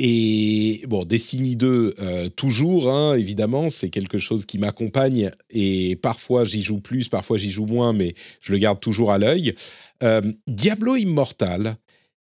Et 0.03 0.83
bon, 0.89 1.05
Destiny 1.05 1.57
2, 1.57 1.95
euh, 1.99 2.29
toujours, 2.31 2.91
hein, 2.91 3.15
évidemment, 3.17 3.69
c'est 3.69 3.91
quelque 3.91 4.19
chose 4.19 4.47
qui 4.47 4.57
m'accompagne 4.57 5.31
et 5.51 5.95
parfois 5.97 6.45
j'y 6.45 6.63
joue 6.63 6.81
plus, 6.81 7.11
parfois 7.11 7.37
j'y 7.37 7.51
joue 7.51 7.67
moins, 7.67 7.93
mais 7.93 8.15
je 8.41 8.53
le 8.53 8.59
garde 8.59 8.81
toujours 8.81 9.13
à 9.13 9.19
l'œil. 9.19 9.55
Euh, 10.03 10.23
Diablo 10.47 10.97
Immortal, 10.97 11.77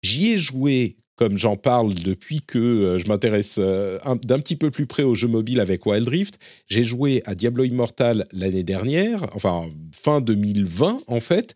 j'y 0.03 0.33
ai 0.33 0.39
joué 0.39 0.97
comme 1.17 1.39
j'en 1.39 1.57
parle 1.57 1.95
depuis 1.95 2.43
que 2.43 2.59
euh, 2.59 2.99
je 2.99 3.09
m'intéresse 3.09 3.59
d'un 3.59 4.39
petit 4.39 4.57
peu 4.57 4.71
plus 4.71 4.87
près 4.87 5.03
aux 5.03 5.15
jeux 5.15 5.29
mobiles 5.29 5.61
avec 5.61 5.87
Wild 5.87 6.09
Rift. 6.09 6.39
J'ai 6.69 6.85
joué 6.85 7.23
à 7.25 7.35
Diablo 7.35 7.65
Immortal 7.65 8.27
l'année 8.33 8.63
dernière, 8.63 9.27
enfin 9.35 9.69
fin 9.93 10.21
2020 10.21 11.01
en 11.07 11.21
fait, 11.21 11.55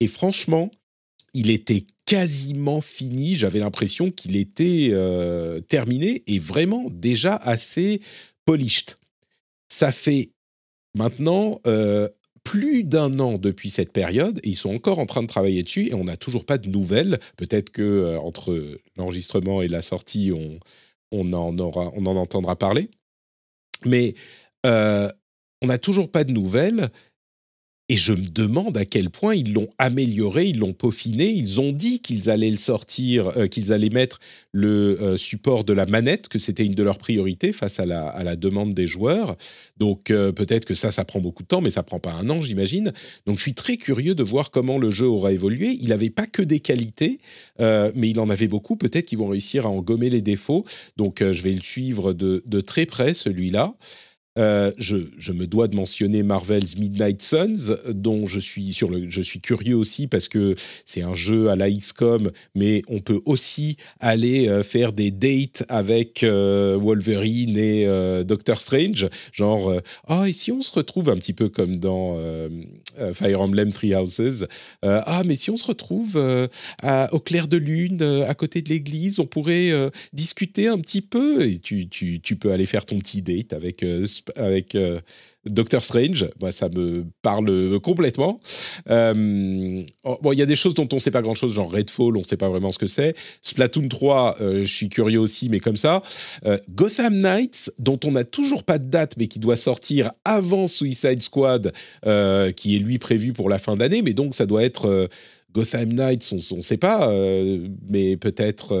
et 0.00 0.06
franchement, 0.06 0.70
il 1.34 1.50
était 1.50 1.86
quasiment 2.06 2.80
fini. 2.80 3.36
J'avais 3.36 3.60
l'impression 3.60 4.10
qu'il 4.10 4.36
était 4.36 4.88
euh, 4.90 5.60
terminé 5.60 6.22
et 6.26 6.38
vraiment 6.38 6.86
déjà 6.90 7.36
assez 7.36 8.00
polished. 8.44 8.96
Ça 9.68 9.92
fait 9.92 10.30
maintenant 10.94 11.60
euh, 11.66 12.08
plus 12.44 12.84
d'un 12.84 13.18
an 13.20 13.38
depuis 13.38 13.70
cette 13.70 13.92
période 13.92 14.40
et 14.42 14.50
ils 14.50 14.56
sont 14.56 14.74
encore 14.74 14.98
en 14.98 15.06
train 15.06 15.22
de 15.22 15.28
travailler 15.28 15.62
dessus 15.62 15.88
et 15.88 15.94
on 15.94 16.04
n'a 16.04 16.16
toujours 16.16 16.44
pas 16.44 16.58
de 16.58 16.68
nouvelles. 16.68 17.20
Peut-être 17.36 17.70
que 17.70 17.82
euh, 17.82 18.20
entre 18.20 18.78
l'enregistrement 18.96 19.62
et 19.62 19.68
la 19.68 19.82
sortie, 19.82 20.32
on, 21.10 21.32
en 21.32 21.58
aura, 21.58 21.90
on 21.94 22.06
en 22.06 22.16
entendra 22.16 22.56
parler. 22.56 22.90
Mais 23.84 24.14
on 24.64 25.66
n'a 25.66 25.78
toujours 25.78 26.10
pas 26.10 26.24
de 26.24 26.32
nouvelles. 26.32 26.90
Et 27.88 27.96
je 27.96 28.12
me 28.12 28.28
demande 28.28 28.76
à 28.78 28.84
quel 28.84 29.10
point 29.10 29.34
ils 29.34 29.52
l'ont 29.52 29.68
amélioré, 29.76 30.46
ils 30.46 30.58
l'ont 30.58 30.72
peaufiné. 30.72 31.28
Ils 31.28 31.60
ont 31.60 31.72
dit 31.72 32.00
qu'ils 32.00 32.30
allaient 32.30 32.50
le 32.50 32.56
sortir, 32.56 33.36
euh, 33.36 33.48
qu'ils 33.48 33.72
allaient 33.72 33.90
mettre 33.90 34.20
le 34.52 35.02
euh, 35.02 35.16
support 35.16 35.64
de 35.64 35.72
la 35.72 35.84
manette, 35.84 36.28
que 36.28 36.38
c'était 36.38 36.64
une 36.64 36.74
de 36.74 36.82
leurs 36.82 36.98
priorités 36.98 37.52
face 37.52 37.80
à 37.80 37.86
la, 37.86 38.36
demande 38.36 38.72
des 38.72 38.86
joueurs. 38.86 39.36
Donc 39.76 40.10
euh, 40.10 40.32
peut-être 40.32 40.64
que 40.64 40.74
ça, 40.74 40.92
ça 40.92 41.04
prend 41.04 41.20
beaucoup 41.20 41.42
de 41.42 41.48
temps, 41.48 41.60
mais 41.60 41.70
ça 41.70 41.82
prend 41.82 41.98
pas 41.98 42.12
un 42.12 42.30
an, 42.30 42.40
j'imagine. 42.40 42.92
Donc 43.26 43.38
je 43.38 43.42
suis 43.42 43.54
très 43.54 43.76
curieux 43.76 44.14
de 44.14 44.22
voir 44.22 44.50
comment 44.50 44.78
le 44.78 44.90
jeu 44.90 45.06
aura 45.06 45.32
évolué. 45.32 45.76
Il 45.80 45.88
n'avait 45.88 46.10
pas 46.10 46.26
que 46.26 46.42
des 46.42 46.60
qualités, 46.60 47.18
mais 47.58 48.08
il 48.08 48.20
en 48.20 48.30
avait 48.30 48.48
beaucoup. 48.48 48.76
Peut-être 48.76 49.06
qu'ils 49.06 49.18
vont 49.18 49.28
réussir 49.28 49.66
à 49.66 49.68
en 49.68 49.82
gommer 49.82 50.08
les 50.08 50.22
défauts. 50.22 50.64
Donc 50.96 51.22
je 51.22 51.42
vais 51.42 51.52
le 51.52 51.60
suivre 51.60 52.12
de 52.12 52.60
très 52.60 52.86
près, 52.86 53.12
celui-là. 53.12 53.74
Euh, 54.38 54.72
je, 54.78 55.32
me 55.32 55.46
dois 55.46 55.68
de 55.68 55.76
mentionner 55.76 56.22
Marvel's 56.22 56.76
Midnight 56.78 57.20
Suns, 57.22 57.76
dont 57.88 58.26
je 58.26 58.40
suis 58.40 59.40
curieux 59.40 59.76
aussi 59.76 60.06
parce 60.06 60.28
que 60.28 60.54
c'est 60.84 61.02
un 61.02 61.14
jeu 61.14 61.50
à 61.50 61.56
la 61.56 61.70
XCOM, 61.70 62.30
mais 62.54 62.82
on 62.88 63.00
peut 63.00 63.20
aussi 63.26 63.76
aller 64.00 64.48
euh, 64.48 64.62
faire 64.62 64.92
des 64.92 65.10
dates 65.10 65.64
avec 65.68 66.22
euh, 66.22 66.78
Wolverine 66.80 67.58
et 67.58 67.86
Doctor 68.24 68.60
Strange. 68.60 69.08
Genre, 69.32 69.80
ah, 70.06 70.28
et 70.28 70.32
si 70.32 70.50
on 70.52 70.62
se 70.62 70.70
retrouve 70.70 71.10
un 71.10 71.16
petit 71.16 71.32
peu 71.32 71.48
comme 71.48 71.76
dans 71.76 72.16
Fire 73.14 73.40
Emblem 73.40 73.72
Three 73.72 73.94
Houses, 73.94 74.46
ah, 74.82 75.22
mais 75.24 75.36
si 75.36 75.50
on 75.50 75.56
se 75.56 75.64
retrouve 75.64 76.48
à, 76.82 77.12
au 77.12 77.20
clair 77.20 77.48
de 77.48 77.56
lune, 77.56 78.02
à 78.26 78.34
côté 78.34 78.62
de 78.62 78.68
l'église, 78.68 79.18
on 79.18 79.26
pourrait 79.26 79.72
discuter 80.12 80.68
un 80.68 80.78
petit 80.78 81.02
peu. 81.02 81.42
Et 81.42 81.58
tu, 81.58 81.88
tu, 81.88 82.20
tu, 82.20 82.36
peux 82.36 82.52
aller 82.52 82.66
faire 82.66 82.84
ton 82.84 82.98
petit 82.98 83.22
date 83.22 83.52
avec 83.52 83.82
euh, 84.74 85.00
Doctor 85.46 85.84
Strange. 85.84 86.28
Bah, 86.38 86.52
ça 86.52 86.68
me 86.68 87.04
parle 87.22 87.80
complètement. 87.80 88.40
Euh, 88.88 89.82
oh, 90.04 90.18
bon, 90.22 90.32
il 90.32 90.38
y 90.38 90.42
a 90.42 90.46
des 90.46 90.56
choses 90.56 90.74
dont 90.74 90.88
on 90.92 90.96
ne 90.96 91.00
sait 91.00 91.10
pas 91.10 91.22
grand-chose, 91.22 91.52
genre 91.52 91.70
Redfall, 91.70 92.16
on 92.16 92.20
ne 92.20 92.24
sait 92.24 92.36
pas 92.36 92.48
vraiment 92.48 92.70
ce 92.70 92.78
que 92.78 92.86
c'est. 92.86 93.14
Splatoon 93.42 93.88
3, 93.88 94.36
euh, 94.40 94.60
je 94.60 94.72
suis 94.72 94.88
curieux 94.88 95.18
aussi, 95.18 95.48
mais 95.48 95.60
comme 95.60 95.76
ça. 95.76 96.02
Gotham 96.70 97.18
Knights, 97.18 97.72
dont 97.78 97.98
on 98.04 98.12
n'a 98.12 98.24
toujours 98.24 98.64
pas 98.64 98.78
de 98.78 98.88
date, 98.88 99.16
mais 99.16 99.26
qui 99.26 99.38
doit 99.38 99.56
sortir 99.56 100.12
avant 100.24 100.66
Suicide 100.66 101.22
Squad, 101.22 101.72
qui 102.56 102.76
est 102.76 102.78
lui 102.78 102.98
prévu 102.98 103.32
pour 103.32 103.48
la 103.48 103.58
fin 103.58 103.76
d'année, 103.76 104.02
mais 104.02 104.14
donc 104.14 104.34
ça 104.34 104.46
doit 104.46 104.62
être 104.62 105.08
Gotham 105.52 105.92
Knights, 105.92 106.32
on 106.32 106.56
ne 106.56 106.62
sait 106.62 106.76
pas, 106.76 107.12
mais 107.88 108.16
peut-être 108.16 108.76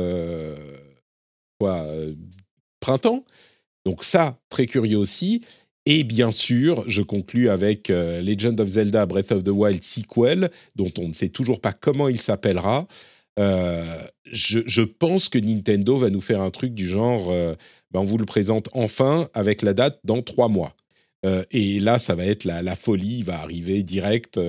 quoi, 1.58 1.84
printemps. 2.80 3.24
Donc 3.84 4.04
ça, 4.04 4.38
très 4.48 4.66
curieux 4.66 4.98
aussi. 4.98 5.42
Et 5.84 6.04
bien 6.04 6.30
sûr, 6.30 6.84
je 6.86 7.02
conclus 7.02 7.50
avec 7.50 7.90
euh, 7.90 8.20
Legend 8.22 8.60
of 8.60 8.68
Zelda 8.68 9.04
Breath 9.04 9.32
of 9.32 9.42
the 9.42 9.48
Wild 9.48 9.82
sequel, 9.82 10.50
dont 10.76 10.92
on 10.98 11.08
ne 11.08 11.12
sait 11.12 11.28
toujours 11.28 11.60
pas 11.60 11.72
comment 11.72 12.08
il 12.08 12.20
s'appellera. 12.20 12.86
Euh, 13.38 13.98
je, 14.26 14.82
pense 14.82 15.28
que 15.28 15.38
Nintendo 15.38 15.96
va 15.96 16.10
nous 16.10 16.20
faire 16.20 16.40
un 16.40 16.50
truc 16.50 16.74
du 16.74 16.86
genre, 16.86 17.30
euh, 17.30 17.54
ben 17.90 18.00
on 18.00 18.04
vous 18.04 18.18
le 18.18 18.26
présente 18.26 18.68
enfin 18.74 19.28
avec 19.34 19.62
la 19.62 19.74
date 19.74 19.98
dans 20.04 20.22
trois 20.22 20.48
mois. 20.48 20.74
et 21.50 21.78
là, 21.80 21.98
ça 21.98 22.14
va 22.14 22.24
être 22.24 22.44
la, 22.44 22.76
folie, 22.76 23.18
il 23.18 23.24
va 23.24 23.40
arriver 23.40 23.82
direct 23.82 24.40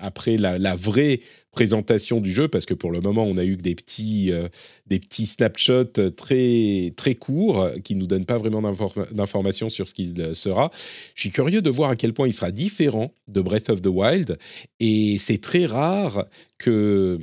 après 0.00 0.36
la, 0.36 0.76
vraie 0.76 1.20
présentation 1.52 2.20
du 2.20 2.30
jeu, 2.30 2.48
parce 2.48 2.64
que 2.64 2.74
pour 2.74 2.92
le 2.92 3.00
moment, 3.00 3.24
on 3.24 3.36
a 3.36 3.44
eu 3.44 3.56
que 3.56 3.62
des 3.62 3.74
petits, 3.74 4.32
euh, 4.32 4.48
des 4.86 5.00
petits 5.00 5.26
snapshots 5.26 6.10
très, 6.16 6.92
très 6.96 7.14
courts 7.14 7.70
qui 7.82 7.96
nous 7.96 8.06
donnent 8.06 8.24
pas 8.24 8.38
vraiment 8.38 8.62
d'informations 9.10 9.68
sur 9.68 9.88
ce 9.88 9.94
qu'il 9.94 10.34
sera. 10.34 10.70
Je 11.14 11.22
suis 11.22 11.30
curieux 11.30 11.62
de 11.62 11.70
voir 11.70 11.90
à 11.90 11.96
quel 11.96 12.12
point 12.12 12.28
il 12.28 12.32
sera 12.32 12.52
différent 12.52 13.12
de 13.28 13.40
Breath 13.40 13.68
of 13.70 13.82
the 13.82 13.88
Wild, 13.88 14.38
et 14.78 15.18
c'est 15.18 15.40
très 15.40 15.66
rare 15.66 16.26
que 16.58 17.18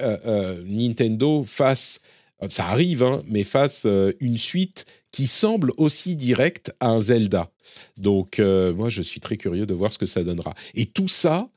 euh, 0.00 0.16
euh, 0.26 0.62
Nintendo 0.66 1.44
fasse, 1.46 2.00
ça 2.48 2.66
arrive, 2.66 3.02
hein, 3.02 3.22
mais 3.28 3.44
fasse 3.44 3.86
une 4.20 4.38
suite 4.38 4.86
qui 5.12 5.26
semble 5.26 5.72
aussi 5.76 6.16
directe 6.16 6.72
à 6.80 6.90
un 6.90 7.00
Zelda. 7.00 7.50
Donc, 7.96 8.38
moi, 8.38 8.90
je 8.90 9.00
suis 9.00 9.20
très 9.20 9.38
curieux 9.38 9.64
de 9.64 9.72
voir 9.72 9.90
ce 9.92 9.98
que 9.98 10.04
ça 10.04 10.22
donnera. 10.22 10.54
Et 10.74 10.84
tout 10.84 11.08
ça, 11.08 11.48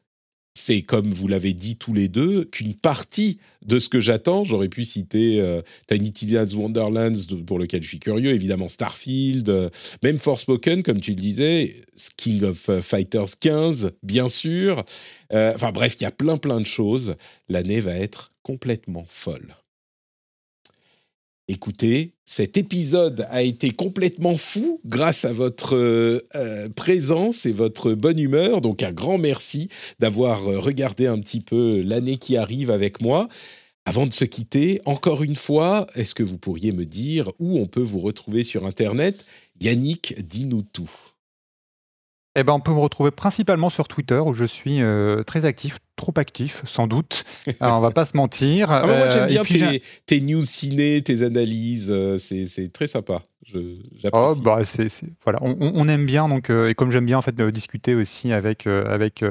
c'est 0.60 0.82
comme 0.82 1.12
vous 1.12 1.28
l'avez 1.28 1.54
dit 1.54 1.78
tous 1.78 1.94
les 1.94 2.08
deux, 2.08 2.44
qu'une 2.44 2.76
partie 2.76 3.40
de 3.66 3.80
ce 3.80 3.90
que 3.90 4.00
j'attends, 4.00 4.44
j'aurais 4.44 4.70
pu 4.70 4.84
citer 4.84 5.40
euh, 5.42 5.62
Tiny 5.88 6.12
Tina's 6.12 6.54
Wonderlands 6.54 7.36
pour 7.48 7.60
lequel 7.60 7.82
je 7.82 7.88
suis 7.88 8.00
curieux, 8.00 8.34
évidemment 8.34 8.68
Starfield, 8.68 9.50
euh, 9.50 9.70
même 10.04 10.18
Forspoken 10.18 10.84
comme 10.84 11.00
tu 11.00 11.12
le 11.12 11.22
disais, 11.22 11.76
King 12.18 12.44
of 12.44 12.70
euh, 12.70 12.82
Fighters 12.82 13.40
15 13.40 13.92
bien 14.04 14.28
sûr. 14.28 14.84
enfin 15.32 15.72
bref, 15.72 15.96
il 16.00 16.04
y 16.04 16.08
a 16.08 16.12
plein 16.12 16.38
plein 16.38 16.60
de 16.60 16.66
choses. 16.66 17.16
L'année 17.48 17.80
va 17.80 17.96
être 17.96 18.34
complètement 18.44 19.06
folle. 19.08 19.56
Écoutez, 21.52 22.14
cet 22.28 22.58
épisode 22.58 23.26
a 23.32 23.42
été 23.42 23.72
complètement 23.72 24.38
fou 24.38 24.80
grâce 24.86 25.26
à 25.26 25.34
votre 25.34 25.76
euh, 25.76 26.20
euh, 26.36 26.70
présence 26.70 27.48
et 27.48 27.52
votre 27.52 27.94
bonne 27.94 28.20
humeur. 28.20 28.62
Donc 28.62 28.84
un 28.84 28.92
grand 28.92 29.18
merci 29.18 29.68
d'avoir 29.98 30.48
euh, 30.48 30.60
regardé 30.60 31.08
un 31.08 31.18
petit 31.18 31.42
peu 31.42 31.82
l'année 31.82 32.18
qui 32.18 32.38
arrive 32.38 32.70
avec 32.70 33.02
moi. 33.02 33.30
Avant 33.86 34.06
de 34.06 34.14
se 34.14 34.26
quitter, 34.26 34.80
encore 34.86 35.24
une 35.24 35.36
fois, 35.36 35.88
est-ce 35.96 36.14
que 36.14 36.22
vous 36.22 36.38
pourriez 36.38 36.72
me 36.72 36.86
dire 36.86 37.32
où 37.40 37.58
on 37.58 37.66
peut 37.66 37.82
vous 37.82 38.00
retrouver 38.00 38.44
sur 38.44 38.68
Internet? 38.68 39.26
Yannick, 39.60 40.22
dis-nous 40.22 40.62
tout. 40.62 40.92
Eh 42.36 42.44
ben, 42.44 42.54
on 42.54 42.60
peut 42.60 42.74
me 42.74 42.80
retrouver 42.80 43.10
principalement 43.10 43.72
sur 43.72 43.88
Twitter 43.88 44.20
où 44.24 44.36
je 44.36 44.46
suis 44.46 44.82
très 45.26 45.46
actif, 45.46 45.80
trop 46.00 46.14
actif 46.16 46.64
sans 46.66 46.88
doute. 46.88 47.24
Alors, 47.60 47.78
on 47.78 47.82
va 47.82 47.92
pas 47.92 48.06
se 48.06 48.18
mentir. 48.18 48.72
Ah, 48.72 48.86
moi 48.86 49.10
j'aime 49.10 49.24
euh, 49.24 49.28
bien 49.28 49.44
tes, 50.06 50.22
news 50.22 50.42
ciné, 50.42 51.02
tes 51.02 51.22
analyses, 51.22 51.92
euh, 51.92 52.18
c'est 52.18 52.72
très 52.74 52.88
sympa. 52.88 53.22
Oh, 54.14 54.36
bah, 54.36 54.62
voilà, 55.24 55.40
on, 55.42 55.88
aime 55.88 56.06
bien 56.06 56.30
donc 56.30 56.52
et 56.52 56.76
comme 56.76 56.92
j'aime 56.92 57.08
bien 57.08 57.18
en 57.18 57.24
fait 57.24 57.36
discuter 57.36 57.96
aussi 57.96 58.32
avec 58.32 58.68
avec 58.68 59.26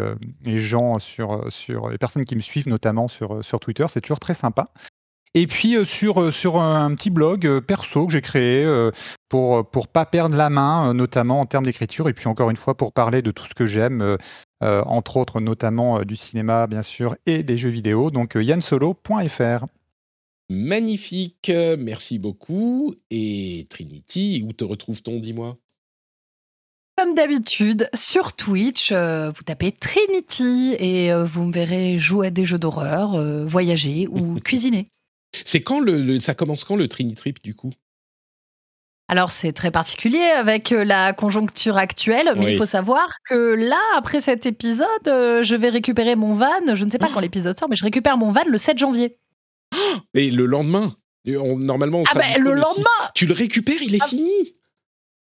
les 0.45 0.59
gens 0.59 0.99
sur 0.99 1.45
sur 1.51 1.89
les 1.89 1.99
personnes 1.99 2.25
qui 2.25 2.35
me 2.35 2.41
suivent 2.41 2.69
notamment 2.69 3.07
sur 3.07 3.45
sur 3.45 3.61
Twitter, 3.61 3.87
c'est 3.89 4.01
toujours 4.01 4.19
très 4.19 4.35
sympa. 4.35 4.73
Et 5.35 5.47
puis 5.47 5.77
euh, 5.77 5.85
sur, 5.85 6.21
euh, 6.21 6.31
sur 6.31 6.61
un 6.61 6.95
petit 6.95 7.11
blog 7.11 7.47
euh, 7.47 7.61
perso 7.61 8.07
que 8.07 8.12
j'ai 8.12 8.21
créé 8.21 8.66
pour 9.29 9.69
pour 9.71 9.89
pas 9.89 10.07
perdre 10.07 10.37
la 10.37 10.51
main, 10.51 10.95
notamment 10.95 11.41
en 11.41 11.47
termes 11.47 11.64
d'écriture, 11.64 12.09
et 12.09 12.12
puis 12.12 12.27
encore 12.29 12.51
une 12.51 12.57
fois 12.57 12.77
pour 12.77 12.93
parler 12.93 13.23
de 13.23 13.31
tout 13.31 13.45
ce 13.45 13.55
que 13.55 13.66
j'aime, 13.66 14.16
entre 14.61 15.16
autres 15.16 15.40
notamment 15.40 16.02
du 16.02 16.16
cinéma 16.16 16.66
bien 16.66 16.82
sûr 16.82 17.16
et 17.26 17.42
des 17.42 17.56
jeux 17.56 17.68
vidéo. 17.68 18.11
Donc 18.11 18.34
yansolo.fr. 18.34 19.66
Magnifique, 20.50 21.52
merci 21.78 22.18
beaucoup. 22.18 22.94
Et 23.11 23.66
Trinity, 23.68 24.44
où 24.46 24.52
te 24.52 24.64
retrouve-t-on, 24.64 25.20
dis-moi? 25.20 25.59
Comme 26.96 27.14
d'habitude, 27.14 27.88
sur 27.94 28.34
Twitch, 28.34 28.92
vous 28.92 29.42
tapez 29.44 29.72
Trinity 29.72 30.74
et 30.80 31.12
vous 31.14 31.44
me 31.44 31.52
verrez 31.52 31.98
jouer 31.98 32.28
à 32.28 32.30
des 32.30 32.44
jeux 32.44 32.59
d'horreur, 32.59 33.22
voyager 33.46 34.09
ou 34.09 34.40
cuisiner. 34.44 34.88
C'est 35.44 35.61
quand 35.61 35.80
le, 35.80 36.18
ça 36.20 36.34
commence 36.34 36.64
quand 36.64 36.76
le 36.76 36.88
Trinitrip 36.88 37.38
Trip 37.38 37.44
du 37.44 37.54
coup? 37.54 37.72
Alors 39.11 39.30
c'est 39.30 39.52
très 39.52 39.70
particulier 39.70 40.22
avec 40.36 40.70
euh, 40.70 40.84
la 40.84 41.14
conjoncture 41.14 41.78
actuelle, 41.78 42.30
mais 42.36 42.52
il 42.52 42.59
faut 42.59 42.66
savoir 42.66 43.09
que 43.28 43.54
là, 43.54 43.80
après 43.96 44.20
cet 44.20 44.44
épisode, 44.44 44.86
euh, 45.06 45.42
je 45.42 45.56
vais 45.56 45.70
récupérer 45.70 46.14
mon 46.14 46.34
van. 46.34 46.74
Je 46.74 46.84
ne 46.84 46.90
sais 46.90 46.98
pas 46.98 47.09
quand 47.12 47.20
l'épisode 47.20 47.59
sort, 47.59 47.70
mais 47.70 47.76
je 47.76 47.84
récupère 47.84 48.18
mon 48.18 48.30
van 48.30 48.42
le 48.46 48.59
7 48.59 48.76
janvier. 48.76 49.18
Et 50.14 50.30
le 50.30 50.46
lendemain 50.46 50.94
Normalement, 51.24 51.98
on 51.98 52.04
ah 52.11 52.14
ben, 52.14 52.42
le 52.42 52.54
lendemain. 52.54 53.11
tu 53.14 53.26
le 53.26 53.34
récupères, 53.34 53.82
il 53.82 53.94
est 53.94 54.02
ah. 54.02 54.06
fini. 54.06 54.54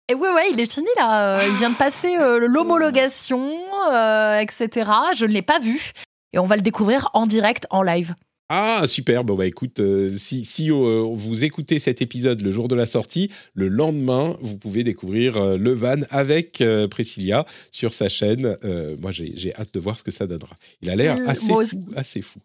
Et 0.07 0.13
ouais, 0.13 0.31
ouais, 0.31 0.49
il 0.51 0.59
est 0.59 0.71
fini 0.71 0.87
là. 0.95 1.45
Il 1.45 1.55
vient 1.55 1.69
de 1.69 1.75
passer 1.75 2.15
euh, 2.17 2.39
l'homologation, 2.39 3.51
etc. 4.39 4.91
Je 5.15 5.25
ne 5.25 5.31
l'ai 5.31 5.41
pas 5.41 5.59
vu. 5.59 5.91
Et 6.31 6.39
on 6.39 6.45
va 6.45 6.55
le 6.55 6.61
découvrir 6.61 7.09
en 7.13 7.25
direct, 7.25 7.65
en 7.69 7.81
live. 7.81 8.15
Ah, 8.51 8.87
super. 8.87 9.23
Bon, 9.23 9.35
bah 9.35 9.45
écoute, 9.45 9.79
euh, 9.79 10.17
si, 10.17 10.43
si 10.43 10.71
euh, 10.71 11.03
vous 11.13 11.43
écoutez 11.43 11.77
cet 11.77 12.01
épisode 12.01 12.41
le 12.41 12.51
jour 12.51 12.67
de 12.67 12.73
la 12.73 12.87
sortie, 12.87 13.29
le 13.53 13.67
lendemain, 13.67 14.35
vous 14.41 14.57
pouvez 14.57 14.83
découvrir 14.83 15.37
euh, 15.37 15.55
le 15.55 15.71
van 15.71 16.01
avec 16.09 16.63
Priscilla 16.89 17.45
sur 17.71 17.93
sa 17.93 18.09
chaîne. 18.09 18.57
moi, 18.99 19.11
j'ai 19.11 19.53
hâte 19.55 19.73
de 19.73 19.79
voir 19.79 19.99
ce 19.99 20.03
que 20.03 20.11
ça 20.11 20.25
donnera. 20.25 20.57
Il 20.81 20.89
a 20.89 20.95
l'air 20.95 21.17
assez, 21.27 21.47
fou, 21.47 21.85
assez 21.95 22.23
fou. 22.23 22.39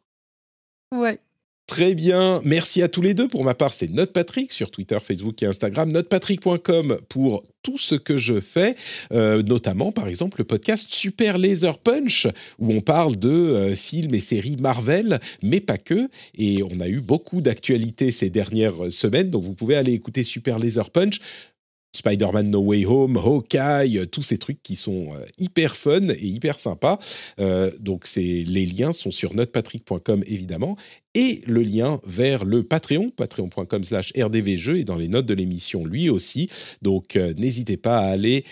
Ouais. 0.95 1.19
Très 1.67 1.95
bien, 1.95 2.43
merci 2.45 2.83
à 2.83 2.89
tous 2.89 3.01
les 3.01 3.15
deux. 3.15 3.27
Pour 3.27 3.43
ma 3.43 3.55
part, 3.55 3.73
c'est 3.73 3.89
Notepatrick 3.89 4.53
sur 4.53 4.71
Twitter, 4.71 4.99
Facebook 5.03 5.43
et 5.43 5.47
Instagram. 5.47 5.91
Notepatrick.com 5.91 6.99
pour 7.09 7.43
tout 7.63 7.79
ce 7.79 7.95
que 7.95 8.19
je 8.19 8.39
fais, 8.41 8.77
euh, 9.13 9.43
notamment 9.43 9.91
par 9.91 10.07
exemple 10.07 10.39
le 10.39 10.45
podcast 10.45 10.87
Super 10.91 11.39
Laser 11.39 11.79
Punch, 11.79 12.27
où 12.59 12.71
on 12.71 12.83
parle 12.83 13.17
de 13.17 13.31
euh, 13.31 13.75
films 13.75 14.15
et 14.15 14.21
séries 14.21 14.57
Marvel, 14.61 15.19
mais 15.43 15.61
pas 15.61 15.79
que. 15.79 16.11
Et 16.37 16.63
on 16.63 16.81
a 16.81 16.89
eu 16.89 17.01
beaucoup 17.01 17.41
d'actualités 17.41 18.11
ces 18.11 18.29
dernières 18.29 18.93
semaines, 18.93 19.31
donc 19.31 19.43
vous 19.43 19.55
pouvez 19.55 19.77
aller 19.77 19.93
écouter 19.93 20.23
Super 20.23 20.59
Laser 20.59 20.91
Punch. 20.91 21.19
Spider-Man 21.95 22.51
No 22.51 22.61
Way 22.61 22.87
Home, 22.87 23.17
Hawkeye, 23.17 24.07
tous 24.11 24.23
ces 24.23 24.39
trucs 24.39 24.63
qui 24.63 24.77
sont 24.77 25.13
euh, 25.15 25.25
hyper 25.39 25.77
fun 25.77 26.09
et 26.09 26.27
hyper 26.27 26.59
sympas. 26.59 26.99
Euh, 27.39 27.71
donc 27.79 28.09
les 28.17 28.67
liens 28.67 28.93
sont 28.93 29.11
sur 29.11 29.35
notepatrick.com 29.35 30.25
évidemment 30.27 30.77
et 31.17 31.43
le 31.47 31.63
lien 31.63 32.01
vers 32.05 32.45
le 32.45 32.65
Patreon, 32.65 33.11
patreon.com 33.11 33.85
slash 33.85 34.13
rdvjeux 34.19 34.79
et 34.79 34.85
dans 34.85 34.97
les 34.97 35.07
notes 35.07 35.27
de 35.27 35.35
l'émission 35.35 35.85
lui 35.85 36.11
aussi. 36.11 36.51
Donc 36.83 37.15
euh, 37.15 37.33
n'hésitez 37.39 37.77
pas 37.77 37.99
à 37.99 38.07
aller 38.07 38.45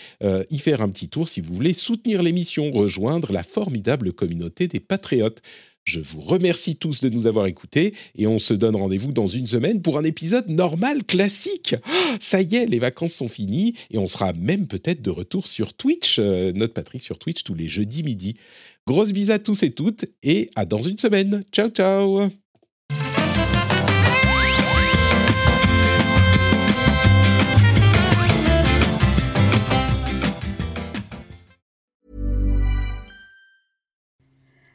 y 0.51 0.59
faire 0.59 0.80
un 0.80 0.88
petit 0.88 1.09
tour 1.09 1.28
si 1.28 1.40
vous 1.40 1.53
voulez 1.53 1.72
soutenir 1.72 2.22
l'émission, 2.22 2.70
rejoindre 2.70 3.32
la 3.32 3.43
formidable 3.43 4.12
communauté 4.12 4.68
des 4.68 4.80
patriotes. 4.80 5.43
Je 5.84 6.00
vous 6.00 6.20
remercie 6.20 6.76
tous 6.76 7.00
de 7.00 7.08
nous 7.08 7.26
avoir 7.26 7.46
écoutés 7.46 7.94
et 8.14 8.26
on 8.26 8.38
se 8.38 8.54
donne 8.54 8.76
rendez-vous 8.76 9.12
dans 9.12 9.26
une 9.26 9.46
semaine 9.46 9.82
pour 9.82 9.98
un 9.98 10.04
épisode 10.04 10.48
normal, 10.48 11.04
classique. 11.04 11.74
Oh, 11.86 12.16
ça 12.20 12.40
y 12.40 12.54
est, 12.54 12.66
les 12.66 12.78
vacances 12.78 13.14
sont 13.14 13.28
finies 13.28 13.74
et 13.90 13.98
on 13.98 14.06
sera 14.06 14.32
même 14.34 14.66
peut-être 14.66 15.02
de 15.02 15.10
retour 15.10 15.46
sur 15.46 15.74
Twitch, 15.74 16.16
euh, 16.18 16.52
notre 16.54 16.74
Patrick 16.74 17.02
sur 17.02 17.18
Twitch 17.18 17.42
tous 17.42 17.54
les 17.54 17.68
jeudis 17.68 18.02
midi. 18.02 18.36
Grosse 18.86 19.12
bise 19.12 19.30
à 19.30 19.38
tous 19.38 19.62
et 19.62 19.70
toutes 19.70 20.06
et 20.22 20.50
à 20.54 20.66
dans 20.66 20.82
une 20.82 20.98
semaine. 20.98 21.42
Ciao 21.52 21.68
ciao 21.68 22.30